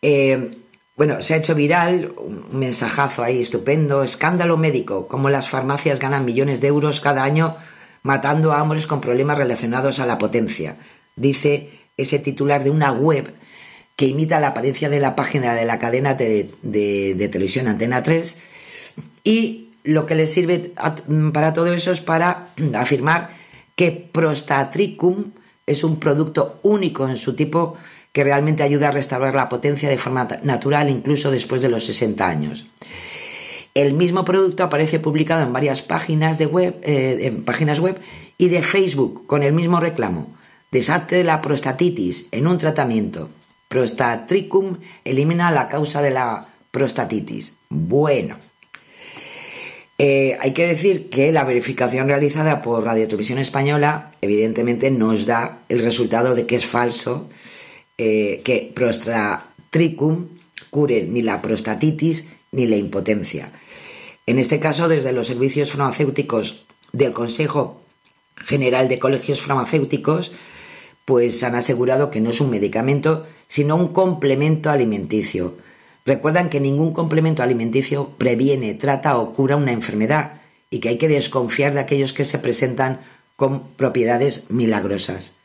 Eh, 0.00 0.58
bueno, 0.96 1.20
se 1.20 1.34
ha 1.34 1.38
hecho 1.38 1.56
viral 1.56 2.12
un 2.16 2.46
mensajazo 2.52 3.24
ahí 3.24 3.42
estupendo, 3.42 4.04
escándalo 4.04 4.56
médico, 4.56 5.08
como 5.08 5.28
las 5.28 5.48
farmacias 5.48 5.98
ganan 5.98 6.24
millones 6.24 6.60
de 6.60 6.68
euros 6.68 7.00
cada 7.00 7.24
año 7.24 7.56
matando 8.04 8.52
a 8.52 8.62
hombres 8.62 8.86
con 8.86 9.00
problemas 9.00 9.38
relacionados 9.38 9.98
a 9.98 10.06
la 10.06 10.18
potencia. 10.18 10.76
Dice 11.16 11.70
ese 11.96 12.20
titular 12.20 12.62
de 12.62 12.70
una 12.70 12.92
web 12.92 13.34
que 13.96 14.06
imita 14.06 14.38
la 14.38 14.48
apariencia 14.48 14.88
de 14.88 15.00
la 15.00 15.16
página 15.16 15.54
de 15.56 15.64
la 15.64 15.80
cadena 15.80 16.14
de, 16.14 16.48
de- 16.62 17.14
de 17.16 17.28
televisión 17.28 17.66
Antena 17.66 18.04
3 18.04 18.36
y 19.24 19.67
lo 19.92 20.04
que 20.06 20.14
le 20.14 20.26
sirve 20.26 20.72
a- 20.76 20.94
para 21.32 21.52
todo 21.52 21.72
eso 21.72 21.90
es 21.92 22.00
para 22.00 22.48
afirmar 22.74 23.30
que 23.74 23.90
Prostatricum 23.92 25.32
es 25.66 25.82
un 25.84 25.98
producto 25.98 26.60
único 26.62 27.08
en 27.08 27.16
su 27.16 27.34
tipo 27.34 27.76
que 28.12 28.24
realmente 28.24 28.62
ayuda 28.62 28.88
a 28.88 28.92
restaurar 28.92 29.34
la 29.34 29.48
potencia 29.48 29.88
de 29.88 29.98
forma 29.98 30.26
natural 30.42 30.90
incluso 30.90 31.30
después 31.30 31.62
de 31.62 31.68
los 31.68 31.84
60 31.84 32.26
años. 32.26 32.66
El 33.74 33.94
mismo 33.94 34.24
producto 34.24 34.64
aparece 34.64 34.98
publicado 34.98 35.42
en 35.42 35.52
varias 35.52 35.82
páginas 35.82 36.36
de 36.38 36.46
web, 36.46 36.76
eh, 36.82 37.18
en 37.22 37.44
páginas 37.44 37.78
web 37.80 37.96
y 38.36 38.48
de 38.48 38.62
Facebook 38.62 39.26
con 39.26 39.42
el 39.42 39.52
mismo 39.52 39.78
reclamo. 39.78 40.34
Desastre 40.72 41.18
de 41.18 41.24
la 41.24 41.40
prostatitis 41.40 42.28
en 42.32 42.46
un 42.46 42.58
tratamiento. 42.58 43.28
Prostatricum 43.68 44.78
elimina 45.04 45.50
la 45.52 45.68
causa 45.68 46.02
de 46.02 46.10
la 46.10 46.46
prostatitis. 46.72 47.56
Bueno, 47.68 48.36
eh, 49.98 50.38
hay 50.40 50.52
que 50.52 50.66
decir 50.66 51.10
que 51.10 51.32
la 51.32 51.42
verificación 51.42 52.06
realizada 52.06 52.62
por 52.62 52.84
Radio 52.84 53.06
Televisión 53.06 53.38
Española 53.38 54.12
evidentemente 54.20 54.92
nos 54.92 55.26
da 55.26 55.58
el 55.68 55.82
resultado 55.82 56.36
de 56.36 56.46
que 56.46 56.54
es 56.54 56.66
falso 56.66 57.28
eh, 57.98 58.40
que 58.44 58.70
Prostatricum 58.72 60.28
cure 60.70 61.02
ni 61.02 61.22
la 61.22 61.42
prostatitis 61.42 62.28
ni 62.52 62.66
la 62.66 62.76
impotencia. 62.76 63.50
En 64.26 64.38
este 64.38 64.60
caso, 64.60 64.88
desde 64.88 65.12
los 65.12 65.26
servicios 65.26 65.72
farmacéuticos 65.72 66.66
del 66.92 67.12
Consejo 67.12 67.82
General 68.36 68.88
de 68.88 68.98
Colegios 68.98 69.40
Farmacéuticos, 69.40 70.32
pues 71.04 71.42
han 71.42 71.54
asegurado 71.54 72.10
que 72.10 72.20
no 72.20 72.30
es 72.30 72.40
un 72.40 72.50
medicamento, 72.50 73.26
sino 73.46 73.76
un 73.76 73.88
complemento 73.92 74.70
alimenticio. 74.70 75.54
Recuerdan 76.08 76.48
que 76.48 76.58
ningún 76.58 76.94
complemento 76.94 77.42
alimenticio 77.42 78.08
previene, 78.16 78.72
trata 78.72 79.18
o 79.18 79.34
cura 79.34 79.56
una 79.56 79.72
enfermedad 79.72 80.40
y 80.70 80.78
que 80.78 80.88
hay 80.88 80.96
que 80.96 81.06
desconfiar 81.06 81.74
de 81.74 81.80
aquellos 81.80 82.14
que 82.14 82.24
se 82.24 82.38
presentan 82.38 83.00
con 83.36 83.68
propiedades 83.76 84.50
milagrosas. 84.50 85.36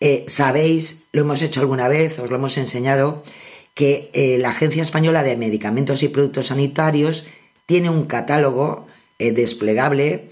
Eh, 0.00 0.24
Sabéis, 0.28 1.04
lo 1.12 1.20
hemos 1.20 1.42
hecho 1.42 1.60
alguna 1.60 1.88
vez, 1.88 2.18
os 2.18 2.30
lo 2.30 2.36
hemos 2.36 2.56
enseñado, 2.56 3.22
que 3.74 4.08
eh, 4.14 4.38
la 4.38 4.48
Agencia 4.48 4.80
Española 4.80 5.22
de 5.22 5.36
Medicamentos 5.36 6.02
y 6.02 6.08
Productos 6.08 6.46
Sanitarios 6.46 7.26
tiene 7.66 7.90
un 7.90 8.06
catálogo 8.06 8.86
eh, 9.18 9.32
desplegable 9.32 10.30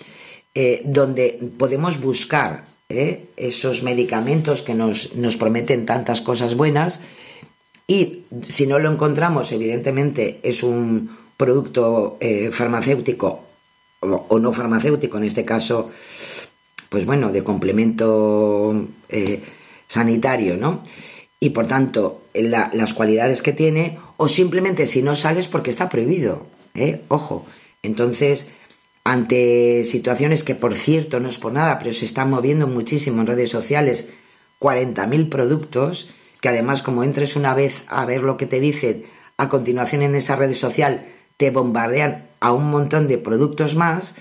donde 0.84 1.50
podemos 1.58 2.00
buscar 2.00 2.66
esos 2.88 3.82
medicamentos 3.82 4.62
que 4.62 4.72
nos 4.72 5.36
prometen 5.36 5.84
tantas 5.84 6.20
cosas 6.20 6.54
buenas 6.54 7.00
y 7.86 8.24
si 8.48 8.66
no 8.66 8.78
lo 8.78 8.90
encontramos, 8.90 9.52
evidentemente 9.52 10.40
es 10.42 10.62
un 10.62 11.16
producto 11.36 12.16
eh, 12.20 12.50
farmacéutico 12.52 13.40
o, 14.00 14.26
o 14.28 14.38
no 14.38 14.52
farmacéutico, 14.52 15.18
en 15.18 15.24
este 15.24 15.44
caso, 15.44 15.90
pues 16.88 17.04
bueno, 17.06 17.30
de 17.32 17.42
complemento 17.44 18.86
eh, 19.08 19.42
sanitario, 19.86 20.56
¿no? 20.56 20.82
Y 21.40 21.50
por 21.50 21.66
tanto, 21.66 22.22
la- 22.34 22.70
las 22.72 22.94
cualidades 22.94 23.42
que 23.42 23.52
tiene, 23.52 23.98
o 24.16 24.28
simplemente 24.28 24.86
si 24.86 25.02
no 25.02 25.14
sales 25.14 25.48
porque 25.48 25.70
está 25.70 25.88
prohibido, 25.88 26.46
¿eh? 26.74 27.02
Ojo. 27.08 27.44
Entonces, 27.82 28.50
ante 29.04 29.84
situaciones 29.84 30.42
que, 30.44 30.54
por 30.54 30.74
cierto, 30.74 31.20
no 31.20 31.28
es 31.28 31.36
por 31.36 31.52
nada, 31.52 31.78
pero 31.78 31.92
se 31.92 32.06
están 32.06 32.30
moviendo 32.30 32.66
muchísimo 32.66 33.20
en 33.20 33.26
redes 33.26 33.50
sociales, 33.50 34.08
40.000 34.58 35.28
productos, 35.28 36.08
que 36.44 36.50
además 36.50 36.82
como 36.82 37.04
entres 37.04 37.36
una 37.36 37.54
vez 37.54 37.84
a 37.86 38.04
ver 38.04 38.22
lo 38.22 38.36
que 38.36 38.44
te 38.44 38.60
dicen, 38.60 39.06
a 39.38 39.48
continuación 39.48 40.02
en 40.02 40.14
esa 40.14 40.36
red 40.36 40.52
social 40.52 41.06
te 41.38 41.48
bombardean 41.48 42.26
a 42.38 42.52
un 42.52 42.70
montón 42.70 43.08
de 43.08 43.16
productos 43.16 43.76
más, 43.76 44.14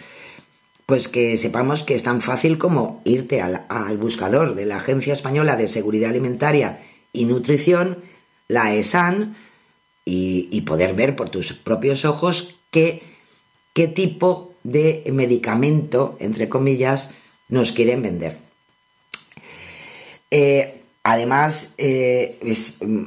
pues 0.85 1.09
que 1.09 1.35
sepamos 1.35 1.83
que 1.83 1.95
es 1.95 2.03
tan 2.03 2.21
fácil 2.21 2.57
como 2.57 3.01
irte 3.03 3.41
al, 3.41 3.97
buscador 3.97 4.55
de 4.55 4.65
la 4.65 4.77
Agencia 4.77 5.11
Española 5.11 5.57
de 5.57 5.67
Seguridad 5.67 6.11
Alimentaria 6.11 6.79
y 7.11 7.25
Nutrición, 7.25 7.97
la 8.47 8.73
ESAN, 8.73 9.35
y, 10.05 10.47
y 10.49 10.61
poder 10.61 10.93
ver 10.93 11.17
por 11.17 11.27
tus 11.27 11.51
propios 11.51 12.05
ojos 12.05 12.55
qué, 12.71 13.03
qué 13.73 13.89
tipo 13.89 14.53
de 14.63 15.03
medicamento, 15.11 16.15
entre 16.21 16.47
comillas, 16.47 17.11
nos 17.49 17.73
quieren 17.73 18.01
vender. 18.01 18.37
Eh, 20.31 20.82
además, 21.03 21.73
eh, 21.77 22.37
mm, 22.81 23.03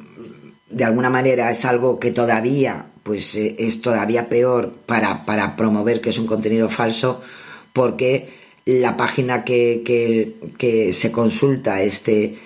de 0.70 0.84
alguna 0.84 1.10
manera 1.10 1.50
es 1.50 1.64
algo 1.64 1.98
que 1.98 2.10
todavía 2.10 2.86
pues 3.02 3.34
eh, 3.36 3.54
es 3.58 3.80
todavía 3.82 4.28
peor 4.28 4.72
para, 4.86 5.24
para 5.24 5.56
promover 5.56 6.00
que 6.00 6.10
es 6.10 6.18
un 6.18 6.26
contenido 6.26 6.68
falso 6.68 7.22
porque 7.72 8.30
la 8.64 8.96
página 8.96 9.44
que, 9.44 9.82
que- 9.84 10.34
que 10.58 10.92
se 10.92 11.12
consulta 11.12 11.82
este, 11.82 12.36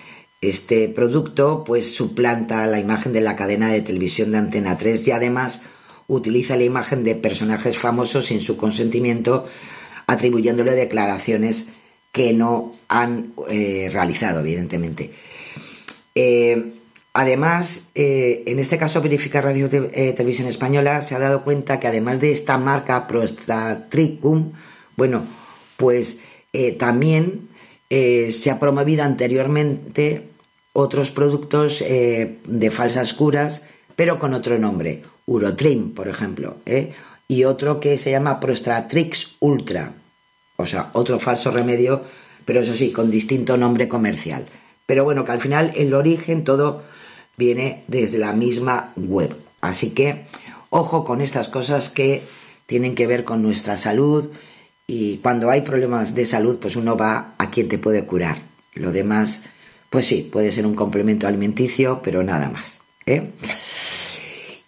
este 0.43 0.89
producto 0.89 1.65
pues 1.65 1.95
suplanta 1.95 2.67
la 2.67 2.79
imagen 2.79 3.13
de 3.15 3.23
la 3.23 3.37
cadena 3.37 3.73
de 3.73 3.81
televisión 3.81 4.33
de 4.33 4.39
Antena 4.39 4.77
3 4.77 5.07
y 5.09 5.13
además 5.13 5.63
utiliza 6.09 6.57
la 6.57 6.65
imagen 6.65 7.05
de 7.05 7.15
personajes 7.15 7.79
famosos 7.79 8.27
sin 8.27 8.41
su 8.43 8.57
consentimiento 8.59 9.47
atribuyéndole 10.07 10.73
declaraciones 10.75 11.69
que 12.13 12.33
no 12.35 12.75
han 12.89 13.33
eh, 13.49 13.89
realizado 13.93 14.41
evidentemente. 14.41 15.13
Eh, 16.23 16.75
además, 17.15 17.93
eh, 17.95 18.43
en 18.47 18.59
este 18.59 18.77
caso, 18.77 19.01
Verifica 19.01 19.41
Radio 19.41 19.71
eh, 19.73 20.13
Televisión 20.15 20.49
Española 20.49 21.01
se 21.01 21.15
ha 21.15 21.19
dado 21.19 21.45
cuenta 21.45 21.81
que 21.81 21.89
además 21.89 22.21
de 22.21 22.31
esta 22.31 22.59
marca 22.59 23.07
Prostatricum, 23.07 24.53
bueno, 24.97 25.25
pues 25.79 26.21
también 26.79 27.49
se 27.89 28.51
ha 28.51 28.59
promovido 28.59 29.05
anteriormente 29.05 30.29
otros 30.73 31.11
productos 31.13 31.79
de 31.79 32.71
falsas 32.73 33.15
curas, 33.15 33.67
pero 33.95 34.19
con 34.19 34.35
otro 34.35 34.59
nombre, 34.59 35.03
Urotrim, 35.27 35.95
por 35.95 36.09
ejemplo, 36.09 36.57
y 37.29 37.45
otro 37.45 37.79
que 37.79 37.97
se 37.99 38.11
llama 38.11 38.41
Prostatrix 38.41 39.37
Ultra, 39.39 39.93
o 40.57 40.67
sea, 40.67 40.91
otro 40.93 41.21
falso 41.21 41.53
remedio, 41.53 42.03
pero 42.45 42.61
eso 42.61 42.75
sí, 42.75 42.91
con 42.91 43.11
distinto 43.11 43.57
nombre 43.57 43.89
comercial. 43.89 44.45
Pero 44.91 45.05
bueno, 45.05 45.25
que 45.25 45.31
al 45.31 45.41
final 45.41 45.73
el 45.77 45.95
origen 45.95 46.43
todo 46.43 46.83
viene 47.37 47.85
desde 47.87 48.19
la 48.19 48.33
misma 48.33 48.93
web. 48.97 49.37
Así 49.61 49.91
que 49.91 50.25
ojo 50.69 51.05
con 51.05 51.21
estas 51.21 51.47
cosas 51.47 51.91
que 51.91 52.25
tienen 52.67 52.97
que 52.97 53.07
ver 53.07 53.23
con 53.23 53.41
nuestra 53.41 53.77
salud 53.77 54.33
y 54.89 55.19
cuando 55.19 55.49
hay 55.49 55.61
problemas 55.61 56.17
de 56.17 56.27
salud 56.27 56.59
pues 56.59 56.75
uno 56.75 56.97
va 56.97 57.35
a 57.39 57.51
quien 57.53 57.69
te 57.69 57.79
puede 57.79 58.05
curar. 58.05 58.39
Lo 58.75 58.91
demás 58.91 59.45
pues 59.91 60.07
sí, 60.07 60.29
puede 60.33 60.51
ser 60.51 60.67
un 60.67 60.75
complemento 60.75 61.29
alimenticio, 61.29 62.01
pero 62.03 62.25
nada 62.25 62.49
más. 62.49 62.81
¿eh? 63.07 63.31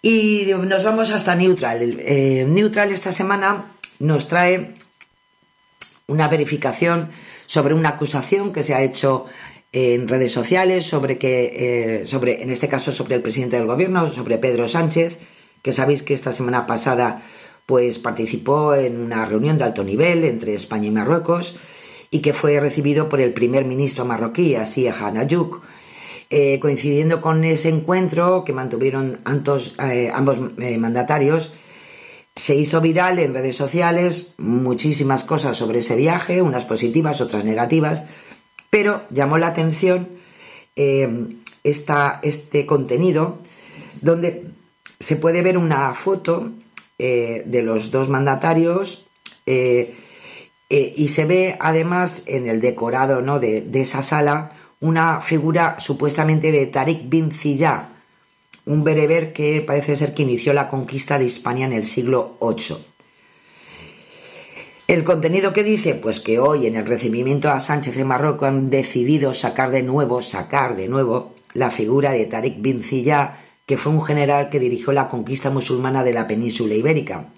Y 0.02 0.52
nos 0.54 0.84
vamos 0.84 1.10
hasta 1.10 1.34
Neutral. 1.34 1.96
Eh, 1.98 2.46
Neutral 2.48 2.92
esta 2.92 3.12
semana 3.12 3.72
nos 3.98 4.28
trae 4.28 4.76
una 6.06 6.28
verificación 6.28 7.10
sobre 7.46 7.74
una 7.74 7.88
acusación 7.88 8.52
que 8.52 8.62
se 8.62 8.74
ha 8.74 8.82
hecho 8.82 9.26
en 9.72 10.06
redes 10.06 10.32
sociales 10.32 10.86
sobre 10.86 11.18
que, 11.18 12.02
eh, 12.02 12.06
sobre, 12.06 12.42
en 12.42 12.50
este 12.50 12.68
caso, 12.68 12.92
sobre 12.92 13.16
el 13.16 13.22
presidente 13.22 13.56
del 13.56 13.66
gobierno, 13.66 14.12
sobre 14.12 14.38
Pedro 14.38 14.68
Sánchez, 14.68 15.18
que 15.62 15.72
sabéis 15.72 16.02
que 16.02 16.14
esta 16.14 16.32
semana 16.32 16.66
pasada 16.66 17.22
pues 17.66 17.98
participó 17.98 18.74
en 18.74 19.00
una 19.00 19.24
reunión 19.24 19.56
de 19.56 19.64
alto 19.64 19.84
nivel 19.84 20.24
entre 20.24 20.54
España 20.54 20.88
y 20.88 20.90
Marruecos 20.90 21.58
y 22.10 22.20
que 22.20 22.34
fue 22.34 22.60
recibido 22.60 23.08
por 23.08 23.20
el 23.20 23.32
primer 23.32 23.64
ministro 23.64 24.04
marroquí, 24.04 24.54
Asia 24.54 24.94
Hanayuk, 24.94 25.62
eh, 26.28 26.58
coincidiendo 26.60 27.20
con 27.20 27.44
ese 27.44 27.68
encuentro 27.68 28.44
que 28.44 28.52
mantuvieron 28.52 29.20
eh, 29.90 30.10
ambos 30.12 30.38
eh, 30.58 30.76
mandatarios, 30.78 31.54
se 32.34 32.54
hizo 32.54 32.80
viral 32.80 33.18
en 33.18 33.34
redes 33.34 33.56
sociales 33.56 34.34
muchísimas 34.38 35.24
cosas 35.24 35.56
sobre 35.56 35.78
ese 35.78 35.96
viaje, 35.96 36.42
unas 36.42 36.64
positivas, 36.64 37.20
otras 37.20 37.44
negativas, 37.44 38.04
pero 38.72 39.02
llamó 39.10 39.36
la 39.36 39.48
atención 39.48 40.08
este 41.62 42.64
contenido 42.64 43.36
donde 44.00 44.46
se 44.98 45.16
puede 45.16 45.42
ver 45.42 45.58
una 45.58 45.92
foto 45.92 46.50
de 46.96 47.62
los 47.62 47.90
dos 47.90 48.08
mandatarios 48.08 49.06
y 49.44 51.08
se 51.08 51.24
ve 51.26 51.56
además 51.60 52.24
en 52.26 52.48
el 52.48 52.62
decorado 52.62 53.20
¿no? 53.20 53.38
de, 53.40 53.60
de 53.60 53.82
esa 53.82 54.02
sala 54.02 54.52
una 54.80 55.20
figura 55.20 55.76
supuestamente 55.78 56.50
de 56.50 56.66
Tariq 56.66 57.10
bin 57.10 57.30
Ziyad, 57.30 57.82
un 58.64 58.84
bereber 58.84 59.34
que 59.34 59.60
parece 59.60 59.96
ser 59.96 60.14
que 60.14 60.22
inició 60.22 60.54
la 60.54 60.68
conquista 60.70 61.18
de 61.18 61.26
Hispania 61.26 61.66
en 61.66 61.74
el 61.74 61.84
siglo 61.84 62.38
VIII. 62.40 62.91
El 64.92 65.04
contenido 65.04 65.54
que 65.54 65.64
dice, 65.64 65.94
pues 65.94 66.20
que 66.20 66.38
hoy 66.38 66.66
en 66.66 66.76
el 66.76 66.84
recibimiento 66.84 67.48
a 67.48 67.60
Sánchez 67.60 67.96
de 67.96 68.04
Marruecos 68.04 68.46
han 68.46 68.68
decidido 68.68 69.32
sacar 69.32 69.70
de 69.70 69.82
nuevo, 69.82 70.20
sacar 70.20 70.76
de 70.76 70.86
nuevo 70.86 71.34
la 71.54 71.70
figura 71.70 72.10
de 72.10 72.26
Tariq 72.26 72.60
bin 72.60 72.84
Ziyad, 72.84 73.30
que 73.64 73.78
fue 73.78 73.90
un 73.90 74.04
general 74.04 74.50
que 74.50 74.60
dirigió 74.60 74.92
la 74.92 75.08
conquista 75.08 75.48
musulmana 75.48 76.04
de 76.04 76.12
la 76.12 76.26
península 76.26 76.74
ibérica, 76.74 77.28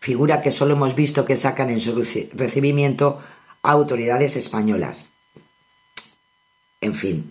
figura 0.00 0.40
que 0.40 0.50
solo 0.50 0.72
hemos 0.72 0.96
visto 0.96 1.26
que 1.26 1.36
sacan 1.36 1.68
en 1.68 1.80
su 1.80 2.02
recibimiento 2.32 3.20
a 3.62 3.72
autoridades 3.72 4.36
españolas. 4.36 5.04
En 6.80 6.94
fin. 6.94 7.30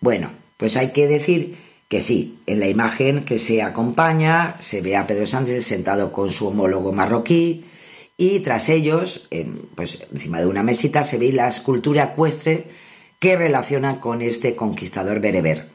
Bueno, 0.00 0.30
pues 0.56 0.76
hay 0.76 0.90
que 0.90 1.06
decir 1.06 1.58
que 1.86 2.00
sí, 2.00 2.40
en 2.46 2.58
la 2.58 2.66
imagen 2.66 3.24
que 3.24 3.38
se 3.38 3.62
acompaña 3.62 4.56
se 4.58 4.80
ve 4.80 4.96
a 4.96 5.06
Pedro 5.06 5.26
Sánchez 5.26 5.64
sentado 5.64 6.10
con 6.10 6.32
su 6.32 6.48
homólogo 6.48 6.90
marroquí 6.90 7.66
y 8.16 8.40
tras 8.40 8.68
ellos, 8.68 9.28
pues 9.74 10.06
encima 10.12 10.38
de 10.38 10.46
una 10.46 10.62
mesita, 10.62 11.04
se 11.04 11.18
ve 11.18 11.32
la 11.32 11.48
escultura 11.48 12.04
ecuestre 12.04 12.68
que 13.18 13.36
relaciona 13.36 14.00
con 14.00 14.22
este 14.22 14.54
conquistador 14.54 15.20
bereber. 15.20 15.68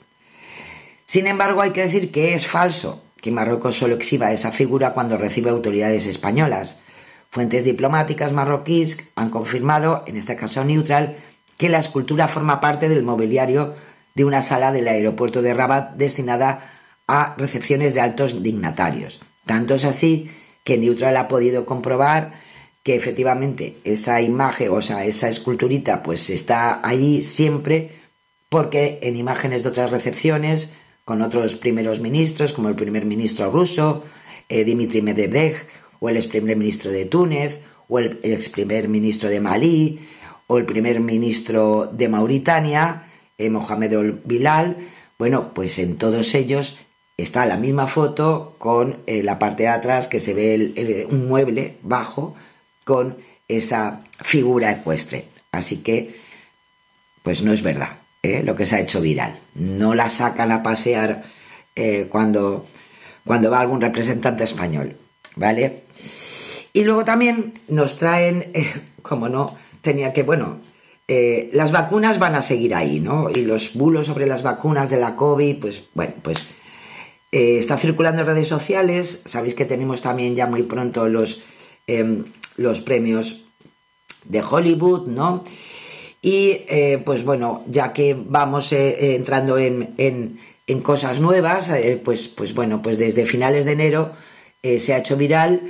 Sin 1.06 1.28
embargo, 1.28 1.62
hay 1.62 1.72
que 1.72 1.82
decir 1.82 2.12
que 2.12 2.34
es 2.34 2.46
falso 2.48 3.04
que 3.22 3.32
Marruecos 3.32 3.78
solo 3.78 3.96
exhiba 3.96 4.32
esa 4.32 4.52
figura 4.52 4.94
cuando 4.94 5.18
recibe 5.18 5.50
autoridades 5.50 6.06
españolas. 6.06 6.82
Fuentes 7.30 7.66
diplomáticas 7.66 8.32
marroquíes 8.32 8.98
han 9.16 9.30
confirmado, 9.30 10.04
en 10.08 10.16
este 10.16 10.36
caso 10.36 10.64
neutral, 10.64 11.18
que 11.58 11.68
la 11.68 11.80
escultura 11.80 12.28
forma 12.28 12.62
parte 12.62 12.88
del 12.88 13.04
mobiliario 13.04 13.76
de 14.16 14.24
una 14.24 14.42
sala 14.42 14.72
del 14.72 14.88
aeropuerto 14.88 15.42
de 15.42 15.54
Rabat 15.54 15.96
destinada 15.96 16.72
a 17.08 17.36
recepciones 17.38 17.94
de 17.94 18.02
altos 18.02 18.42
dignatarios. 18.42 19.20
Tanto 19.46 19.76
es 19.76 19.84
así 19.84 20.32
que 20.70 20.78
Neutral 20.78 21.18
ha 21.18 21.28
podido 21.28 21.66
comprobar 21.66 22.34
que 22.84 22.94
efectivamente 22.94 23.78
esa 23.84 24.22
imagen, 24.22 24.70
o 24.70 24.84
sea, 24.84 25.04
esa 25.04 25.28
esculturita, 25.28 26.04
pues 26.04 26.30
está 26.30 26.88
allí 26.88 27.24
siempre, 27.24 27.90
porque 28.50 29.00
en 29.02 29.18
imágenes 29.18 29.64
de 29.64 29.70
otras 29.70 29.90
recepciones, 29.90 30.72
con 31.06 31.24
otros 31.24 31.56
primeros 31.56 32.02
ministros, 32.02 32.54
como 32.54 32.70
el 32.70 32.76
primer 32.76 33.06
ministro 33.06 33.50
ruso, 33.50 34.04
eh, 34.48 34.64
Dimitri 34.64 35.02
Medvedev, 35.02 35.56
o 36.00 36.08
el 36.08 36.18
ex 36.18 36.28
primer 36.28 36.56
ministro 36.56 36.92
de 36.92 37.06
Túnez, 37.06 37.62
o 37.88 37.98
el 37.98 38.20
ex 38.22 38.50
primer 38.50 38.90
ministro 38.90 39.28
de 39.28 39.40
Malí, 39.40 40.00
o 40.46 40.60
el 40.60 40.68
primer 40.68 41.00
ministro 41.00 41.90
de 41.92 42.10
Mauritania, 42.10 43.10
eh, 43.40 43.50
Mohamed 43.50 44.20
Bilal, 44.24 44.78
bueno, 45.18 45.52
pues 45.56 45.80
en 45.80 45.98
todos 45.98 46.36
ellos 46.36 46.78
está 47.22 47.46
la 47.46 47.58
misma 47.58 47.88
foto 47.88 48.56
con 48.58 48.98
eh, 49.08 49.24
la 49.24 49.40
parte 49.40 49.64
de 49.64 49.70
atrás 49.70 50.08
que 50.08 50.20
se 50.20 50.34
ve 50.34 51.08
un 51.10 51.28
mueble 51.28 51.78
bajo 51.82 52.36
con 52.84 53.18
esa 53.48 54.02
figura 54.22 54.72
ecuestre. 54.72 55.26
Así 55.52 55.82
que, 55.82 56.16
pues 57.24 57.42
no 57.42 57.54
es 57.54 57.62
verdad 57.62 57.98
¿eh? 58.24 58.44
lo 58.44 58.56
que 58.56 58.66
se 58.66 58.76
ha 58.76 58.80
hecho 58.80 59.02
viral. 59.02 59.40
No 59.56 59.96
la 59.96 60.10
sacan 60.10 60.52
a 60.52 60.64
pasear 60.64 61.24
cuando, 62.10 62.66
cuando 63.24 63.50
va 63.50 63.62
algún 63.62 63.80
representante 63.80 64.44
español, 64.44 64.98
¿vale? 65.38 65.84
Y 66.74 66.84
luego 66.84 67.06
también 67.06 67.54
nos 67.70 67.98
traen, 67.98 68.52
como 69.02 69.30
no, 69.30 69.56
tenía 69.82 70.12
que, 70.12 70.24
bueno, 70.24 70.60
eh, 71.12 71.50
las 71.54 71.72
vacunas 71.72 72.20
van 72.20 72.36
a 72.36 72.44
seguir 72.44 72.76
ahí, 72.76 73.00
¿no? 73.00 73.32
Y 73.32 73.44
los 73.44 73.74
bulos 73.74 74.06
sobre 74.06 74.28
las 74.28 74.44
vacunas 74.44 74.92
de 74.92 75.00
la 75.00 75.16
COVID, 75.16 75.58
pues 75.58 75.82
bueno, 75.96 76.14
pues 76.22 76.48
eh, 77.32 77.58
está 77.60 77.78
circulando 77.78 78.22
en 78.22 78.28
redes 78.28 78.48
sociales. 78.48 79.24
Sabéis 79.26 79.56
que 79.56 79.66
tenemos 79.66 80.02
también 80.02 80.36
ya 80.36 80.48
muy 80.48 80.64
pronto 80.64 81.08
los, 81.08 81.44
em, 81.88 82.26
los 82.58 82.82
premios 82.82 83.46
de 84.26 84.42
Hollywood, 84.42 85.08
¿no? 85.08 85.44
Y 86.22 86.62
eh, 86.68 87.02
pues 87.06 87.24
bueno, 87.24 87.64
ya 87.68 87.94
que 87.94 88.16
vamos 88.18 88.74
entrando 88.74 89.58
en, 89.58 89.94
en, 89.98 90.40
en, 90.68 90.82
cosas 90.82 91.22
nuevas, 91.22 91.72
pues, 92.04 92.28
pues 92.28 92.54
bueno, 92.54 92.82
pues 92.82 92.98
desde 92.98 93.26
finales 93.26 93.64
de 93.64 93.72
enero 93.72 94.12
se 94.62 94.94
ha 94.94 94.98
hecho 94.98 95.16
viral 95.16 95.62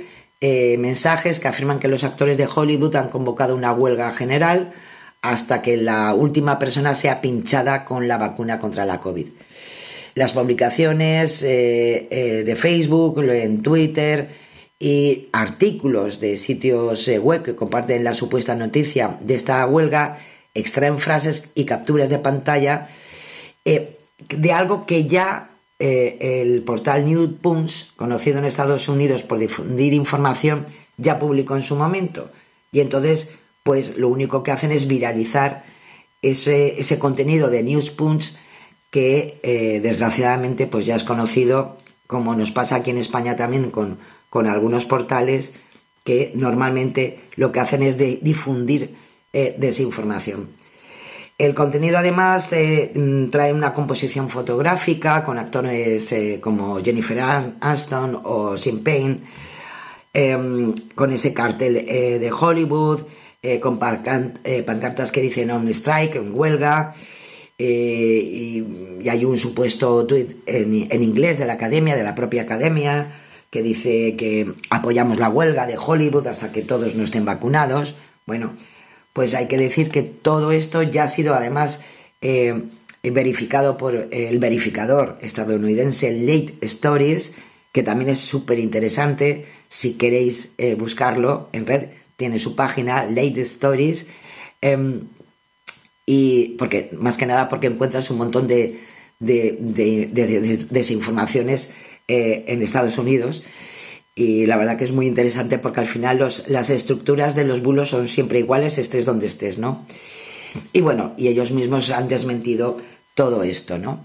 eh, 0.42 0.78
mensajes 0.78 1.38
que 1.38 1.48
afirman 1.48 1.80
que 1.80 1.88
los 1.88 2.02
actores 2.02 2.38
de 2.38 2.48
Hollywood 2.52 2.96
han 2.96 3.10
convocado 3.10 3.54
una 3.54 3.72
huelga 3.72 4.10
general 4.12 4.72
hasta 5.20 5.60
que 5.60 5.76
la 5.76 6.14
última 6.14 6.58
persona 6.58 6.94
sea 6.94 7.20
pinchada 7.20 7.84
con 7.84 8.08
la 8.08 8.16
vacuna 8.16 8.58
contra 8.58 8.86
la 8.86 9.02
COVID. 9.02 9.26
Las 10.14 10.32
publicaciones 10.32 11.42
eh, 11.42 12.08
eh, 12.10 12.42
de 12.44 12.56
Facebook, 12.56 13.20
en 13.22 13.62
Twitter 13.62 14.28
y 14.78 15.28
artículos 15.32 16.20
de 16.20 16.38
sitios 16.38 17.08
web 17.08 17.42
que 17.42 17.54
comparten 17.54 18.02
la 18.02 18.14
supuesta 18.14 18.54
noticia 18.54 19.18
de 19.20 19.34
esta 19.34 19.66
huelga 19.66 20.18
extraen 20.54 20.98
frases 20.98 21.52
y 21.54 21.64
capturas 21.64 22.08
de 22.08 22.18
pantalla 22.18 22.88
de 24.28 24.52
algo 24.52 24.86
que 24.86 25.06
ya 25.06 25.50
eh, 25.78 26.42
el 26.42 26.62
portal 26.62 27.06
New 27.06 27.38
conocido 27.96 28.38
en 28.38 28.44
Estados 28.44 28.88
Unidos 28.88 29.22
por 29.22 29.38
difundir 29.38 29.94
información, 29.94 30.66
ya 30.96 31.18
publicó 31.18 31.56
en 31.56 31.62
su 31.62 31.74
momento. 31.74 32.30
Y 32.70 32.80
entonces, 32.80 33.30
pues 33.62 33.96
lo 33.96 34.08
único 34.08 34.42
que 34.42 34.52
hacen 34.52 34.72
es 34.72 34.86
viralizar 34.86 35.64
ese, 36.22 36.78
ese 36.80 36.98
contenido 36.98 37.48
de 37.48 37.62
News 37.62 37.90
que 38.90 39.38
eh, 39.42 39.80
desgraciadamente 39.82 40.66
pues 40.66 40.84
ya 40.84 40.96
es 40.96 41.04
conocido, 41.04 41.78
como 42.06 42.34
nos 42.34 42.50
pasa 42.50 42.76
aquí 42.76 42.90
en 42.90 42.98
España 42.98 43.36
también 43.36 43.70
con, 43.70 43.98
con 44.28 44.46
algunos 44.46 44.84
portales 44.84 45.54
que 46.04 46.32
normalmente 46.34 47.20
lo 47.36 47.52
que 47.52 47.60
hacen 47.60 47.82
es 47.82 47.96
de 47.98 48.18
difundir 48.20 48.96
eh, 49.32 49.54
desinformación. 49.58 50.48
El 51.38 51.54
contenido 51.54 51.98
además 51.98 52.52
eh, 52.52 52.90
mm, 52.94 53.30
trae 53.30 53.52
una 53.52 53.72
composición 53.72 54.28
fotográfica 54.28 55.24
con 55.24 55.38
actores 55.38 56.12
como 56.40 56.82
Jennifer 56.82 57.20
Aniston 57.20 58.20
o 58.24 58.58
Sean 58.58 58.80
Payne, 58.80 59.20
em, 60.12 60.74
con 60.94 61.12
ese 61.12 61.32
cartel 61.32 61.74
de 61.74 62.32
Hollywood, 62.32 63.02
con 63.62 63.78
pancartas 63.78 65.12
que 65.12 65.22
dicen 65.22 65.50
on 65.50 65.68
strike, 65.68 66.16
en 66.16 66.34
huelga, 66.34 66.94
y, 67.60 69.08
hay 69.08 69.24
un 69.24 69.38
supuesto 69.38 70.06
tuit 70.06 70.30
en, 70.46 71.02
inglés 71.02 71.38
de 71.38 71.46
la 71.46 71.54
academia, 71.54 71.96
de 71.96 72.02
la 72.02 72.14
propia 72.14 72.42
academia, 72.42 73.12
que 73.50 73.62
dice 73.62 74.16
que 74.16 74.52
apoyamos 74.70 75.18
la 75.18 75.28
huelga 75.28 75.66
de 75.66 75.76
Hollywood 75.76 76.26
hasta 76.26 76.52
que 76.52 76.62
todos 76.62 76.94
no 76.94 77.04
estén 77.04 77.24
vacunados. 77.24 77.94
Bueno, 78.26 78.52
pues 79.12 79.34
hay 79.34 79.48
que 79.48 79.58
decir 79.58 79.90
que 79.90 80.02
todo 80.02 80.52
esto 80.52 80.82
ya 80.82 81.04
ha 81.04 81.08
sido 81.08 81.34
además 81.34 81.82
eh, 82.22 82.62
verificado 83.02 83.76
por 83.76 84.08
el 84.10 84.38
verificador 84.38 85.18
estadounidense 85.20 86.12
Late 86.12 86.54
Stories, 86.62 87.34
que 87.72 87.82
también 87.82 88.10
es 88.10 88.20
súper 88.20 88.58
interesante. 88.58 89.46
Si 89.68 89.94
queréis 89.94 90.54
eh, 90.58 90.74
buscarlo 90.74 91.48
en 91.52 91.66
red, 91.66 91.88
tiene 92.16 92.38
su 92.38 92.54
página 92.54 93.04
Late 93.04 93.40
Stories. 93.42 94.08
Y 96.12 96.56
porque, 96.58 96.90
más 96.98 97.16
que 97.16 97.24
nada, 97.24 97.48
porque 97.48 97.68
encuentras 97.68 98.10
un 98.10 98.18
montón 98.18 98.48
de, 98.48 98.80
desinformaciones 99.20 101.72
eh, 102.08 102.46
en 102.48 102.62
Estados 102.62 102.98
Unidos. 102.98 103.44
Y 104.16 104.44
la 104.46 104.56
verdad 104.56 104.76
que 104.76 104.82
es 104.82 104.90
muy 104.90 105.06
interesante 105.06 105.58
porque 105.58 105.78
al 105.78 105.86
final 105.86 106.18
las 106.18 106.70
estructuras 106.70 107.36
de 107.36 107.44
los 107.44 107.62
bulos 107.62 107.90
son 107.90 108.08
siempre 108.08 108.40
iguales, 108.40 108.78
estés 108.78 109.04
donde 109.04 109.28
estés, 109.28 109.58
¿no? 109.58 109.86
Y 110.72 110.80
bueno, 110.80 111.14
y 111.16 111.28
ellos 111.28 111.52
mismos 111.52 111.92
han 111.92 112.08
desmentido 112.08 112.78
todo 113.14 113.44
esto, 113.44 113.78
¿no? 113.78 114.02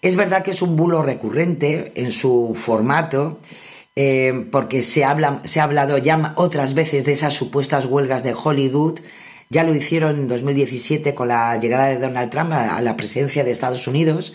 Es 0.00 0.14
verdad 0.14 0.44
que 0.44 0.52
es 0.52 0.62
un 0.62 0.76
bulo 0.76 1.02
recurrente 1.02 1.90
en 1.96 2.12
su 2.12 2.56
formato, 2.56 3.40
eh, 3.96 4.46
porque 4.52 4.82
se, 4.82 5.04
habla, 5.04 5.40
se 5.42 5.58
ha 5.58 5.64
hablado 5.64 5.98
ya 5.98 6.34
otras 6.36 6.74
veces 6.74 7.04
de 7.04 7.14
esas 7.14 7.34
supuestas 7.34 7.84
huelgas 7.84 8.22
de 8.22 8.32
Hollywood. 8.32 9.00
Ya 9.50 9.64
lo 9.64 9.74
hicieron 9.74 10.16
en 10.18 10.28
2017 10.28 11.14
con 11.14 11.28
la 11.28 11.58
llegada 11.58 11.86
de 11.88 11.98
Donald 11.98 12.30
Trump 12.30 12.52
a 12.52 12.80
la 12.82 12.96
presidencia 12.96 13.44
de 13.44 13.50
Estados 13.50 13.86
Unidos 13.86 14.34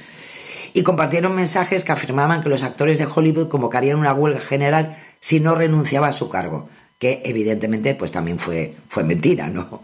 y 0.73 0.81
compartieron 0.81 1.35
mensajes 1.35 1.83
que 1.83 1.91
afirmaban 1.91 2.41
que 2.41 2.49
los 2.49 2.63
actores 2.63 2.97
de 2.97 3.05
Hollywood 3.05 3.47
convocarían 3.47 3.99
una 3.99 4.13
huelga 4.13 4.39
general 4.39 4.97
si 5.19 5.39
no 5.39 5.55
renunciaba 5.55 6.07
a 6.07 6.13
su 6.13 6.29
cargo, 6.29 6.67
que 6.97 7.21
evidentemente 7.25 7.93
pues 7.93 8.11
también 8.11 8.39
fue, 8.39 8.73
fue 8.89 9.03
mentira, 9.03 9.49
¿no? 9.49 9.83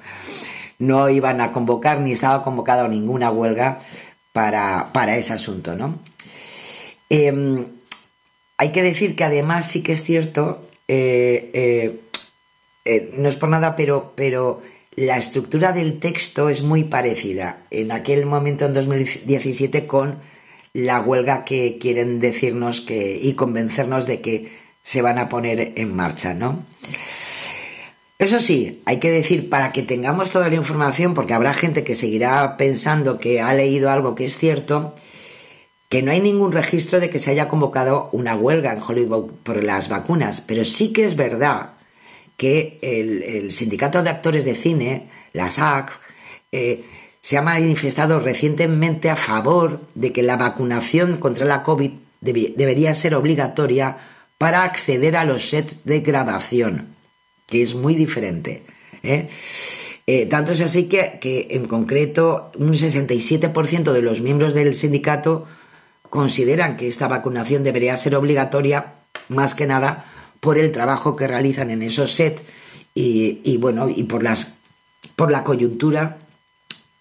No 0.79 1.09
iban 1.09 1.41
a 1.41 1.51
convocar 1.51 1.99
ni 1.99 2.11
estaba 2.11 2.43
convocada 2.43 2.87
ninguna 2.87 3.29
huelga 3.29 3.79
para, 4.33 4.89
para 4.93 5.17
ese 5.17 5.33
asunto, 5.33 5.75
¿no? 5.75 5.99
Em, 7.09 7.65
hay 8.57 8.71
que 8.71 8.83
decir 8.83 9.15
que 9.15 9.23
además 9.23 9.67
sí 9.69 9.83
que 9.83 9.93
es 9.93 10.03
cierto, 10.03 10.67
eh, 10.87 11.51
eh, 11.53 11.99
eh, 12.85 13.13
no 13.17 13.29
es 13.29 13.35
por 13.35 13.49
nada, 13.49 13.75
pero, 13.75 14.13
pero 14.15 14.61
la 14.99 15.17
estructura 15.17 15.71
del 15.71 15.99
texto 15.99 16.49
es 16.49 16.61
muy 16.61 16.83
parecida 16.83 17.59
en 17.71 17.93
aquel 17.93 18.25
momento 18.25 18.65
en 18.65 18.73
2017 18.73 19.87
con 19.87 20.17
la 20.73 20.99
huelga 20.99 21.45
que 21.45 21.77
quieren 21.79 22.19
decirnos 22.19 22.81
que 22.81 23.17
y 23.21 23.33
convencernos 23.33 24.05
de 24.07 24.19
que 24.19 24.51
se 24.83 25.01
van 25.01 25.17
a 25.17 25.29
poner 25.29 25.71
en 25.77 25.95
marcha, 25.95 26.33
¿no? 26.33 26.65
Eso 28.17 28.41
sí, 28.41 28.81
hay 28.83 28.99
que 28.99 29.09
decir, 29.09 29.49
para 29.49 29.71
que 29.71 29.83
tengamos 29.83 30.31
toda 30.31 30.49
la 30.49 30.55
información, 30.55 31.13
porque 31.13 31.33
habrá 31.33 31.53
gente 31.53 31.85
que 31.85 31.95
seguirá 31.95 32.57
pensando 32.57 33.19
que 33.19 33.39
ha 33.39 33.53
leído 33.53 33.89
algo 33.89 34.15
que 34.15 34.25
es 34.25 34.37
cierto, 34.37 34.95
que 35.87 36.03
no 36.03 36.11
hay 36.11 36.19
ningún 36.19 36.51
registro 36.51 36.99
de 36.99 37.09
que 37.09 37.19
se 37.19 37.31
haya 37.31 37.47
convocado 37.47 38.09
una 38.11 38.35
huelga 38.35 38.73
en 38.73 38.81
Hollywood 38.81 39.31
por 39.43 39.63
las 39.63 39.87
vacunas, 39.87 40.41
pero 40.41 40.65
sí 40.65 40.91
que 40.91 41.05
es 41.05 41.15
verdad 41.15 41.78
que 42.39 42.79
el, 42.81 43.51
sindicato 43.51 44.01
de 44.01 44.09
actores 44.09 44.45
de 44.45 44.55
cine, 44.55 45.09
la 45.33 45.51
SAC, 45.51 45.91
eh, 46.53 46.85
se 47.21 47.37
ha 47.37 47.41
manifestado 47.41 48.21
recientemente 48.21 49.09
a 49.09 49.17
favor 49.17 49.81
de 49.93 50.13
que 50.13 50.23
la 50.23 50.37
vacunación 50.37 51.17
contra 51.17 51.45
la 51.45 51.63
COVID 51.63 51.91
debería 52.21 52.93
ser 52.93 53.13
obligatoria 53.13 53.97
para 54.37 54.63
acceder 54.63 55.17
a 55.17 55.25
los 55.25 55.49
sets 55.49 55.83
de 55.83 55.99
grabación, 55.99 56.95
que 57.45 57.61
es 57.61 57.75
muy 57.75 57.93
diferente. 57.93 58.63
¿eh? 59.03 59.27
Eh, 60.07 60.25
tanto 60.27 60.53
es 60.53 60.61
así 60.61 60.85
que, 60.87 61.19
que, 61.19 61.47
en 61.51 61.67
concreto 61.67 62.53
un 62.57 62.73
67% 62.73 63.91
de 63.91 64.01
los 64.01 64.21
miembros 64.21 64.53
del 64.53 64.75
sindicato 64.75 65.45
consideran 66.09 66.77
que 66.77 66.87
esta 66.87 67.09
vacunación 67.09 67.65
debería 67.65 67.97
ser 67.97 68.15
obligatoria 68.15 68.93
más 69.27 69.55
que 69.55 69.67
nada 69.67 70.05
por 70.39 70.57
el 70.57 70.71
trabajo 70.71 71.15
que 71.15 71.27
realizan 71.27 71.71
en 71.71 71.83
esos 71.83 72.13
sets 72.13 72.41
y, 72.93 73.57
bueno 73.57 73.89
y 73.89 74.03
por 74.03 74.23
las 74.23 74.57
por 75.15 75.31
la 75.31 75.43
coyuntura 75.43 76.17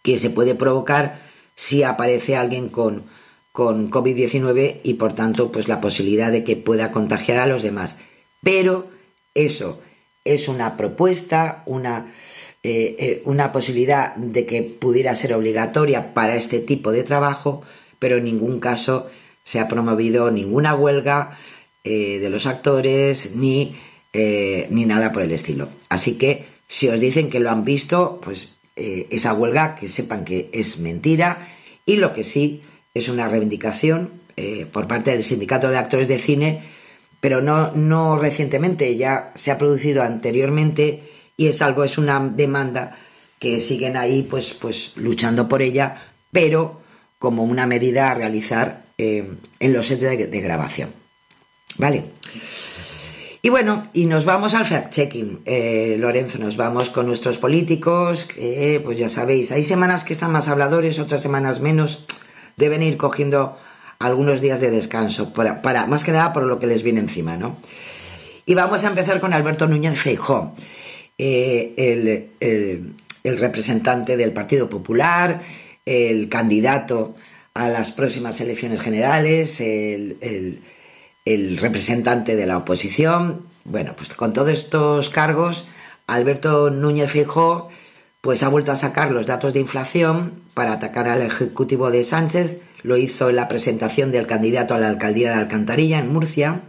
que 0.03 0.18
se 0.18 0.30
puede 0.30 0.55
provocar 0.55 1.20
si 1.55 1.82
aparece 1.82 2.36
alguien 2.36 2.68
con, 2.68 3.05
con 3.53 3.91
COVID-19 3.91 4.80
y 4.82 4.95
por 4.95 5.12
tanto 5.14 5.51
pues 5.51 5.68
la 5.68 5.80
posibilidad 5.80 6.30
de 6.30 6.45
que 6.45 6.57
pueda 6.57 6.93
contagiar 6.93 7.39
a 7.39 7.47
los 7.47 7.62
demás. 7.62 7.97
Pero 8.43 8.89
eso 9.34 9.80
es 10.24 10.49
una 10.49 10.76
propuesta, 10.76 11.62
una, 11.66 12.12
eh, 12.62 12.97
eh, 12.99 13.22
una 13.24 13.51
posibilidad 13.51 14.14
de 14.14 14.47
que 14.47 14.62
pudiera 14.62 15.14
ser 15.14 15.34
obligatoria 15.34 16.14
para 16.14 16.36
este 16.36 16.61
tipo 16.61 16.93
de 16.93 17.03
trabajo, 17.03 17.62
pero 17.99 18.18
en 18.18 18.24
ningún 18.24 18.61
caso 18.61 19.09
se 19.43 19.59
ha 19.59 19.68
promovido 19.68 20.30
ninguna 20.30 20.74
huelga 20.74 21.39
eh, 21.85 22.18
de 22.18 22.31
los 22.31 22.47
actores 22.47 23.35
ni, 23.37 23.76
ni 24.14 24.85
nada 24.85 25.12
por 25.12 25.22
el 25.22 25.33
estilo. 25.33 25.68
Así 25.89 26.18
que 26.18 26.47
si 26.68 26.89
os 26.89 27.01
dicen 27.01 27.31
que 27.31 27.41
lo 27.41 27.51
han 27.51 27.64
visto, 27.64 28.20
pues 28.22 28.59
eh, 28.76 29.09
esa 29.11 29.33
huelga, 29.33 29.74
que 29.74 29.89
sepan 29.89 30.24
que 30.24 30.51
es 30.53 30.79
mentira 30.79 31.49
y 31.85 31.97
lo 31.97 32.12
que 32.12 32.22
sí 32.22 32.62
es 32.95 33.09
una 33.09 33.26
reivindicación 33.26 34.11
eh, 34.37 34.66
por 34.70 34.87
parte 34.87 35.11
del 35.11 35.24
Sindicato 35.24 35.68
de 35.68 35.79
Actores 35.79 36.07
de 36.07 36.20
Cine, 36.20 36.62
pero 37.20 37.41
no, 37.41 37.72
no 37.72 38.18
recientemente, 38.18 38.97
ya 38.97 39.33
se 39.35 39.51
ha 39.51 39.59
producido 39.59 40.05
anteriormente 40.05 41.03
y 41.37 41.49
es 41.49 41.61
algo, 41.61 41.83
es 41.83 41.99
una 41.99 42.20
demanda 42.20 42.99
que 43.41 43.59
siguen 43.61 43.97
ahí 43.97 44.22
pues, 44.22 44.55
pues 44.55 44.97
luchando 44.97 45.49
por 45.49 45.62
ella, 45.62 46.12
pero 46.31 46.81
como 47.18 47.43
una 47.43 47.66
medida 47.66 48.11
a 48.11 48.14
realizar 48.14 48.85
eh, 48.97 49.29
en 49.59 49.72
los 49.72 49.87
sets 49.89 50.03
de 50.03 50.41
grabación. 50.41 50.98
¿Vale? 51.79 52.05
Y 53.41 53.51
bueno, 53.51 53.89
y 53.93 54.07
nos 54.07 54.24
vamos 54.24 54.55
al 54.55 54.66
fact-checking, 54.66 55.43
eh, 55.47 55.97
Lorenzo, 55.99 56.39
nos 56.39 56.57
vamos 56.57 56.91
con 56.91 57.07
nuestros 57.07 57.39
políticos, 57.39 58.26
pues 58.35 58.99
ya 58.99 59.09
sabéis, 59.09 59.53
hay 59.53 59.62
semanas 59.62 60.03
que 60.03 60.12
están 60.12 60.33
más 60.33 60.49
habladores, 60.49 60.99
otras 60.99 61.22
semanas 61.22 61.61
menos, 61.61 62.05
deben 62.57 62.83
ir 62.83 62.97
cogiendo 62.97 63.57
algunos 64.01 64.41
días 64.41 64.61
de 64.61 64.70
descanso, 64.72 65.33
para, 65.33 65.62
para 65.62 65.87
más 65.87 66.03
que 66.03 66.11
nada 66.11 66.33
por 66.33 66.43
lo 66.43 66.59
que 66.59 66.66
les 66.66 66.83
viene 66.83 66.99
encima, 66.99 67.37
¿no? 67.37 67.57
Y 68.45 68.55
vamos 68.55 68.85
a 68.85 68.89
empezar 68.89 69.20
con 69.20 69.33
Alberto 69.33 69.68
Núñez 69.68 69.99
Feijó, 69.99 70.55
eh, 71.16 71.74
el, 71.76 72.31
el, 73.22 73.39
representante 73.39 74.16
del 74.16 74.33
Partido 74.33 74.68
Popular, 74.68 75.41
el 75.87 76.29
candidato 76.29 77.14
a 77.55 77.68
las 77.68 77.93
próximas 77.93 78.41
elecciones 78.41 78.81
generales, 78.81 79.61
el 79.61 80.61
representante 81.59 82.37
de 82.37 82.47
la 82.47 82.59
oposición. 82.59 83.43
Bueno, 83.64 83.95
pues 83.97 84.14
con 84.14 84.33
todos 84.33 84.51
estos 84.51 85.11
cargos, 85.11 85.68
Alberto 86.07 86.70
Núñez 86.70 87.11
Fijó 87.11 87.68
pues 88.20 88.43
ha 88.43 88.49
vuelto 88.49 88.72
a 88.72 88.76
sacar 88.76 89.12
los 89.12 89.26
datos 89.26 89.55
de 89.55 89.61
inflación 89.61 90.43
para 90.55 90.72
atacar 90.72 91.09
al 91.09 91.22
ejecutivo 91.22 91.91
de 91.91 92.05
Sánchez. 92.05 92.61
Lo 92.83 92.97
hizo 92.97 93.31
en 93.31 93.37
la 93.37 93.49
presentación 93.49 94.11
del 94.11 94.26
candidato 94.26 94.74
a 94.74 94.79
la 94.79 94.89
alcaldía 94.89 95.31
de 95.31 95.37
Alcantarilla 95.37 95.99
en 95.99 96.12
Murcia 96.12 96.62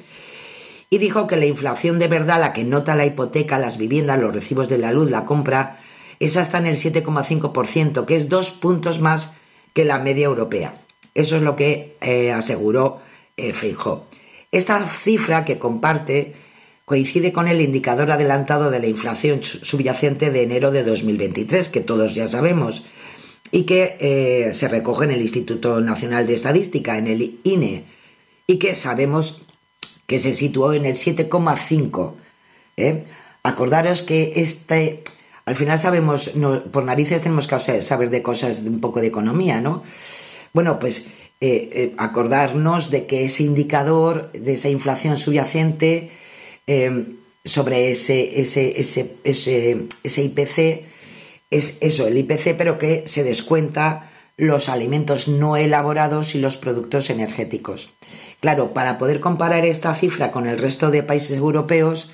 y 0.90 0.98
dijo 0.98 1.28
que 1.28 1.36
la 1.36 1.46
inflación 1.46 2.00
de 2.00 2.08
verdad, 2.08 2.40
la 2.40 2.54
que 2.54 2.64
nota 2.64 2.96
la 2.96 3.06
hipoteca, 3.06 3.60
las 3.60 3.78
viviendas, 3.78 4.20
los 4.20 4.34
recibos 4.34 4.70
de 4.70 4.78
la 4.78 4.92
luz, 4.92 5.10
la 5.10 5.26
compra, 5.26 5.80
es 6.20 6.38
hasta 6.38 6.58
en 6.58 6.68
el 6.68 6.76
7,5%, 6.76 8.06
que 8.06 8.16
es 8.16 8.30
dos 8.30 8.52
puntos 8.52 9.00
más 9.00 9.38
que 9.74 9.86
la 9.86 10.00
media 10.00 10.26
europea. 10.26 10.74
Eso 11.14 11.36
es 11.36 11.42
lo 11.42 11.56
que 11.56 11.96
eh, 12.02 12.32
aseguró 12.32 13.02
eh, 13.38 13.54
esta 14.52 14.88
cifra 14.90 15.46
que 15.46 15.60
comparte 15.60 16.34
coincide 16.86 17.32
con 17.32 17.48
el 17.48 17.62
indicador 17.62 18.10
adelantado 18.10 18.72
de 18.72 18.80
la 18.80 18.88
inflación 18.88 19.44
subyacente 19.44 20.32
de 20.32 20.42
enero 20.42 20.72
de 20.72 20.84
2023, 20.84 21.70
que 21.70 21.82
todos 21.82 22.16
ya 22.16 22.28
sabemos, 22.28 22.86
y 23.52 23.64
que 23.66 23.98
eh, 24.00 24.54
se 24.54 24.68
recoge 24.68 25.06
en 25.06 25.12
el 25.12 25.22
Instituto 25.22 25.82
Nacional 25.82 26.26
de 26.26 26.34
Estadística, 26.34 26.98
en 26.98 27.08
el 27.08 27.40
INE, 27.44 27.86
y 28.48 28.58
que 28.58 28.74
sabemos 28.74 29.44
que 30.08 30.18
se 30.18 30.34
situó 30.34 30.74
en 30.74 30.86
el 30.86 30.96
7,5. 30.96 32.14
¿eh? 32.78 33.04
Acordaros 33.44 34.02
que 34.02 34.34
este, 34.38 35.04
al 35.46 35.56
final 35.56 35.80
sabemos, 35.80 36.32
por 36.72 36.84
narices 36.84 37.22
tenemos 37.22 37.48
que 37.48 37.82
saber 37.82 38.10
de 38.10 38.24
cosas 38.24 38.64
de 38.64 38.70
un 38.72 38.82
poco 38.82 39.00
de 39.00 39.08
economía, 39.08 39.62
¿no? 39.62 39.84
Bueno, 40.54 40.80
pues 40.80 41.08
eh, 41.42 41.70
eh, 41.72 41.94
acordarnos 41.98 42.92
de 42.92 43.06
que 43.06 43.24
ese 43.24 43.44
indicador 43.44 44.30
de 44.34 44.56
esa 44.56 44.68
inflación 44.68 45.16
subyacente 45.16 46.12
em, 46.68 47.16
sobre 47.46 47.92
ese, 47.92 48.42
ese, 48.42 48.78
ese, 48.78 49.16
ese, 49.24 50.22
IPC 50.24 50.84
es 51.50 51.78
eso, 51.80 52.08
el 52.08 52.18
IPC, 52.18 52.58
pero 52.58 52.78
que 52.78 53.08
se 53.08 53.24
descuenta 53.24 54.12
los 54.36 54.68
alimentos 54.68 55.30
no 55.30 55.56
elaborados 55.56 56.36
y 56.36 56.40
los 56.40 56.58
productos 56.58 57.10
energéticos. 57.10 57.94
Claro, 58.42 58.74
para 58.74 58.98
poder 58.98 59.22
comparar 59.22 59.66
esta 59.66 59.96
cifra 59.96 60.34
con 60.34 60.46
el 60.46 60.58
resto 60.58 60.92
de 60.92 61.04
países 61.04 61.38
europeos, 61.38 62.12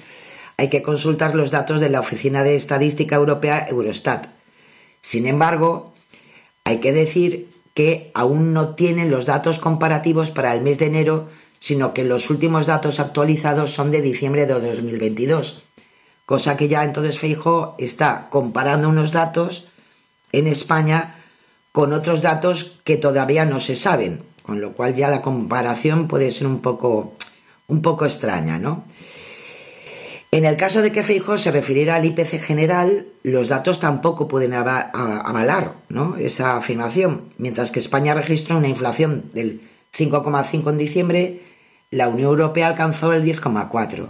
hay 0.57 0.69
que 0.69 0.83
consultar 0.83 1.33
los 1.33 1.49
datos 1.49 1.81
de 1.81 1.89
la 1.89 1.99
Oficina 1.99 2.43
de 2.43 2.55
Estadística 2.55 3.15
Europea 3.15 3.65
Eurostat, 3.67 4.27
Sin 5.01 5.25
embargo, 5.25 5.93
hay 6.63 6.77
que 6.77 6.93
decir 6.93 7.54
que 7.75 8.09
aún 8.15 8.53
no 8.53 8.73
tienen 8.73 9.11
los 9.11 9.27
datos 9.27 9.59
comparativos 9.59 10.31
para 10.31 10.55
el 10.55 10.61
mes 10.61 10.79
de 10.79 10.87
enero, 10.87 11.27
sino 11.59 11.93
que 11.93 12.05
los 12.05 12.29
últimos 12.31 12.65
datos 12.65 12.99
actualizados 12.99 13.71
son 13.71 13.91
de 13.91 14.01
diciembre 14.01 14.47
de 14.47 14.53
2022. 14.59 15.61
Cosa 16.25 16.57
que 16.57 16.69
ya 16.69 16.83
entonces 16.83 17.19
Feijo 17.19 17.75
está 17.77 18.29
comparando 18.31 18.89
unos 18.89 19.11
datos 19.11 19.67
en 20.31 20.47
España 20.47 21.17
con 21.71 21.91
otros 21.91 22.21
datos 22.21 22.79
que 22.85 22.95
todavía 22.95 23.43
no 23.45 23.59
se 23.59 23.75
saben, 23.75 24.23
con 24.41 24.61
lo 24.61 24.71
cual 24.71 24.95
ya 24.95 25.09
la 25.09 25.21
comparación 25.21 26.07
puede 26.07 26.31
ser 26.31 26.47
un 26.47 26.61
poco, 26.61 27.15
un 27.67 27.81
poco 27.81 28.05
extraña, 28.05 28.57
¿no? 28.57 28.85
En 30.35 30.43
el 30.43 30.57
caso 30.57 30.81
de 30.81 30.91
que 30.91 31.01
Feijóo 31.01 31.37
se 31.37 31.49
refiriera 31.49 31.95
al 31.95 32.03
IPC 32.03 32.41
general, 32.41 33.05
los 33.23 33.47
datos 33.47 33.79
tampoco 33.79 34.27
pueden 34.27 34.51
avalar 34.51 35.75
esa 36.19 36.57
afirmación. 36.57 37.29
Mientras 37.37 37.71
que 37.71 37.79
España 37.79 38.13
registró 38.13 38.57
una 38.57 38.67
inflación 38.67 39.31
del 39.33 39.61
5,5 39.97 40.71
en 40.71 40.77
diciembre, 40.77 41.39
la 41.89 42.09
Unión 42.09 42.31
Europea 42.31 42.67
alcanzó 42.67 43.13
el 43.13 43.23
10,4. 43.23 44.09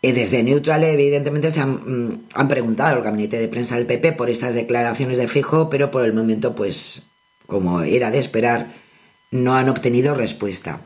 Eh, 0.00 0.14
desde 0.14 0.42
Neutral, 0.42 0.82
evidentemente, 0.84 1.50
se 1.50 1.60
han, 1.60 1.72
mm, 1.72 2.22
han, 2.32 2.48
preguntado 2.48 2.96
al 2.96 3.02
gabinete 3.02 3.38
de 3.38 3.48
prensa 3.48 3.76
del 3.76 3.84
PP 3.84 4.12
por 4.12 4.30
estas 4.30 4.54
declaraciones 4.54 5.18
de 5.18 5.28
Fijo, 5.28 5.68
pero 5.68 5.90
por 5.90 6.06
el 6.06 6.14
momento, 6.14 6.54
pues, 6.54 7.02
como 7.46 7.82
era 7.82 8.10
de 8.10 8.18
esperar, 8.18 8.68
no 9.30 9.56
han 9.56 9.68
obtenido 9.68 10.14
respuesta. 10.14 10.80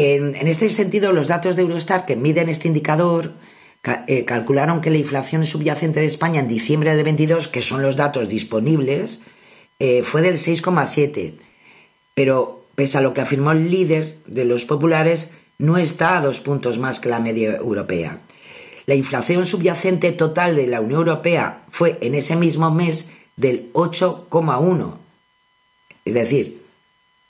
En, 0.00 0.46
este 0.46 0.70
sentido, 0.70 1.12
los 1.12 1.26
datos 1.26 1.56
de 1.56 1.62
Eurostat 1.62 2.06
que 2.06 2.14
miden 2.14 2.48
este 2.48 2.68
indicador 2.68 3.32
eh, 4.06 4.24
calcularon 4.24 4.80
que 4.80 4.90
la 4.90 4.98
inflación 4.98 5.44
subyacente 5.44 5.98
de 5.98 6.06
España 6.06 6.38
en 6.38 6.46
diciembre 6.46 6.94
del 6.94 7.02
22, 7.02 7.48
que 7.48 7.62
son 7.62 7.82
los 7.82 7.96
datos 7.96 8.28
disponibles, 8.28 9.22
eh, 9.80 10.04
fue 10.04 10.22
del 10.22 10.38
6,7. 10.38 11.34
Pero 12.14 12.64
pese 12.76 12.98
a 12.98 13.00
lo 13.00 13.12
que 13.12 13.22
afirmó 13.22 13.50
el 13.50 13.72
líder 13.72 14.18
de 14.26 14.44
los 14.44 14.64
populares, 14.66 15.32
no 15.58 15.78
está 15.78 16.16
a 16.16 16.20
dos 16.20 16.38
puntos 16.38 16.78
más 16.78 17.00
que 17.00 17.08
la 17.08 17.18
media 17.18 17.56
europea. 17.56 18.20
La 18.86 18.94
inflación 18.94 19.46
subyacente 19.46 20.12
total 20.12 20.54
de 20.54 20.68
la 20.68 20.80
Unión 20.80 21.00
Europea 21.00 21.64
fue 21.72 21.98
en 22.02 22.14
ese 22.14 22.36
mismo 22.36 22.70
mes 22.70 23.10
del 23.36 23.72
8,1. 23.72 24.92
Es 26.04 26.14
decir, 26.14 26.62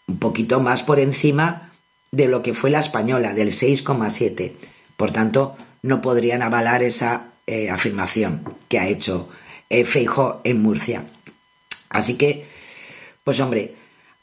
un 0.07 0.19
poquito 0.19 0.61
más 0.61 0.83
por 0.83 1.01
encima 1.01 1.68
de 2.11 2.29
lo 2.29 2.43
que 2.43 2.55
fue 2.55 2.71
la 2.71 2.81
española, 2.81 3.35
del 3.35 3.53
6,7. 3.53 4.53
Por 4.97 5.13
tanto, 5.13 5.57
no 5.83 6.03
podrían 6.03 6.43
avalar 6.43 6.83
esa 6.83 7.29
eh, 7.47 7.71
afirmación 7.71 8.43
que 8.69 8.79
ha 8.79 8.89
hecho 8.89 9.29
eh, 9.71 9.85
Feijo 9.85 10.41
en 10.45 10.63
Murcia. 10.63 11.05
Así 11.91 12.15
que, 12.15 12.45
pues 13.25 13.41
hombre, 13.41 13.75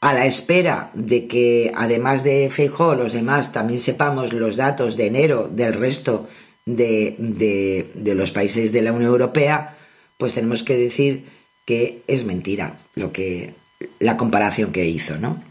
a 0.02 0.14
la 0.14 0.26
espera 0.26 0.92
de 0.94 1.28
que 1.28 1.72
además 1.76 2.24
de 2.24 2.50
Feijo 2.52 2.96
los 2.96 3.14
demás 3.14 3.52
también 3.52 3.80
sepamos 3.80 4.34
los 4.34 4.56
datos 4.56 4.98
de 4.98 5.08
enero 5.08 5.50
del 5.52 5.74
resto 5.74 6.28
de, 6.66 7.16
de, 7.18 7.90
de 7.94 8.16
los 8.16 8.32
países 8.32 8.72
de 8.72 8.82
la 8.82 8.92
Unión 8.92 9.12
Europea, 9.12 9.78
pues 10.18 10.34
tenemos 10.34 10.64
que 10.64 10.78
decir 10.78 11.26
que 11.66 12.04
es 12.08 12.26
mentira 12.26 12.80
lo 12.96 13.12
que 13.12 13.54
la 14.00 14.18
comparación 14.18 14.72
que 14.72 14.86
hizo, 14.86 15.18
¿no? 15.18 15.44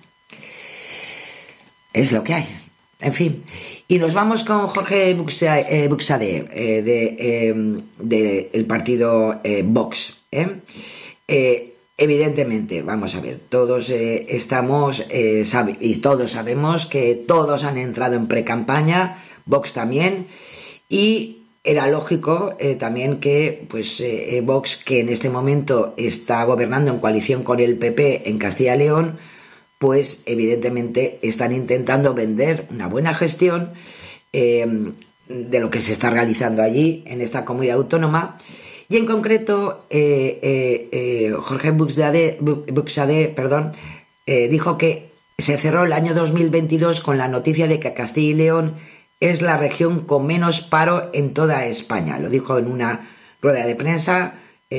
Es 1.94 2.12
lo 2.12 2.22
que 2.22 2.34
hay. 2.34 2.46
En 3.00 3.12
fin, 3.12 3.44
y 3.88 3.98
nos 3.98 4.14
vamos 4.14 4.44
con 4.44 4.66
Jorge 4.68 5.14
Buxade, 5.14 5.66
eh, 5.68 5.88
eh, 5.88 6.82
de, 6.82 7.48
em, 7.48 7.82
del 7.98 8.64
partido 8.66 9.40
eh, 9.44 9.62
Vox. 9.64 10.22
evidentemente, 11.96 12.82
vamos 12.82 13.14
a 13.14 13.20
ver, 13.20 13.40
todos 13.48 13.90
estamos 13.90 15.06
y 15.80 15.94
todos 15.96 16.32
sabemos 16.32 16.86
que 16.86 17.14
todos 17.14 17.64
han 17.64 17.78
entrado 17.78 18.16
en 18.16 18.26
pre-campaña, 18.26 19.22
Vox 19.44 19.72
también, 19.72 20.26
y 20.88 21.42
era 21.62 21.86
lógico 21.86 22.56
también 22.80 23.20
que 23.20 23.66
pues 23.68 24.02
Vox, 24.42 24.82
que 24.84 25.00
en 25.00 25.08
este 25.08 25.30
momento 25.30 25.94
está 25.96 26.42
gobernando 26.44 26.90
en 26.90 26.98
coalición 26.98 27.44
con 27.44 27.60
el 27.60 27.76
PP 27.76 28.28
en 28.28 28.38
Castilla 28.38 28.74
y 28.74 28.78
León, 28.78 29.18
pues 29.84 30.22
evidentemente 30.24 31.18
están 31.20 31.52
intentando 31.52 32.14
vender 32.14 32.66
una 32.70 32.86
buena 32.86 33.12
gestión 33.12 33.72
eh, 34.32 34.66
de 35.28 35.60
lo 35.60 35.68
que 35.68 35.82
se 35.82 35.92
está 35.92 36.08
realizando 36.08 36.62
allí 36.62 37.04
en 37.06 37.20
esta 37.20 37.44
comunidad 37.44 37.76
autónoma. 37.76 38.38
Y 38.88 38.96
en 38.96 39.04
concreto, 39.04 39.84
eh, 39.90 40.38
eh, 40.90 41.34
Jorge 41.38 41.70
Buxade, 41.72 43.28
perdón, 43.36 43.72
dijo 44.26 44.78
que 44.78 45.10
se 45.36 45.58
cerró 45.58 45.84
el 45.84 45.92
año 45.92 46.14
2022 46.14 47.02
con 47.02 47.18
la 47.18 47.28
noticia 47.28 47.68
de 47.68 47.78
que 47.78 47.92
Castilla 47.92 48.30
y 48.30 48.32
León 48.32 48.76
es 49.20 49.42
la 49.42 49.58
región 49.58 50.00
con 50.06 50.26
menos 50.26 50.62
paro 50.62 51.10
en 51.12 51.34
toda 51.34 51.66
España. 51.66 52.18
Lo 52.18 52.30
dijo 52.30 52.56
en 52.56 52.68
una 52.68 53.10
rueda 53.42 53.66
de 53.66 53.76
prensa 53.76 54.36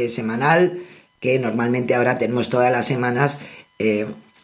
semanal 0.10 0.80
que 1.20 1.38
normalmente 1.38 1.94
ahora 1.94 2.18
tenemos 2.18 2.50
todas 2.50 2.72
las 2.72 2.88
semanas 2.88 3.40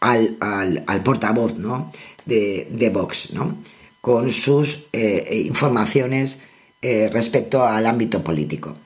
al, 0.02 1.02
portavoz 1.04 1.58
¿no? 1.58 1.92
de, 2.26 2.68
de, 2.70 2.90
Vox, 2.90 3.32
¿no? 3.32 3.56
con 4.00 4.32
sus 4.32 4.88
eh, 4.92 5.42
informaciones 5.46 6.40
eh, 6.82 7.08
respecto 7.12 7.64
al 7.64 7.86
ámbito 7.86 8.22
político. 8.22 8.76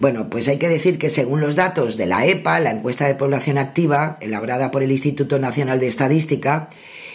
Bueno, 0.00 0.28
pues 0.28 0.48
hay 0.48 0.58
que 0.58 0.68
decir 0.68 0.98
que 0.98 1.08
según 1.08 1.40
los 1.40 1.56
datos 1.56 1.96
de 1.96 2.06
la 2.06 2.26
EPA, 2.26 2.60
la 2.60 2.72
encuesta 2.72 3.06
de 3.06 3.14
población 3.14 3.56
activa, 3.58 4.18
elaborada 4.20 4.70
por 4.70 4.82
el 4.82 4.92
Instituto 4.92 5.38
Nacional 5.38 5.80
de 5.80 5.86
Estadística, 5.86 6.68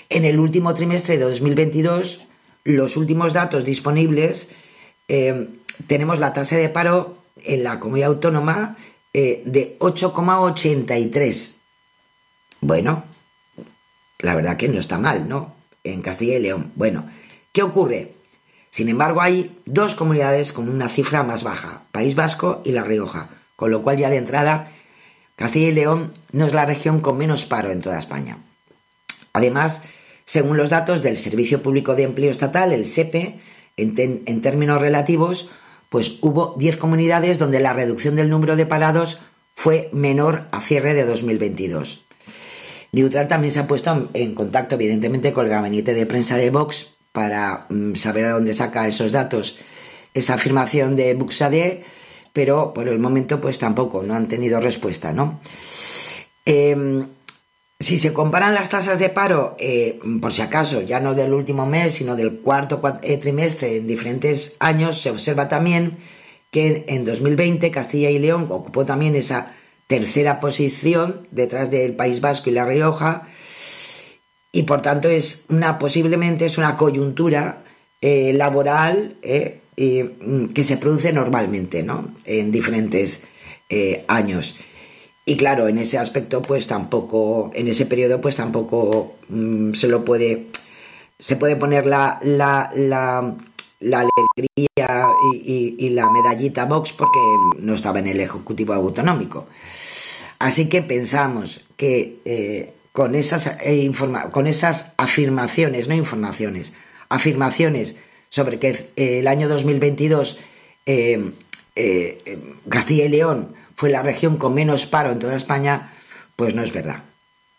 en 0.10 0.26
el 0.26 0.40
último 0.40 0.74
trimestre 0.74 1.18
de 1.18 1.26
2022, 1.26 2.26
los 2.64 2.98
últimos 2.98 3.34
datos 3.34 3.64
disponibles, 3.64 4.52
eh, 5.08 5.48
tenemos 5.86 6.20
la 6.20 6.34
tasa 6.34 6.58
de 6.58 6.70
paro 6.70 7.18
en 7.46 7.64
la 7.64 7.80
comunidad 7.80 8.10
autónoma 8.10 8.76
de 9.14 9.76
8,83. 9.80 11.56
Bueno, 12.62 13.04
la 14.20 14.36
verdad 14.36 14.58
que 14.58 14.68
no 14.68 14.80
está 14.80 14.98
mal, 14.98 15.28
¿no? 15.28 15.56
En 15.84 16.02
Castilla 16.02 16.38
y 16.38 16.42
León. 16.42 16.72
Bueno, 16.76 17.06
¿qué 17.52 17.64
ocurre? 17.64 18.14
Sin 18.70 18.90
embargo, 18.90 19.22
hay 19.22 19.58
dos 19.66 19.96
comunidades 19.96 20.54
con 20.54 20.70
una 20.70 20.90
cifra 20.90 21.24
más 21.24 21.44
baja, 21.44 21.84
País 21.92 22.16
Vasco 22.16 22.62
y 22.64 22.72
La 22.72 22.84
Rioja, 22.84 23.30
con 23.56 23.72
lo 23.72 23.82
cual 23.82 23.98
ya 23.98 24.10
de 24.10 24.18
entrada 24.18 24.72
Castilla 25.36 25.70
y 25.70 25.72
León 25.72 26.14
no 26.34 26.46
es 26.46 26.54
la 26.54 26.66
región 26.66 27.00
con 27.00 27.18
menos 27.18 27.46
paro 27.46 27.72
en 27.72 27.82
toda 27.82 27.98
España. 27.98 28.38
Además, 29.32 29.84
según 30.26 30.58
los 30.58 30.70
datos 30.70 31.02
del 31.02 31.18
Servicio 31.18 31.64
Público 31.64 31.96
de 31.96 32.04
Empleo 32.04 32.30
Estatal, 32.30 32.74
el 32.74 32.86
SEPE, 32.86 33.40
en, 33.78 34.24
en 34.26 34.42
términos 34.42 34.82
relativos, 34.82 35.50
pues 35.88 36.18
hubo 36.22 36.56
10 36.58 36.76
comunidades 36.76 37.40
donde 37.40 37.62
la 37.62 37.72
reducción 37.72 38.18
del 38.18 38.30
número 38.30 38.58
de 38.58 38.66
parados 38.66 39.22
fue 39.56 39.90
menor 39.94 40.48
a 40.52 40.60
cierre 40.60 40.94
de 40.94 41.06
2022. 41.06 42.06
Neutral 42.92 43.28
también 43.28 43.54
se 43.54 43.60
ha 43.60 43.68
puesto 43.68 44.10
en 44.14 44.36
contacto, 44.36 44.76
evidentemente, 44.76 45.34
con 45.34 45.46
el 45.46 45.52
gabinete 45.52 45.94
de 45.94 46.06
prensa 46.06 46.38
de 46.38 46.50
Vox 46.50 46.96
para 47.12 47.66
mm, 47.70 47.96
saber 47.96 48.26
a 48.26 48.32
dónde 48.32 48.54
saca 48.54 48.88
esos 48.88 49.12
datos 49.12 49.60
esa 50.14 50.36
afirmación 50.36 50.96
de 50.96 51.14
Buxade, 51.14 51.84
pero 52.34 52.74
por 52.74 52.88
el 52.88 53.00
momento, 53.00 53.40
pues 53.40 53.60
tampoco, 53.60 54.02
no 54.04 54.16
han 54.16 54.28
tenido 54.28 54.60
respuesta, 54.60 55.14
¿no? 55.14 55.40
Em, 56.46 57.06
si 57.80 57.98
se 57.98 58.12
comparan 58.12 58.56
las 58.56 58.70
tasas 58.70 59.00
de 59.00 59.10
paro, 59.10 59.56
eh, 59.60 60.00
por 60.20 60.34
si 60.34 60.42
acaso, 60.42 60.82
ya 60.82 61.00
no 61.00 61.14
del 61.14 61.34
último 61.34 61.66
mes, 61.66 61.94
sino 61.94 62.16
del 62.16 62.40
cuarto 62.40 62.82
eh, 63.04 63.18
trimestre 63.18 63.78
en 63.78 63.88
diferentes 63.88 64.58
años, 64.60 65.02
se 65.02 65.12
observa 65.12 65.48
también 65.48 65.98
que 66.52 66.86
en 66.88 67.06
2020 67.06 67.72
Castilla 67.72 68.10
y 68.10 68.20
León 68.20 68.48
ocupó 68.50 68.84
también 68.86 69.16
esa 69.16 69.54
tercera 69.90 70.40
posición 70.40 71.28
detrás 71.32 71.72
del 71.72 71.96
País 71.96 72.22
Vasco 72.22 72.52
y 72.52 72.54
La 72.54 72.64
Rioja 72.64 73.28
y 74.52 74.62
por 74.64 74.84
tanto 74.84 75.10
es 75.10 75.46
una 75.50 75.80
posiblemente 75.80 76.46
es 76.46 76.60
una 76.60 76.78
coyuntura 76.78 77.64
eh, 78.00 78.32
laboral 78.34 79.16
eh, 79.24 79.62
mm, 79.76 80.50
que 80.50 80.64
se 80.64 80.78
produce 80.78 81.12
normalmente 81.12 81.82
¿no? 81.82 82.12
en 82.24 82.52
diferentes 82.52 83.26
eh, 83.68 84.06
años 84.08 84.58
y 85.26 85.36
claro 85.38 85.68
en 85.68 85.80
ese 85.80 85.98
aspecto 85.98 86.44
pues 86.44 86.68
tampoco 86.68 87.50
en 87.56 87.68
ese 87.68 87.88
periodo 87.88 88.22
pues 88.22 88.36
tampoco 88.36 89.16
mm, 89.30 89.74
se 89.74 89.88
lo 89.88 90.06
puede 90.06 90.50
se 91.18 91.36
puede 91.36 91.56
poner 91.56 91.88
la, 91.88 92.20
la, 92.22 92.72
la, 92.76 93.36
alegría 93.80 95.08
y, 95.34 95.76
y, 95.80 95.90
la 95.90 96.10
medallita 96.12 96.66
Vox 96.66 96.94
porque 96.94 97.20
no 97.60 97.74
estaba 97.74 98.00
en 98.00 98.08
el 98.08 98.22
Ejecutivo 98.22 98.74
Autonómico. 98.74 99.48
Así 100.40 100.70
que 100.70 100.82
pensamos 100.82 101.66
que 101.76 102.20
eh, 102.24 102.74
con, 102.94 103.14
esas, 103.14 103.58
eh, 103.62 103.92
con 104.32 104.48
esas 104.48 104.94
afirmaciones, 104.98 105.90
no 105.90 105.96
informaciones, 105.96 106.74
afirmaciones 107.10 107.98
sobre 108.30 108.58
que 108.58 108.70
eh, 108.96 109.20
el 109.20 109.28
año 109.28 109.50
2022 109.50 110.40
Castilla 112.68 113.06
y 113.06 113.10
León 113.10 113.54
fue 113.76 113.92
la 113.92 114.02
región 114.02 114.38
con 114.38 114.56
menos 114.56 114.88
paro 114.88 115.12
en 115.12 115.20
toda 115.20 115.36
España, 115.36 115.94
pues 116.36 116.56
no 116.56 116.64
es 116.64 116.74
verdad. 116.74 117.04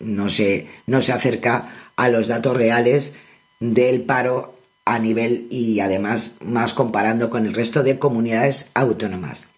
No 0.00 0.28
se, 0.28 0.66
no 0.86 1.00
se 1.00 1.12
acerca 1.12 1.92
a 1.96 2.08
los 2.08 2.26
datos 2.26 2.56
reales 2.56 3.14
del 3.60 4.02
paro 4.02 4.58
a 4.84 4.98
nivel 4.98 5.46
y 5.50 5.80
además 5.80 6.38
más 6.44 6.74
comparando 6.74 7.30
con 7.30 7.46
el 7.46 7.54
resto 7.54 7.82
de 7.82 7.98
comunidades 7.98 8.70
autónomas. 8.74 9.50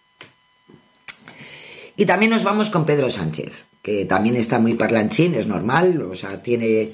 Y 1.95 2.05
también 2.05 2.31
nos 2.31 2.43
vamos 2.43 2.69
con 2.69 2.85
Pedro 2.85 3.09
Sánchez, 3.09 3.51
que 3.81 4.05
también 4.05 4.35
está 4.35 4.59
muy 4.59 4.73
parlanchín, 4.73 5.35
es 5.35 5.45
normal, 5.45 6.01
o 6.01 6.15
sea, 6.15 6.41
tiene, 6.41 6.89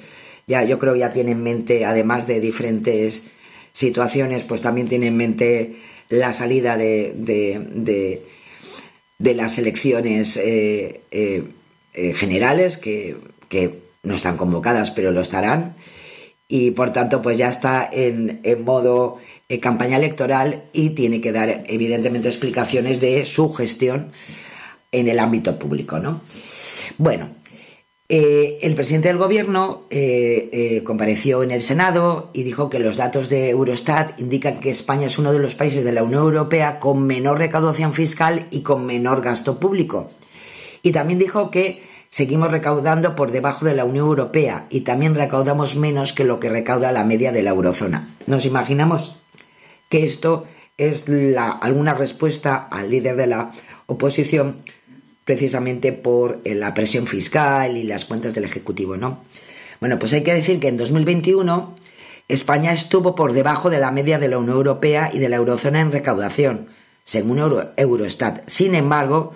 ya 0.45 0.63
yo 0.63 0.77
creo 0.77 0.95
ya 0.95 1.13
tiene 1.13 1.31
en 1.31 1.43
mente, 1.43 1.85
además 1.85 2.27
de 2.27 2.41
diferentes 2.41 3.23
situaciones, 3.71 4.43
pues 4.43 4.61
también 4.61 4.87
tiene 4.87 5.07
en 5.07 5.15
mente 5.15 5.77
la 6.09 6.33
salida 6.33 6.75
de, 6.75 7.13
de, 7.15 8.23
de, 9.19 9.33
las 9.35 9.57
elecciones 9.57 10.35
eh, 10.35 11.01
eh, 11.11 11.43
eh, 11.93 12.13
generales, 12.13 12.77
que, 12.77 13.15
que, 13.47 13.87
no 14.01 14.15
están 14.15 14.37
convocadas, 14.37 14.91
pero 14.91 15.11
lo 15.11 15.19
estarán, 15.19 15.75
y 16.47 16.71
por 16.71 16.93
tanto, 16.93 17.21
pues 17.21 17.37
ya 17.37 17.49
está 17.49 17.87
en, 17.91 18.39
en 18.43 18.63
modo 18.63 19.17
campaña 19.61 19.97
electoral 19.97 20.63
y 20.71 20.91
tiene 20.91 21.19
que 21.19 21.33
dar, 21.33 21.63
evidentemente, 21.67 22.29
explicaciones 22.29 23.01
de 23.01 23.25
su 23.25 23.53
gestión 23.53 24.13
en 24.91 25.07
el 25.07 25.19
ámbito 25.19 25.57
público, 25.57 25.99
¿no? 25.99 26.21
Bueno, 26.97 27.29
eh, 28.11 28.57
el 28.63 28.73
presidente 28.73 29.07
del 29.09 29.19
gobierno 29.19 29.83
eh, 29.91 30.49
eh, 30.51 30.83
compareció 30.83 31.43
en 31.43 31.51
el 31.51 31.61
Senado 31.61 32.31
y 32.33 32.41
dijo 32.41 32.67
que 32.67 32.79
los 32.79 32.97
datos 32.97 33.29
de 33.29 33.49
Eurostat 33.51 34.19
indican 34.19 34.59
que 34.59 34.71
España 34.71 35.05
es 35.05 35.19
uno 35.19 35.31
de 35.31 35.37
los 35.37 35.53
países 35.53 35.85
de 35.85 35.91
la 35.91 36.01
Unión 36.01 36.23
Europea 36.23 36.79
con 36.79 37.05
menor 37.05 37.37
recaudación 37.37 37.93
fiscal 37.93 38.47
y 38.49 38.61
con 38.61 38.87
menor 38.87 39.21
gasto 39.21 39.59
público. 39.59 40.09
Y 40.81 40.91
también 40.91 41.19
dijo 41.19 41.51
que 41.51 41.83
seguimos 42.09 42.49
recaudando 42.49 43.15
por 43.15 43.31
debajo 43.31 43.65
de 43.65 43.75
la 43.75 43.85
Unión 43.85 44.07
Europea 44.07 44.65
y 44.71 44.81
también 44.81 45.13
recaudamos 45.13 45.75
menos 45.75 46.11
que 46.11 46.23
lo 46.23 46.39
que 46.39 46.49
recauda 46.49 46.91
la 46.91 47.03
media 47.03 47.31
de 47.31 47.43
la 47.43 47.51
eurozona. 47.51 48.15
Nos 48.25 48.43
imaginamos 48.43 49.21
que 49.87 50.05
esto 50.05 50.47
es 50.77 51.05
alguna 51.61 51.93
respuesta 51.93 52.55
al 52.55 52.89
líder 52.89 53.17
de 53.17 53.27
la 53.27 53.51
oposición 53.85 54.63
precisamente 55.29 55.93
por 55.93 56.41
eh, 56.43 56.55
la 56.55 56.73
presión 56.73 57.05
fiscal 57.05 57.77
y 57.77 57.83
las 57.83 58.05
cuentas 58.05 58.33
del 58.33 58.45
Ejecutivo, 58.45 58.97
¿no? 58.97 59.23
Bueno, 59.79 59.99
pues 59.99 60.11
hay 60.13 60.23
que 60.23 60.33
decir 60.33 60.59
que 60.59 60.69
en 60.69 60.77
2021 60.77 61.75
España 62.27 62.73
estuvo 62.73 63.13
por 63.13 63.33
debajo 63.33 63.69
de 63.69 63.77
la 63.77 63.91
media 63.91 64.17
de 64.17 64.27
la 64.27 64.39
Unión 64.39 64.57
Europea 64.57 65.11
y 65.13 65.19
de 65.19 65.29
la 65.29 65.35
eurozona 65.35 65.81
en 65.81 65.91
recaudación, 65.91 66.69
según 67.03 67.37
Eurostat. 67.77 68.41
Sin 68.49 68.73
embargo, 68.73 69.35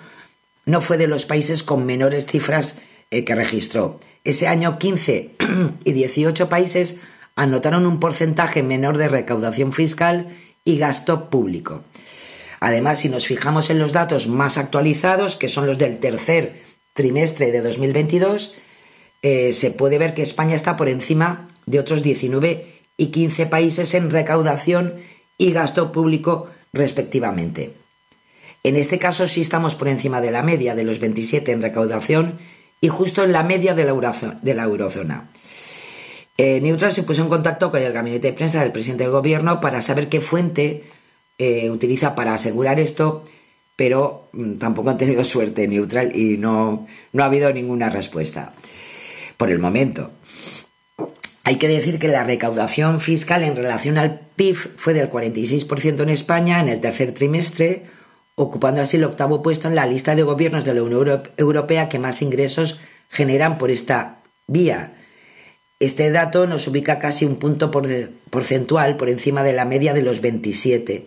no 0.66 0.80
fue 0.80 0.98
de 0.98 1.06
los 1.06 1.26
países 1.26 1.62
con 1.62 1.86
menores 1.86 2.26
cifras 2.26 2.80
eh, 3.12 3.24
que 3.24 3.36
registró. 3.36 4.00
Ese 4.24 4.48
año 4.48 4.80
15 4.80 5.36
y 5.84 5.92
18 5.92 6.48
países 6.48 6.96
anotaron 7.36 7.86
un 7.86 8.00
porcentaje 8.00 8.64
menor 8.64 8.98
de 8.98 9.06
recaudación 9.06 9.72
fiscal 9.72 10.30
y 10.64 10.76
gasto 10.76 11.30
público. 11.30 11.84
Además, 12.64 13.00
si 13.00 13.10
nos 13.10 13.26
fijamos 13.26 13.68
en 13.68 13.78
los 13.78 13.92
datos 13.92 14.26
más 14.26 14.56
actualizados, 14.56 15.36
que 15.36 15.50
son 15.50 15.66
los 15.66 15.76
del 15.76 15.98
tercer 15.98 16.62
trimestre 16.94 17.52
de 17.52 17.60
2022, 17.60 18.54
eh, 19.20 19.52
se 19.52 19.70
puede 19.70 19.98
ver 19.98 20.14
que 20.14 20.22
España 20.22 20.56
está 20.56 20.74
por 20.74 20.88
encima 20.88 21.50
de 21.66 21.78
otros 21.78 22.02
19 22.02 22.64
y 22.96 23.08
15 23.08 23.44
países 23.44 23.92
en 23.92 24.10
recaudación 24.10 24.94
y 25.36 25.52
gasto 25.52 25.92
público 25.92 26.48
respectivamente. 26.72 27.74
En 28.62 28.76
este 28.76 28.98
caso 28.98 29.28
sí 29.28 29.42
estamos 29.42 29.74
por 29.74 29.88
encima 29.88 30.22
de 30.22 30.30
la 30.30 30.42
media 30.42 30.74
de 30.74 30.84
los 30.84 31.00
27 31.00 31.52
en 31.52 31.60
recaudación 31.60 32.38
y 32.80 32.88
justo 32.88 33.24
en 33.24 33.32
la 33.32 33.42
media 33.42 33.74
de 33.74 33.84
la, 33.84 34.62
eurozona. 34.62 35.28
Eh, 36.38 36.62
Neutral 36.62 36.92
se 36.92 37.02
puso 37.02 37.20
en 37.20 37.28
contacto 37.28 37.70
con 37.70 37.82
el 37.82 37.92
gabinete 37.92 38.28
de 38.28 38.32
prensa 38.32 38.62
del 38.62 38.72
presidente 38.72 39.04
del 39.04 39.12
gobierno 39.12 39.60
para 39.60 39.82
saber 39.82 40.08
qué 40.08 40.22
fuente 40.22 40.84
eh, 41.38 41.70
utiliza 41.70 42.14
para 42.14 42.34
asegurar 42.34 42.78
esto, 42.78 43.24
pero 43.76 44.28
mm, 44.32 44.54
tampoco 44.54 44.90
han 44.90 44.98
tenido 44.98 45.24
suerte 45.24 45.66
neutral 45.66 46.14
y 46.16 46.36
no, 46.36 46.86
no 47.12 47.22
ha 47.22 47.26
habido 47.26 47.52
ninguna 47.52 47.90
respuesta 47.90 48.52
por 49.36 49.50
el 49.50 49.58
momento. 49.58 50.10
Hay 51.42 51.56
que 51.56 51.68
decir 51.68 51.98
que 51.98 52.08
la 52.08 52.24
recaudación 52.24 53.00
fiscal 53.00 53.42
en 53.42 53.56
relación 53.56 53.98
al 53.98 54.20
PIB 54.36 54.56
fue 54.76 54.94
del 54.94 55.10
46% 55.10 56.02
en 56.02 56.08
España 56.08 56.60
en 56.60 56.68
el 56.68 56.80
tercer 56.80 57.12
trimestre, 57.12 57.82
ocupando 58.34 58.80
así 58.80 58.96
el 58.96 59.04
octavo 59.04 59.42
puesto 59.42 59.68
en 59.68 59.74
la 59.74 59.86
lista 59.86 60.14
de 60.14 60.22
gobiernos 60.22 60.64
de 60.64 60.74
la 60.74 60.82
Unión 60.82 61.22
Europea 61.36 61.88
que 61.88 61.98
más 61.98 62.22
ingresos 62.22 62.80
generan 63.10 63.58
por 63.58 63.70
esta 63.70 64.20
vía. 64.46 64.94
Este 65.80 66.10
dato 66.10 66.46
nos 66.46 66.66
ubica 66.66 66.98
casi 66.98 67.26
un 67.26 67.36
punto 67.36 67.70
porcentual 67.70 68.96
por 68.96 69.10
encima 69.10 69.42
de 69.42 69.52
la 69.52 69.66
media 69.66 69.92
de 69.92 70.02
los 70.02 70.22
27 70.22 71.06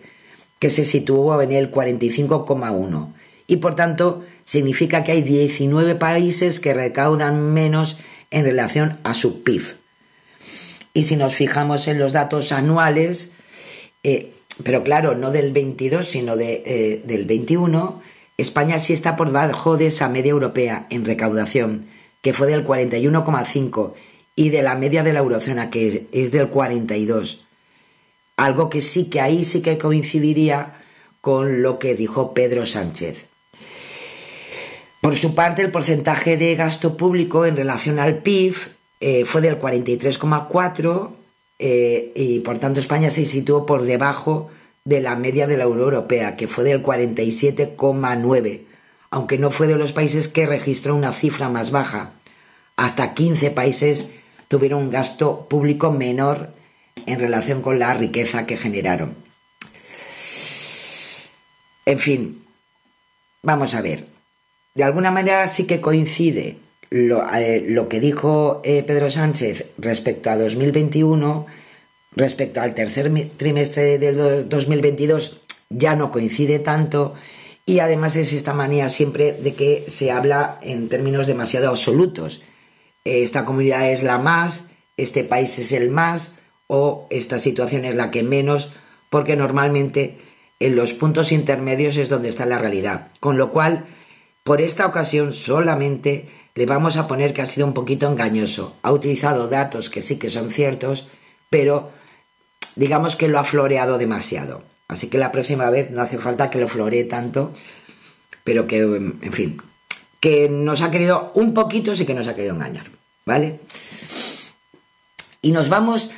que 0.58 0.70
se 0.70 0.84
situó 0.84 1.40
en 1.40 1.52
el 1.52 1.70
45,1 1.70 3.12
y 3.46 3.56
por 3.56 3.74
tanto 3.74 4.24
significa 4.44 5.02
que 5.02 5.12
hay 5.12 5.22
19 5.22 5.96
países 5.96 6.60
que 6.60 6.74
recaudan 6.74 7.52
menos 7.52 7.98
en 8.30 8.44
relación 8.44 8.98
a 9.02 9.14
su 9.14 9.42
PIB. 9.42 9.62
Y 10.94 11.04
si 11.04 11.16
nos 11.16 11.34
fijamos 11.34 11.88
en 11.88 11.98
los 11.98 12.12
datos 12.12 12.52
anuales, 12.52 13.32
eh, 14.02 14.32
pero 14.64 14.84
claro, 14.84 15.14
no 15.14 15.30
del 15.30 15.52
22, 15.52 16.06
sino 16.06 16.38
eh, 16.38 17.02
del 17.04 17.24
21, 17.24 18.02
España 18.36 18.78
sí 18.78 18.92
está 18.92 19.16
por 19.16 19.28
debajo 19.28 19.76
de 19.76 19.86
esa 19.86 20.08
media 20.08 20.30
europea 20.30 20.86
en 20.90 21.04
recaudación, 21.04 21.86
que 22.20 22.34
fue 22.34 22.48
del 22.48 22.66
41,5, 22.66 23.94
y 24.36 24.50
de 24.50 24.62
la 24.62 24.74
media 24.74 25.02
de 25.02 25.12
la 25.12 25.20
eurozona, 25.20 25.70
que 25.70 26.06
es 26.12 26.30
del 26.30 26.48
42. 26.48 27.47
Algo 28.38 28.70
que 28.70 28.80
sí 28.80 29.10
que 29.10 29.20
ahí 29.20 29.44
sí 29.44 29.62
que 29.62 29.78
coincidiría 29.78 30.80
con 31.20 31.60
lo 31.60 31.80
que 31.80 31.96
dijo 31.96 32.34
Pedro 32.34 32.66
Sánchez. 32.66 33.26
Por 35.00 35.16
su 35.16 35.34
parte, 35.34 35.62
el 35.62 35.72
porcentaje 35.72 36.36
de 36.36 36.54
gasto 36.54 36.96
público 36.96 37.46
en 37.46 37.56
relación 37.56 37.98
al 37.98 38.18
PIB 38.18 38.54
eh, 39.00 39.24
fue 39.24 39.40
del 39.40 39.60
43,4 39.60 41.10
eh, 41.58 42.12
y 42.14 42.38
por 42.40 42.60
tanto 42.60 42.78
España 42.78 43.10
se 43.10 43.24
situó 43.24 43.66
por 43.66 43.82
debajo 43.82 44.50
de 44.84 45.00
la 45.00 45.16
media 45.16 45.48
de 45.48 45.56
la 45.56 45.66
Unión 45.66 45.86
Europea, 45.86 46.36
que 46.36 46.46
fue 46.46 46.62
del 46.62 46.80
47,9, 46.80 48.60
aunque 49.10 49.36
no 49.38 49.50
fue 49.50 49.66
de 49.66 49.76
los 49.76 49.90
países 49.90 50.28
que 50.28 50.46
registró 50.46 50.94
una 50.94 51.12
cifra 51.12 51.48
más 51.48 51.72
baja. 51.72 52.12
Hasta 52.76 53.14
15 53.14 53.50
países 53.50 54.10
tuvieron 54.46 54.84
un 54.84 54.90
gasto 54.90 55.48
público 55.50 55.90
menor 55.90 56.56
en 57.06 57.20
relación 57.20 57.62
con 57.62 57.78
la 57.78 57.94
riqueza 57.94 58.46
que 58.46 58.56
generaron. 58.56 59.14
En 61.86 61.98
fin, 61.98 62.44
vamos 63.42 63.74
a 63.74 63.80
ver. 63.80 64.06
De 64.74 64.84
alguna 64.84 65.10
manera 65.10 65.46
sí 65.48 65.66
que 65.66 65.80
coincide 65.80 66.58
lo, 66.90 67.22
eh, 67.34 67.66
que 67.88 68.00
dijo 68.00 68.60
eh, 68.64 68.82
Pedro 68.82 69.10
Sánchez 69.10 69.66
respecto 69.78 70.30
a 70.30 70.36
2021, 70.36 71.46
respecto 72.14 72.60
al 72.60 72.74
tercer 72.74 73.10
trimestre 73.36 73.98
del 73.98 74.48
2022, 74.48 75.42
ya 75.70 75.96
no 75.96 76.10
coincide 76.10 76.58
tanto 76.58 77.14
y 77.66 77.80
además 77.80 78.16
es 78.16 78.32
esta 78.32 78.54
manía 78.54 78.88
siempre 78.88 79.32
de 79.32 79.54
que 79.54 79.84
se 79.88 80.10
habla 80.10 80.58
en 80.62 80.88
términos 80.88 81.26
demasiado 81.26 81.68
absolutos. 81.68 82.42
Esta 83.04 83.44
comunidad 83.44 83.90
es 83.90 84.02
la 84.02 84.16
más, 84.18 84.70
este 84.96 85.22
país 85.22 85.58
es 85.58 85.72
el 85.72 85.90
más, 85.90 86.37
o 86.68 87.08
esta 87.10 87.40
situación 87.40 87.84
es 87.84 87.96
la 87.96 88.12
que 88.12 88.22
menos, 88.22 88.72
porque 89.10 89.34
normalmente 89.34 90.18
en 90.60 90.76
los 90.76 90.92
puntos 90.92 91.32
intermedios 91.32 91.96
es 91.96 92.08
donde 92.08 92.28
está 92.28 92.46
la 92.46 92.58
realidad. 92.58 93.08
Con 93.18 93.36
lo 93.36 93.50
cual, 93.50 93.86
por 94.44 94.60
esta 94.60 94.86
ocasión 94.86 95.32
solamente 95.32 96.28
le 96.54 96.66
vamos 96.66 96.96
a 96.96 97.08
poner 97.08 97.34
que 97.34 97.42
ha 97.42 97.46
sido 97.46 97.66
un 97.66 97.74
poquito 97.74 98.10
engañoso. 98.10 98.76
Ha 98.82 98.92
utilizado 98.92 99.48
datos 99.48 99.90
que 99.90 100.02
sí 100.02 100.18
que 100.18 100.30
son 100.30 100.50
ciertos, 100.50 101.08
pero 101.50 101.90
digamos 102.76 103.16
que 103.16 103.28
lo 103.28 103.38
ha 103.38 103.44
floreado 103.44 103.98
demasiado. 103.98 104.62
Así 104.88 105.08
que 105.08 105.18
la 105.18 105.32
próxima 105.32 105.70
vez 105.70 105.90
no 105.90 106.02
hace 106.02 106.18
falta 106.18 106.50
que 106.50 106.60
lo 106.60 106.68
floree 106.68 107.04
tanto, 107.04 107.52
pero 108.42 108.66
que, 108.66 108.78
en 108.78 109.32
fin, 109.32 109.62
que 110.20 110.48
nos 110.48 110.82
ha 110.82 110.90
querido 110.90 111.30
un 111.34 111.54
poquito, 111.54 111.94
sí 111.94 112.06
que 112.06 112.14
nos 112.14 112.26
ha 112.26 112.34
querido 112.34 112.54
engañar, 112.54 112.90
¿vale? 113.24 113.60
Y 115.42 115.52
nos 115.52 115.68
vamos 115.68 116.10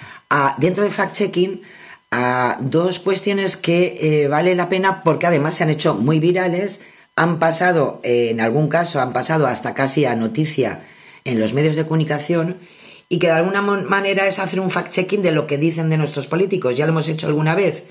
dentro 0.59 0.85
de 0.85 0.91
fact-checking 0.91 1.62
a 2.11 2.59
dos 2.61 2.99
cuestiones 2.99 3.57
que 3.57 3.99
eh, 4.01 4.28
vale 4.28 4.55
la 4.55 4.68
pena 4.68 5.03
porque 5.03 5.26
además 5.26 5.55
se 5.55 5.64
han 5.64 5.70
hecho 5.70 5.95
muy 5.95 6.18
virales, 6.18 6.81
han 7.16 7.39
pasado, 7.39 8.01
eh, 8.03 8.28
en 8.31 8.41
algún 8.41 8.68
caso, 8.68 9.01
han 9.01 9.12
pasado 9.12 9.47
hasta 9.47 9.74
casi 9.74 10.05
a 10.05 10.16
noticia 10.16 10.83
en 11.24 11.39
los 11.39 11.55
medios 11.55 11.76
de 11.76 11.85
comunicación 11.85 12.59
y 13.09 13.18
que 13.18 13.26
de 13.26 13.35
alguna 13.35 13.62
manera 13.62 14.26
es 14.26 14.39
hacer 14.39 14.61
un 14.61 14.70
fact-checking 14.70 15.20
de 15.20 15.33
lo 15.33 15.47
que 15.47 15.59
dicen 15.59 15.91
de 15.91 15.97
nuestros 15.97 16.26
políticos. 16.26 16.76
Ya 16.76 16.87
lo 16.87 16.93
hemos 16.93 17.09
hecho 17.09 17.26
alguna 17.26 17.55
vez. 17.55 17.85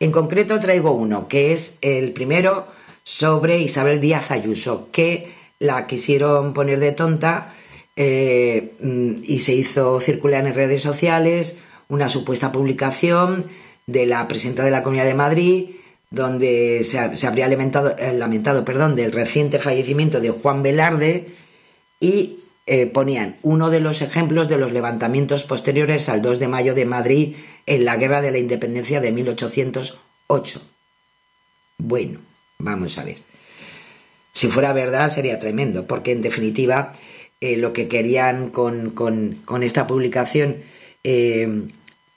En 0.00 0.12
concreto 0.12 0.58
traigo 0.60 0.92
uno, 0.92 1.28
que 1.28 1.52
es 1.52 1.78
el 1.80 2.12
primero 2.12 2.66
sobre 3.02 3.58
Isabel 3.58 4.00
Díaz 4.00 4.30
Ayuso, 4.30 4.88
que 4.90 5.34
la 5.58 5.86
quisieron 5.86 6.54
poner 6.54 6.80
de 6.80 6.92
tonta 6.92 7.54
eh, 7.96 8.74
mm, 8.80 9.22
y 9.22 9.38
se 9.40 9.54
hizo 9.54 10.00
circular 10.00 10.46
en 10.46 10.54
redes 10.54 10.82
sociales 10.82 11.58
una 11.88 12.08
supuesta 12.08 12.52
publicación 12.52 13.46
de 13.86 14.06
la 14.06 14.26
presidenta 14.28 14.64
de 14.64 14.70
la 14.70 14.82
Comunidad 14.82 15.06
de 15.06 15.14
Madrid 15.14 15.66
donde 16.14 16.84
se, 16.84 17.16
se 17.16 17.26
habría 17.26 17.48
lamentado, 17.48 17.96
eh, 17.98 18.12
lamentado 18.12 18.64
perdón, 18.64 18.94
del 18.94 19.12
reciente 19.12 19.58
fallecimiento 19.58 20.20
de 20.20 20.30
Juan 20.30 20.62
Velarde 20.62 21.26
y 21.98 22.38
eh, 22.66 22.86
ponían 22.86 23.36
uno 23.42 23.68
de 23.70 23.80
los 23.80 24.00
ejemplos 24.00 24.48
de 24.48 24.56
los 24.56 24.72
levantamientos 24.72 25.44
posteriores 25.44 26.08
al 26.08 26.22
2 26.22 26.38
de 26.38 26.48
mayo 26.48 26.74
de 26.74 26.86
Madrid 26.86 27.36
en 27.66 27.84
la 27.84 27.96
Guerra 27.96 28.22
de 28.22 28.30
la 28.30 28.38
Independencia 28.38 29.00
de 29.00 29.12
1808. 29.12 30.62
Bueno, 31.78 32.20
vamos 32.58 32.96
a 32.98 33.04
ver. 33.04 33.18
Si 34.32 34.48
fuera 34.48 34.72
verdad 34.72 35.10
sería 35.10 35.40
tremendo, 35.40 35.86
porque 35.86 36.12
en 36.12 36.22
definitiva 36.22 36.92
eh, 37.40 37.56
lo 37.56 37.72
que 37.72 37.88
querían 37.88 38.50
con, 38.50 38.90
con, 38.90 39.42
con 39.44 39.62
esta 39.62 39.86
publicación, 39.86 40.62
eh, 41.04 41.68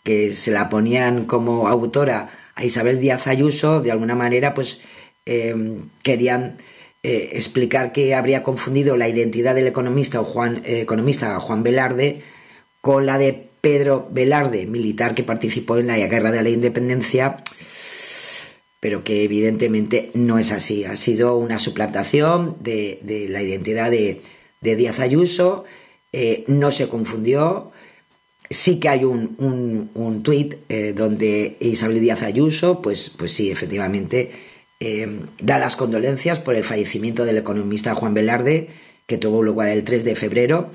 que 0.03 0.31
se 0.31 0.51
la 0.51 0.69
ponían 0.69 1.25
como 1.25 1.67
autora 1.67 2.29
a 2.55 2.63
Isabel 2.63 3.01
Díaz 3.01 3.27
Ayuso, 3.27 3.81
de 3.81 3.91
alguna 3.91 4.15
manera, 4.15 4.53
pues 4.53 4.81
eh, 5.25 5.53
querían 6.01 6.57
eh, 7.03 7.31
explicar 7.33 7.91
que 7.91 8.15
habría 8.15 8.43
confundido 8.43 8.95
la 8.95 9.09
identidad 9.09 9.53
del 9.53 9.67
economista, 9.67 10.21
o 10.21 10.23
Juan, 10.23 10.61
economista 10.65 11.37
Juan 11.41 11.61
Velarde 11.61 12.21
con 12.79 13.05
la 13.05 13.17
de 13.17 13.49
Pedro 13.59 14.07
Velarde, 14.09 14.65
militar 14.65 15.13
que 15.13 15.23
participó 15.23 15.77
en 15.77 15.87
la 15.87 15.97
guerra 15.97 16.31
de 16.31 16.41
la 16.41 16.49
independencia, 16.49 17.43
pero 18.79 19.03
que 19.03 19.23
evidentemente 19.25 20.11
no 20.13 20.39
es 20.39 20.53
así. 20.53 20.85
Ha 20.85 20.95
sido 20.95 21.35
una 21.35 21.59
suplantación 21.59 22.55
de, 22.61 23.27
la 23.29 23.43
identidad 23.43 23.91
de, 23.91 24.21
Díaz 24.61 24.99
Ayuso, 24.99 25.65
no 26.47 26.71
se 26.71 26.87
confundió. 26.87 27.73
Sí 28.49 28.79
que 28.79 28.89
hay 28.89 29.03
un, 29.03 29.35
un, 29.39 29.89
un 29.93 30.23
tuit 30.23 30.55
eh, 30.69 30.93
donde 30.95 31.57
Isabel 31.59 31.99
Díaz 31.99 32.21
Ayuso, 32.21 32.81
pues, 32.81 33.09
pues 33.17 33.31
sí, 33.31 33.51
efectivamente, 33.51 34.31
eh, 34.79 35.19
da 35.41 35.57
las 35.59 35.75
condolencias 35.75 36.39
por 36.39 36.55
el 36.55 36.63
fallecimiento 36.63 37.25
del 37.25 37.37
economista 37.37 37.95
Juan 37.95 38.13
Velarde, 38.13 38.69
que 39.05 39.17
tuvo 39.17 39.43
lugar 39.43 39.69
el 39.69 39.83
3 39.83 40.05
de 40.05 40.15
febrero, 40.15 40.71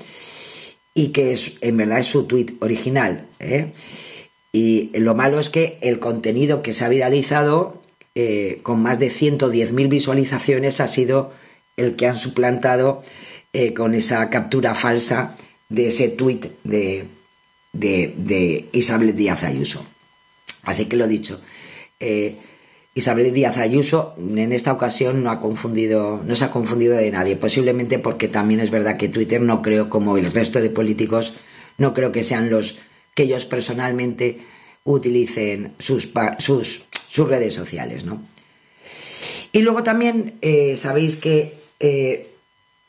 y 0.93 1.09
que 1.09 1.33
es, 1.33 1.57
en 1.61 1.77
verdad 1.77 1.99
es 1.99 2.05
su 2.05 2.25
tuit 2.25 2.61
original. 2.61 3.27
¿eh? 3.39 3.73
Y 4.51 4.91
lo 4.99 5.15
malo 5.15 5.39
es 5.39 5.49
que 5.49 5.79
el 5.81 5.99
contenido 5.99 6.61
que 6.61 6.73
se 6.73 6.85
ha 6.85 6.89
viralizado, 6.89 7.81
con 8.61 8.83
más 8.83 8.99
de 8.99 9.09
110.000 9.09 9.89
visualizaciones, 9.89 10.79
ha 10.79 10.87
sido 10.87 11.31
el 11.77 11.95
que 11.95 12.05
han 12.05 12.17
suplantado 12.17 13.01
con 13.75 13.95
esa 13.95 14.29
captura 14.29 14.75
falsa 14.75 15.35
de 15.69 15.87
ese 15.87 16.09
tuit 16.09 16.45
de, 16.63 17.07
de, 17.73 18.69
Isabel 18.71 19.15
Díaz 19.15 19.43
Ayuso. 19.43 19.85
Así 20.63 20.85
que 20.85 20.95
lo 20.95 21.07
dicho. 21.07 21.41
Eh, 21.99 22.37
Isabel 22.95 23.33
Díaz 23.33 23.57
Ayuso 23.57 24.15
en 24.17 24.51
esta 24.51 24.71
ocasión 24.71 25.23
no 25.23 25.31
ha 25.31 25.41
confundido, 25.41 26.21
no 26.25 26.35
se 26.35 26.45
ha 26.45 26.51
confundido 26.51 26.95
de 26.95 27.11
nadie, 27.11 27.35
posiblemente 27.35 27.99
porque 27.99 28.27
también 28.27 28.59
es 28.59 28.69
verdad 28.69 28.97
que 28.97 29.09
Twitter 29.09 29.41
no 29.41 29.61
creo, 29.61 29.89
como 29.89 30.17
el 30.17 30.31
resto 30.31 30.61
de 30.61 30.69
políticos, 30.69 31.33
no 31.77 31.93
creo 31.93 32.11
que 32.11 32.23
sean 32.23 32.49
los 32.49 32.77
que 33.15 33.23
ellos 33.23 33.45
personalmente 33.45 34.39
utilicen 34.83 35.73
sus, 35.79 36.11
sus, 36.39 36.85
sus 37.09 37.27
redes 37.27 37.53
sociales, 37.53 38.05
¿no? 38.05 38.21
Y 39.51 39.61
luego 39.61 39.83
también 39.83 40.35
eh, 40.41 40.77
sabéis 40.77 41.15
que 41.15 41.55
eh, 41.79 42.32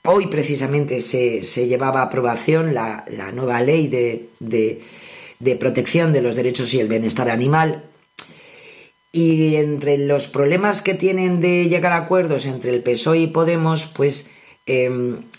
hoy 0.05 0.26
precisamente 0.26 1.00
se, 1.00 1.42
se, 1.42 1.66
llevaba 1.66 2.00
a 2.00 2.05
aprobación 2.05 2.74
la, 2.74 3.05
la 3.09 3.32
nueva 3.32 3.61
ley 3.62 3.88
de, 3.88 4.28
de, 4.38 5.57
protección 5.57 6.12
de 6.12 6.20
los 6.20 6.36
derechos 6.36 6.74
y 6.74 6.80
el 6.80 6.88
bienestar 6.88 7.30
animal, 7.30 7.84
y 9.12 9.57
entre 9.57 9.96
los 9.96 10.26
problemas 10.26 10.82
que 10.82 10.94
tienen 10.94 11.40
de 11.40 11.68
llegar 11.68 11.92
a 11.92 11.98
acuerdos 11.98 12.46
entre 12.46 12.72
el 12.72 12.82
PSOE 12.82 13.18
y 13.20 13.26
Podemos, 13.28 13.86
pues 13.86 14.30
eh, 14.66 14.90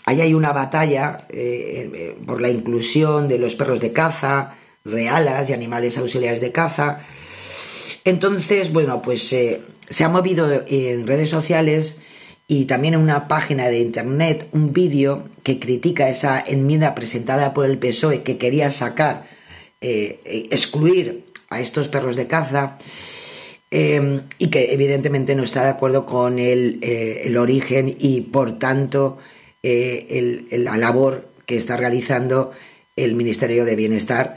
ahí 0.04 0.20
hay 0.20 0.34
una 0.34 0.52
batalla 0.52 1.26
eh, 1.28 2.16
por 2.26 2.40
la 2.40 2.48
inclusión 2.48 3.28
de 3.28 3.38
los 3.38 3.54
perros 3.54 3.80
de 3.80 3.92
caza, 3.92 4.56
realas 4.84 5.50
y 5.50 5.52
animales 5.52 5.98
auxiliares 5.98 6.40
de 6.40 6.52
caza. 6.52 7.00
Entonces, 8.04 8.72
bueno, 8.72 9.02
pues 9.02 9.32
eh, 9.32 9.60
se 9.90 10.04
ha 10.04 10.08
movido 10.08 10.64
en 10.66 11.06
redes 11.06 11.28
sociales 11.28 12.00
y 12.48 12.66
también 12.66 12.94
en 12.94 13.00
una 13.00 13.28
página 13.28 13.68
de 13.68 13.78
internet 13.78 14.48
un 14.52 14.72
vídeo 14.72 15.28
que 15.42 15.58
critica 15.58 16.08
esa 16.08 16.42
enmienda 16.46 16.94
presentada 16.94 17.52
por 17.54 17.66
el 17.66 17.78
PSOE 17.78 18.22
que 18.22 18.38
quería 18.38 18.70
sacar, 18.70 19.26
eh, 19.80 20.20
excluir 20.50 21.26
a 21.50 21.60
estos 21.60 21.88
perros 21.88 22.16
de 22.16 22.26
caza 22.26 22.78
eh, 23.70 24.20
y 24.38 24.48
que 24.48 24.72
evidentemente 24.72 25.34
no 25.34 25.42
está 25.42 25.64
de 25.64 25.70
acuerdo 25.70 26.06
con 26.06 26.38
el, 26.38 26.78
eh, 26.82 27.34
origen 27.36 27.94
y 27.98 28.20
por 28.20 28.58
tanto 28.58 29.18
eh, 29.62 30.46
la 30.52 30.76
labor 30.76 31.28
que 31.46 31.56
está 31.56 31.76
realizando 31.76 32.52
el 32.94 33.14
Ministerio 33.14 33.64
de 33.64 33.76
Bienestar 33.76 34.36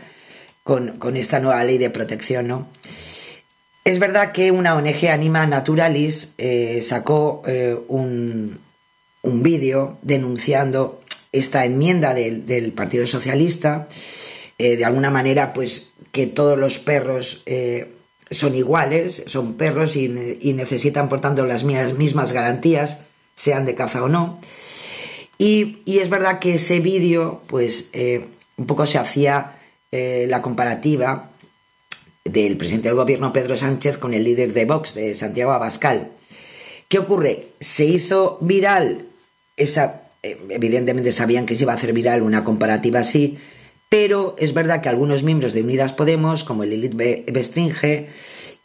con, 0.64 0.97
con 0.97 1.16
esta 1.16 1.39
nueva 1.39 1.64
ley 1.64 1.78
de 1.78 1.89
protección. 1.91 2.47
¿no? 2.47 2.68
Es 3.84 3.97
verdad 3.99 4.32
que 4.34 4.51
una 4.51 4.75
ONG 4.75 5.07
Anima 5.09 5.45
Naturalis 5.47 6.34
eh, 6.38 6.82
sacó 6.84 7.41
eh, 7.47 7.77
un, 7.88 8.59
un 9.21 9.43
vídeo 9.43 9.97
denunciando 10.01 11.01
esta 11.32 11.65
enmienda 11.65 12.13
del, 12.13 12.45
del 12.45 12.73
Partido 12.73 13.07
Socialista, 13.07 13.88
eh, 14.57 14.75
de 14.75 14.86
alguna 14.86 15.09
manera, 15.09 15.53
pues 15.53 15.93
que 16.11 16.27
todos 16.27 16.57
los 16.57 16.80
perros 16.80 17.45
son 18.32 18.55
iguales, 18.55 19.23
son 19.27 19.53
perros 19.55 19.95
y, 19.95 20.09
necesitan, 20.09 21.07
por 21.07 21.21
tanto, 21.21 21.45
las 21.45 21.63
mismas 21.63 22.34
garantías, 22.34 23.01
sean 23.36 23.65
de 23.65 23.75
caza 23.75 24.03
o 24.03 24.09
no. 24.09 24.41
Y, 25.38 25.77
y 25.86 25.99
es 25.99 26.09
verdad 26.09 26.39
que 26.39 26.55
ese 26.55 26.80
vídeo, 26.80 27.43
pues, 27.47 27.91
un 28.57 28.65
poco 28.65 28.88
se 28.88 28.97
hacía 28.97 29.59
la 29.91 30.41
comparativa 30.41 31.30
del 32.31 32.57
presidente 32.57 32.89
del 32.89 32.97
gobierno 32.97 33.34
Pedro 33.34 33.57
Sánchez 33.57 33.97
con 33.97 34.14
el 34.14 34.23
líder 34.23 34.53
de 34.53 34.65
Vox, 34.65 34.93
de 34.93 35.15
Santiago 35.15 35.51
Abascal. 35.51 36.10
¿Qué 36.88 36.99
ocurre? 36.99 37.47
Se 37.60 37.85
hizo 37.85 38.38
viral 38.41 39.06
esa. 39.57 40.03
Eh, 40.22 40.38
evidentemente 40.49 41.11
sabían 41.11 41.45
que 41.45 41.56
se 41.56 41.64
iba 41.64 41.73
a 41.73 41.76
hacer 41.76 41.93
viral 41.93 42.23
una 42.23 42.43
comparativa 42.43 42.99
así, 42.99 43.38
pero 43.88 44.35
es 44.38 44.53
verdad 44.53 44.81
que 44.81 44.89
algunos 44.89 45.23
miembros 45.23 45.53
de 45.53 45.61
Unidas 45.61 45.93
Podemos, 45.93 46.43
como 46.43 46.64
el 46.64 46.72
Lilith 46.72 46.95
Bestringe 47.31 48.10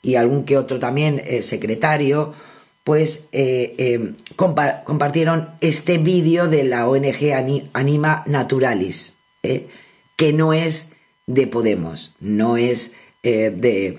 y 0.03 0.17
algún 0.17 0.45
que 0.45 0.59
otro 0.59 0.79
también 0.79 1.23
eh, 1.25 1.43
secretario, 1.43 2.35
pues 2.83 3.29
eh, 3.33 4.15
compa 4.37 4.85
compartieron 4.85 5.51
este 5.61 5.97
vídeo 5.99 6.49
de 6.49 6.65
la 6.65 6.89
ONG 6.89 7.71
Anima 7.73 8.25
Naturalis, 8.27 9.15
que 9.43 10.33
no 10.33 10.53
es 10.53 10.93
de 11.27 11.47
Podemos, 11.47 12.15
no 12.21 12.57
es 12.57 12.95
de... 13.25 13.99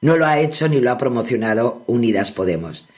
no 0.00 0.16
lo 0.16 0.26
ha 0.26 0.40
hecho 0.40 0.68
ni 0.68 0.80
lo 0.80 0.90
ha 0.90 0.98
promocionado 0.98 1.82
Unidas 1.86 2.32
Podemos. 2.32 2.88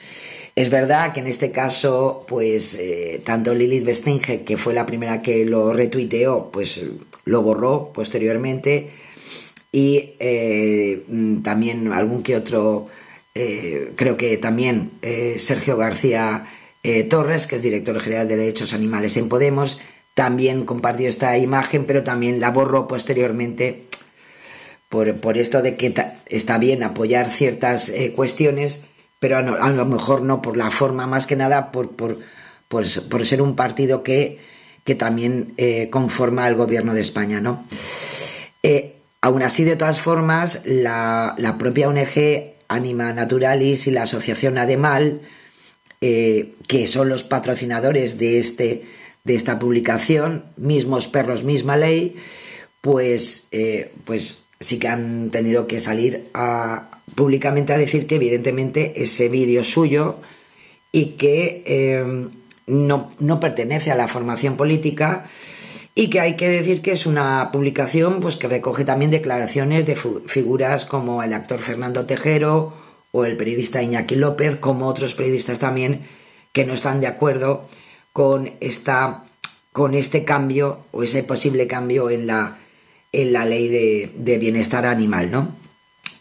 Es 0.55 0.69
verdad 0.69 1.11
que 1.11 1.19
en 1.19 1.27
este 1.27 1.51
caso, 1.51 2.25
pues 2.29 2.75
eh, 2.75 3.21
tanto 3.25 3.53
Lilith 3.53 3.83
Bestinge, 3.83 4.43
que 4.43 4.55
fue 4.55 4.73
la 4.73 4.85
primera 4.85 5.21
que 5.21 5.43
lo 5.43 5.73
retuiteó, 5.73 6.49
pues 6.49 6.81
lo 7.25 7.41
borró 7.41 7.91
posteriormente, 7.93 8.89
y 9.73 10.13
eh, 10.19 11.03
también 11.43 11.91
algún 11.91 12.23
que 12.23 12.37
otro, 12.37 12.87
eh, 13.35 13.91
creo 13.97 14.15
que 14.15 14.37
también 14.37 14.91
eh, 15.01 15.35
Sergio 15.37 15.75
García 15.75 16.47
eh, 16.83 17.03
Torres, 17.03 17.47
que 17.47 17.57
es 17.57 17.61
director 17.61 17.99
general 17.99 18.29
de 18.29 18.37
Derechos 18.37 18.73
Animales 18.73 19.17
en 19.17 19.27
Podemos, 19.27 19.81
también 20.13 20.63
compartió 20.63 21.09
esta 21.09 21.37
imagen, 21.37 21.83
pero 21.83 22.03
también 22.03 22.39
la 22.39 22.51
borró 22.51 22.87
posteriormente 22.87 23.84
por, 24.89 25.19
por 25.19 25.37
esto 25.37 25.61
de 25.61 25.75
que 25.75 25.93
está 26.27 26.57
bien 26.57 26.83
apoyar 26.83 27.31
ciertas 27.31 27.89
eh, 27.89 28.13
cuestiones, 28.15 28.85
pero 29.19 29.37
a, 29.37 29.69
lo 29.69 29.85
mejor 29.85 30.21
no 30.21 30.41
por 30.41 30.57
la 30.57 30.69
forma, 30.71 31.07
más 31.07 31.25
que 31.25 31.35
nada 31.35 31.71
por, 31.71 31.95
por, 31.95 32.19
por, 32.67 33.25
ser 33.25 33.41
un 33.41 33.55
partido 33.55 34.03
que, 34.03 34.39
que 34.83 34.95
también 34.95 35.53
eh, 35.57 35.89
conforma 35.89 36.45
al 36.45 36.55
gobierno 36.55 36.93
de 36.93 37.01
España, 37.01 37.41
¿no? 37.41 37.65
Eh, 38.61 38.95
aún 39.21 39.41
así, 39.41 39.63
de 39.63 39.75
todas 39.75 40.01
formas, 40.01 40.63
la, 40.65 41.35
la, 41.37 41.57
propia 41.57 41.89
ONG 41.89 42.53
Anima 42.67 43.13
Naturalis 43.13 43.87
y 43.87 43.91
la 43.91 44.03
Asociación 44.03 44.57
Ademal, 44.57 45.21
que 45.99 46.85
son 46.85 47.09
los 47.09 47.23
patrocinadores 47.23 48.19
de, 48.19 48.37
este, 48.37 48.83
de 49.23 49.33
esta 49.33 49.57
publicación, 49.57 50.45
mismos 50.55 51.07
perros, 51.07 51.43
misma 51.43 51.77
ley, 51.77 52.15
pues, 52.81 53.49
pues 54.03 54.44
sí 54.59 54.79
que 54.79 54.87
han 54.87 55.29
tenido 55.31 55.67
que 55.67 55.79
salir 55.79 56.29
públicamente 57.15 57.73
a 57.73 57.77
decir 57.77 58.07
que 58.07 58.15
evidentemente 58.15 59.03
ese 59.03 59.29
vídeo 59.29 59.63
suyo 59.63 60.17
y 60.91 61.11
que 61.17 61.63
eh, 61.65 62.27
no, 62.67 63.11
no 63.19 63.39
pertenece 63.39 63.91
a 63.91 63.95
la 63.95 64.07
formación 64.07 64.57
política 64.57 65.29
y 65.93 66.09
que 66.09 66.19
hay 66.19 66.35
que 66.35 66.49
decir 66.49 66.81
que 66.81 66.91
es 66.91 67.05
una 67.05 67.51
publicación 67.51 68.19
pues 68.19 68.35
que 68.35 68.47
recoge 68.47 68.83
también 68.83 69.11
declaraciones 69.11 69.85
de 69.85 69.95
figuras 69.95 70.85
como 70.85 71.23
el 71.23 71.33
actor 71.33 71.59
Fernando 71.59 72.05
Tejero 72.05 72.73
o 73.11 73.23
el 73.23 73.37
periodista 73.37 73.81
Iñaki 73.81 74.15
López, 74.15 74.57
como 74.57 74.87
otros 74.87 75.15
periodistas 75.15 75.59
también 75.59 76.05
que 76.51 76.65
no 76.65 76.73
están 76.73 76.99
de 76.99 77.07
acuerdo 77.07 77.67
con 78.11 78.51
esta 78.59 79.23
con 79.71 79.93
este 79.93 80.23
cambio 80.23 80.79
o 80.91 81.03
ese 81.03 81.23
posible 81.23 81.67
cambio 81.67 82.09
en 82.09 82.27
la 82.27 82.57
en 83.21 83.33
la 83.33 83.45
ley 83.45 83.67
de, 83.67 84.37
bienestar 84.37 84.85
animal, 84.85 85.31
¿no? 85.31 85.55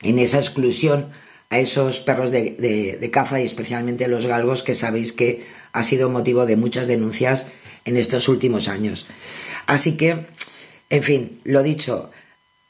En 0.02 0.18
esa 0.18 0.38
exclusión 0.38 1.10
a 1.50 1.58
esos 1.58 2.00
perros 2.00 2.30
de, 2.30 3.10
caza 3.12 3.40
y 3.40 3.44
especialmente 3.44 4.08
los 4.08 4.26
galgos 4.26 4.62
que 4.62 4.74
sabéis 4.74 5.12
que 5.12 5.44
ha 5.72 5.82
sido 5.82 6.10
motivo 6.10 6.46
de 6.46 6.56
muchas 6.56 6.88
denuncias 6.88 7.48
en 7.84 7.96
estos 7.96 8.28
últimos 8.28 8.68
años. 8.68 9.06
Así 9.66 9.96
que, 9.96 10.26
en 10.90 11.02
fin, 11.02 11.40
lo 11.44 11.62
dicho, 11.62 12.10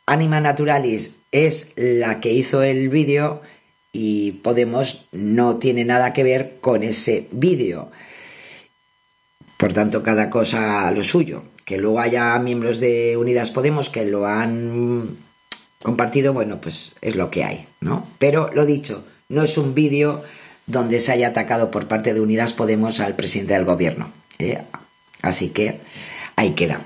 Anima 0.07 0.41
Naturalis 0.41 1.17
es 1.33 1.73
la 1.77 2.21
que 2.21 2.33
hizo 2.33 2.63
el 2.63 2.89
vídeo 2.89 3.43
y 3.93 4.33
Podemos 4.43 5.07
no 5.13 5.57
tiene 5.59 5.85
nada 5.85 6.13
que 6.13 6.25
ver 6.25 6.57
con 6.61 6.83
ese 6.83 7.29
vídeo. 7.31 7.91
Por 9.57 9.73
tanto, 9.73 10.03
cada 10.03 10.29
cosa 10.29 10.91
lo 10.91 11.05
suyo. 11.05 11.45
Que 11.65 11.79
luego 11.79 12.01
haya 12.01 12.39
miembros 12.39 12.81
de 12.81 13.17
Unidas 13.17 13.51
Podemos 13.51 13.91
que 13.91 14.05
lo 14.05 14.27
han 14.27 15.17
compartido, 15.83 16.33
bueno, 16.33 16.61
pues 16.61 16.95
es 17.01 17.15
lo 17.17 17.31
que 17.31 17.45
hay, 17.45 17.67
¿no? 17.81 18.07
Pero 18.19 18.51
lo 18.53 18.65
dicho, 18.65 19.05
no 19.29 19.43
es 19.43 19.59
un 19.59 19.75
vídeo 19.75 20.23
donde 20.67 21.01
se 21.01 21.13
haya 21.13 21.29
atacado 21.29 21.71
por 21.71 21.89
parte 21.89 22.15
de 22.15 22.21
Unidas 22.21 22.53
Podemos 22.53 23.01
al 23.01 23.15
presidente 23.17 23.55
del 23.55 23.65
gobierno. 23.65 24.11
¿eh? 24.39 24.63
Así 25.23 25.51
que 25.51 25.81
ahí 26.37 26.53
queda. 26.53 26.81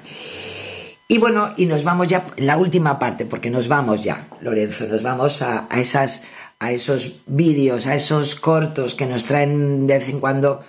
Y 1.07 1.19
bueno, 1.19 1.55
y 1.57 1.67
nos 1.67 1.85
vamos 1.85 2.09
ya, 2.09 2.27
la 2.37 2.59
última 2.59 2.99
parte, 2.99 3.25
porque 3.25 3.51
nos 3.51 3.67
vamos 3.67 4.05
ya, 4.05 4.29
Lorenzo, 4.43 4.87
nos 4.87 5.03
vamos 5.03 5.41
a, 5.41 5.67
esas, 5.75 6.25
a 6.59 6.71
esos 6.71 7.23
vídeos, 7.27 7.87
a 7.87 7.95
esos 7.95 8.35
cortos 8.35 8.95
que 8.95 9.07
nos 9.07 9.25
traen 9.25 9.87
de 9.87 9.99
vez 9.99 10.09
en 10.11 10.21
cuando, 10.21 10.65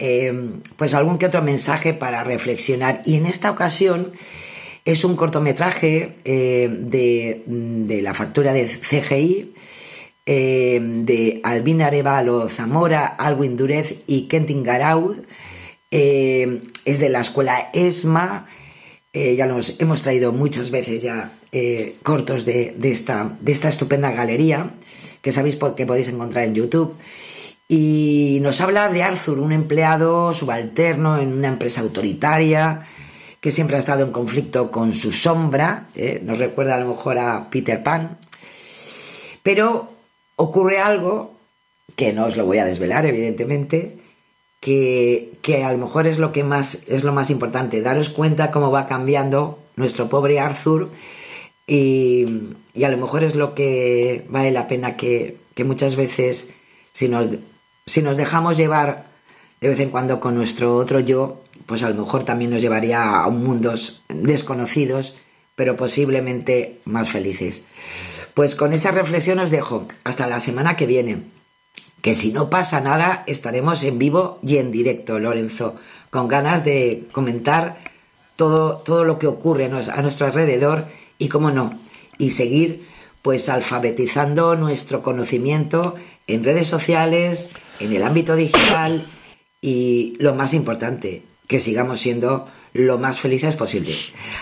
eh, 0.00 0.32
pues 0.76 0.94
algún 0.94 1.18
que 1.18 1.26
otro 1.26 1.42
mensaje 1.42 1.94
para 1.94 2.24
reflexionar. 2.24 3.02
Y 3.06 3.14
en 3.14 3.26
esta 3.26 3.50
ocasión 3.50 4.12
es 4.84 5.04
un 5.04 5.14
cortometraje 5.14 6.16
eh, 6.24 6.68
de, 6.68 7.42
de, 7.46 8.02
la 8.02 8.14
factura 8.14 8.52
de 8.52 8.66
CGI, 8.66 9.54
eh, 10.26 10.80
de 10.82 11.40
Albina 11.44 11.86
Arevalo 11.86 12.48
Zamora, 12.48 13.06
Alwin 13.06 13.56
Durez 13.56 13.96
y 14.06 14.26
Kentin 14.26 14.64
Garaud, 14.64 15.18
eh, 15.90 16.62
es 16.84 16.98
de 16.98 17.08
la 17.08 17.20
escuela 17.20 17.70
ESMA. 17.72 18.46
Eh, 19.12 19.34
ya 19.36 19.46
los 19.46 19.76
hemos 19.80 20.02
traído 20.02 20.32
muchas 20.32 20.70
veces 20.70 21.02
ya 21.02 21.32
eh, 21.52 21.96
cortos 22.02 22.44
de, 22.44 22.76
esta, 22.84 23.36
de 23.40 23.52
esta 23.52 23.68
estupenda 23.68 24.12
galería 24.12 24.70
que 25.20 25.32
sabéis 25.32 25.58
que 25.76 25.84
podéis 25.84 26.08
encontrar 26.08 26.44
en 26.44 26.54
YouTube. 26.54 26.96
Y 27.72 28.40
nos 28.42 28.60
habla 28.60 28.88
de 28.88 29.04
Arthur, 29.04 29.38
un 29.38 29.52
empleado 29.52 30.34
subalterno 30.34 31.18
en 31.18 31.32
una 31.32 31.46
empresa 31.46 31.82
autoritaria 31.82 32.84
que 33.40 33.52
siempre 33.52 33.76
ha 33.76 33.78
estado 33.78 34.04
en 34.04 34.10
conflicto 34.10 34.72
con 34.72 34.92
su 34.92 35.12
sombra. 35.12 35.86
nos 36.22 36.38
recuerda 36.38 36.74
a 36.74 36.80
lo 36.80 36.88
mejor 36.88 37.16
a 37.18 37.48
Peter 37.48 37.80
Pan. 37.80 38.18
Pero 39.44 39.88
ocurre 40.34 40.80
algo 40.80 41.36
que 41.94 42.12
no 42.12 42.26
os 42.26 42.36
lo 42.36 42.44
voy 42.44 42.58
a 42.58 42.64
desvelar, 42.64 43.06
evidentemente, 43.06 43.98
que, 44.58 45.62
a 45.64 45.70
lo 45.70 45.78
mejor 45.78 46.08
es 46.08 46.18
lo 46.18 46.32
que 46.32 46.42
más 46.42 46.88
es 46.88 47.04
lo 47.04 47.12
más 47.12 47.30
importante, 47.30 47.82
daros 47.82 48.08
cuenta 48.08 48.50
cómo 48.50 48.72
va 48.72 48.88
cambiando 48.88 49.60
nuestro 49.76 50.08
pobre 50.08 50.40
Arthur 50.40 50.90
y, 51.68 52.26
a 52.82 52.88
lo 52.88 52.96
mejor 52.96 53.22
es 53.22 53.36
lo 53.36 53.54
que 53.54 54.24
vale 54.28 54.50
la 54.50 54.66
pena 54.66 54.96
que, 54.96 55.36
muchas 55.64 55.94
veces 55.94 56.54
si 56.92 57.08
nos, 57.08 57.28
si 57.90 58.02
nos 58.02 58.16
dejamos 58.16 58.56
llevar 58.56 59.06
de 59.60 59.68
vez 59.68 59.80
en 59.80 59.90
cuando 59.90 60.20
con 60.20 60.36
nuestro 60.36 60.76
otro 60.76 61.00
yo, 61.00 61.42
pues 61.66 61.82
a 61.82 61.90
lo 61.90 62.04
mejor 62.04 62.22
también 62.22 62.52
nos 62.52 62.62
llevaría 62.62 63.24
a 63.24 63.28
mundos 63.30 64.04
desconocidos, 64.08 65.16
pero 65.56 65.76
posiblemente 65.76 66.78
más 66.84 67.10
felices. 67.10 67.64
Pues 68.32 68.54
con 68.54 68.72
esa 68.72 68.92
reflexión 68.92 69.40
os 69.40 69.50
dejo. 69.50 69.88
Hasta 70.04 70.28
la 70.28 70.38
semana 70.38 70.76
que 70.76 70.86
viene 70.86 71.24
que 72.00 72.14
si 72.14 72.32
no 72.32 72.48
pasa 72.48 72.80
nada 72.80 73.24
estaremos 73.26 73.82
en 73.82 73.98
vivo 73.98 74.38
y 74.40 74.58
en 74.58 74.70
directo, 74.70 75.18
Lorenzo, 75.18 75.74
con 76.10 76.28
ganas 76.28 76.64
de 76.64 77.08
comentar 77.10 77.78
todo, 78.36 78.76
todo 78.76 79.04
lo 79.04 79.18
que 79.18 79.26
ocurre 79.26 79.64
a 79.64 80.02
nuestro 80.02 80.26
alrededor 80.26 80.86
y, 81.18 81.28
cómo 81.28 81.50
no, 81.50 81.76
y 82.18 82.30
seguir 82.30 82.88
pues 83.20 83.48
alfabetizando 83.48 84.54
nuestro 84.54 85.02
conocimiento 85.02 85.96
en 86.28 86.44
redes 86.44 86.68
sociales, 86.68 87.50
en 87.80 87.92
el 87.92 88.02
ámbito 88.02 88.36
digital 88.36 89.06
y 89.60 90.16
lo 90.18 90.34
más 90.34 90.54
importante, 90.54 91.22
que 91.46 91.58
sigamos 91.58 92.00
siendo 92.00 92.46
lo 92.72 92.98
más 92.98 93.18
felices 93.18 93.56
posible. 93.56 93.94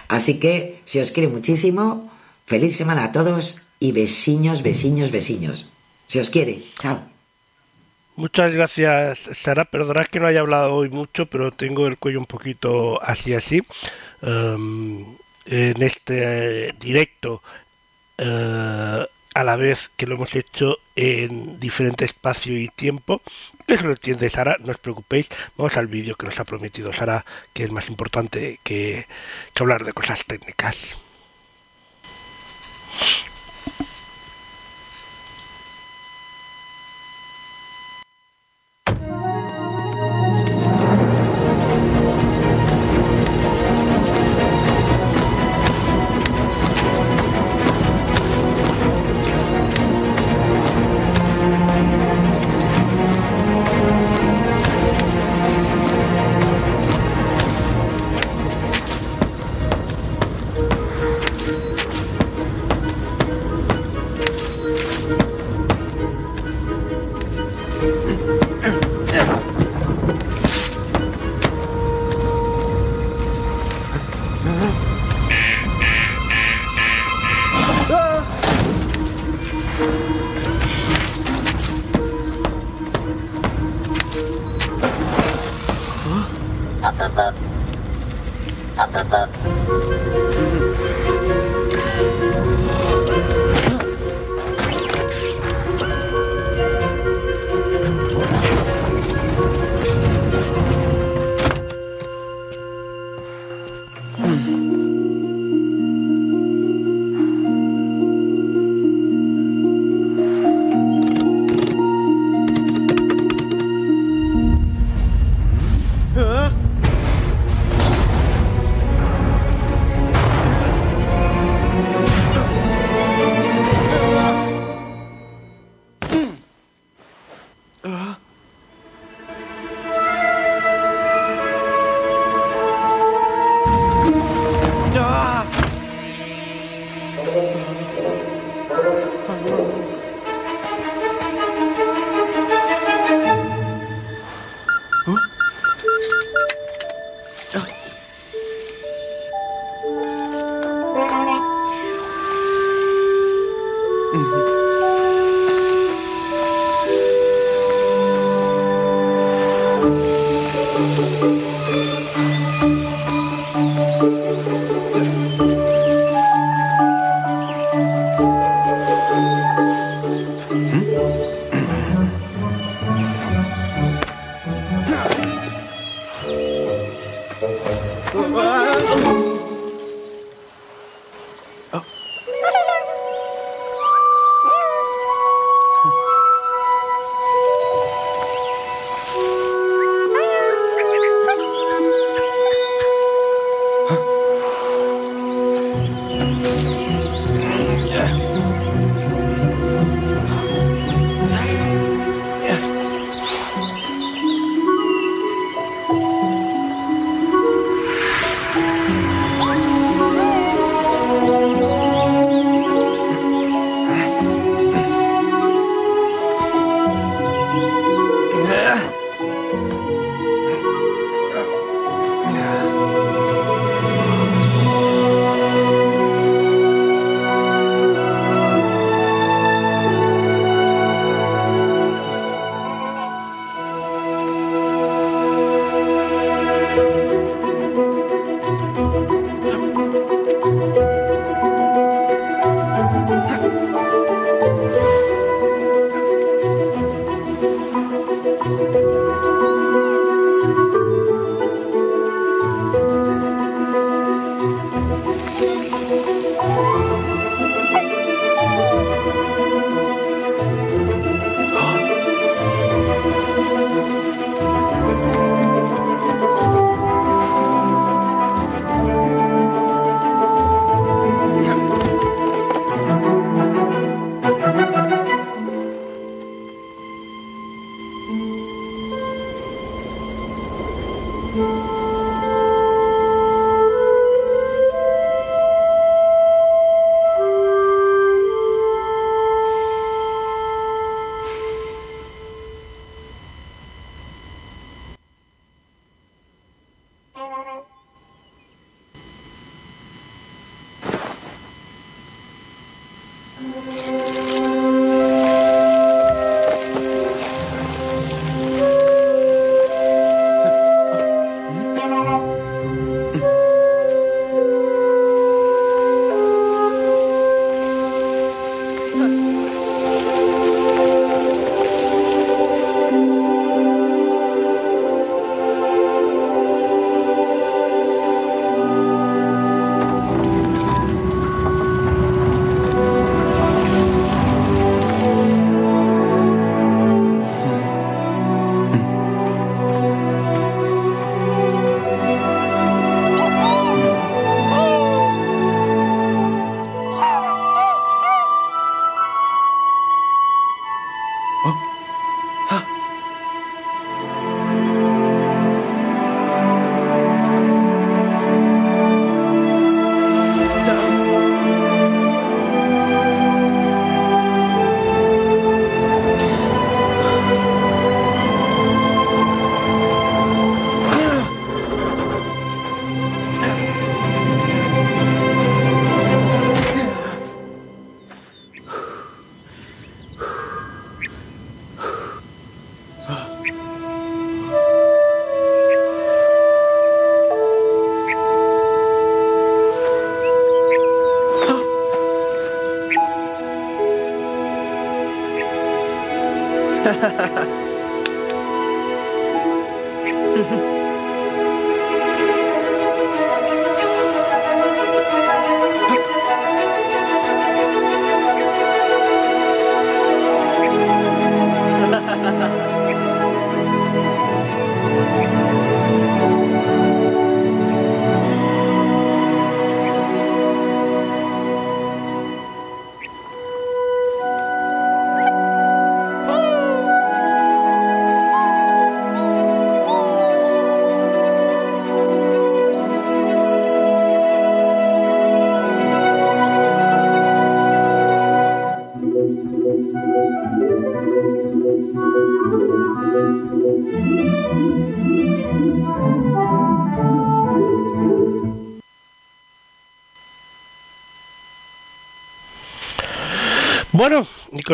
Así 0.09 0.39
que, 0.39 0.81
si 0.85 1.01
os 1.01 1.13
quiere 1.13 1.29
muchísimo, 1.29 2.11
feliz 2.47 2.77
semana 2.77 3.05
a 3.05 3.13
todos 3.13 3.63
y 3.81 3.93
besiños, 3.93 4.63
besiños, 4.63 5.11
besiños. 5.11 5.69
Si 6.07 6.19
os 6.19 6.31
quiere, 6.31 6.65
chao. 6.79 7.01
Muchas 8.17 8.55
gracias, 8.55 9.31
Sara. 9.33 9.65
Perdonad 9.65 10.07
que 10.07 10.19
no 10.19 10.27
haya 10.27 10.41
hablado 10.41 10.75
hoy 10.75 10.91
mucho, 10.91 11.27
pero 11.27 11.53
tengo 11.53 11.87
el 11.87 11.99
cuello 11.99 12.19
un 12.19 12.27
poquito 12.27 13.01
así, 13.01 13.33
así. 13.33 13.63
Em, 14.23 15.05
en 15.47 15.83
este 15.83 16.75
directo, 16.81 17.43
eh, 18.19 19.07
a 19.39 19.45
la 19.45 19.55
vez 19.55 19.93
que 19.97 20.09
lo 20.09 20.17
hemos 20.17 20.35
hecho 20.35 20.79
en 20.97 21.61
diferente 21.61 22.05
espacio 22.05 22.59
y 22.59 22.67
tiempo. 22.67 23.23
Eso 23.69 23.85
lo 23.85 23.93
entiende 23.93 24.29
Sara, 24.29 24.57
no 24.59 24.73
os 24.73 24.79
preocupéis. 24.79 25.29
Vamos 25.57 25.77
al 25.77 25.87
vídeo 25.87 26.17
que 26.17 26.27
nos 26.27 26.41
ha 26.41 26.45
prometido 26.45 26.93
Sara, 26.93 27.25
que 27.53 27.63
es 27.63 27.71
más 27.71 27.89
importante 27.89 28.59
que 28.65 29.07
hablar 29.55 29.85
de 29.85 29.93
cosas 29.93 30.25
técnicas. 30.25 30.97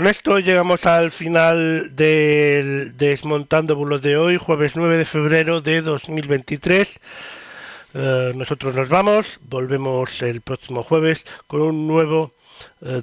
Con 0.04 0.10
esto 0.10 0.38
llegamos 0.38 0.84
al 0.84 1.10
final 1.10 1.96
del 1.96 2.94
Desmontando 2.94 3.74
Bulos 3.74 4.02
de 4.02 4.18
hoy, 4.18 4.36
jueves 4.36 4.76
9 4.76 4.98
de 4.98 5.06
febrero 5.06 5.62
de 5.62 5.80
2023. 5.80 7.00
Eh, 7.94 8.32
nosotros 8.34 8.74
nos 8.74 8.90
vamos, 8.90 9.38
volvemos 9.48 10.20
el 10.20 10.42
próximo 10.42 10.82
jueves 10.82 11.24
con 11.46 11.62
un 11.62 11.86
nuevo 11.86 12.33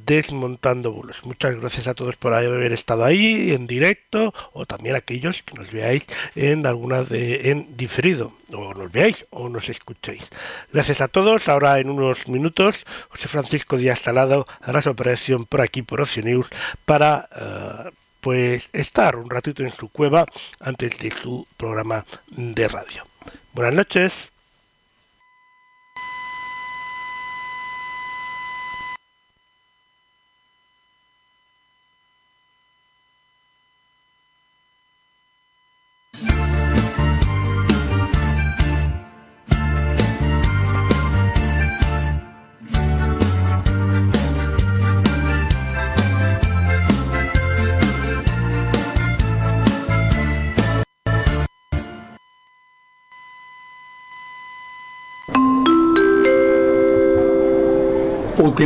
Desmontando 0.06 0.92
Bulos. 0.92 1.26
Muchas 1.26 1.56
gracias 1.60 1.88
a 1.88 1.94
todos 1.94 2.16
por 2.16 2.34
haber 2.34 2.72
estado 2.72 3.04
ahí 3.04 3.52
en 3.52 3.66
directo 3.66 4.34
o 4.54 4.66
también 4.66 4.96
a 4.96 5.00
aquellos 5.00 5.42
que 5.42 5.56
nos 5.56 5.72
veáis 5.72 6.08
en 6.36 6.68
alguna 6.68 7.04
de 7.04 7.50
en 7.50 7.76
diferido 7.76 8.32
o 8.54 8.74
nos 8.74 8.92
veáis 8.92 9.26
o 9.32 9.50
nos 9.50 9.70
escuchéis. 9.70 10.30
Gracias 10.72 11.02
a 11.02 11.08
todos. 11.08 11.50
Ahora 11.50 11.80
en 11.80 11.90
unos 11.90 12.28
minutos 12.28 12.86
José 13.10 13.28
Francisco 13.28 13.78
Díaz 13.78 14.00
Salado 14.00 14.46
hará 14.62 14.82
su 14.82 14.90
operación 14.90 15.46
por 15.46 15.62
aquí 15.62 15.82
por 15.82 16.02
Ocio 16.02 16.24
News 16.24 16.48
para 16.86 17.28
eh, 17.36 17.92
pues 18.22 18.70
estar 18.74 19.16
un 19.16 19.30
ratito 19.30 19.64
en 19.64 19.72
su 19.72 19.90
cueva 19.90 20.26
antes 20.60 20.98
de 21.00 21.12
su 21.12 21.48
programa 21.58 22.06
de 22.28 22.68
radio. 22.68 23.04
Buenas 23.54 23.74
noches. 23.74 24.31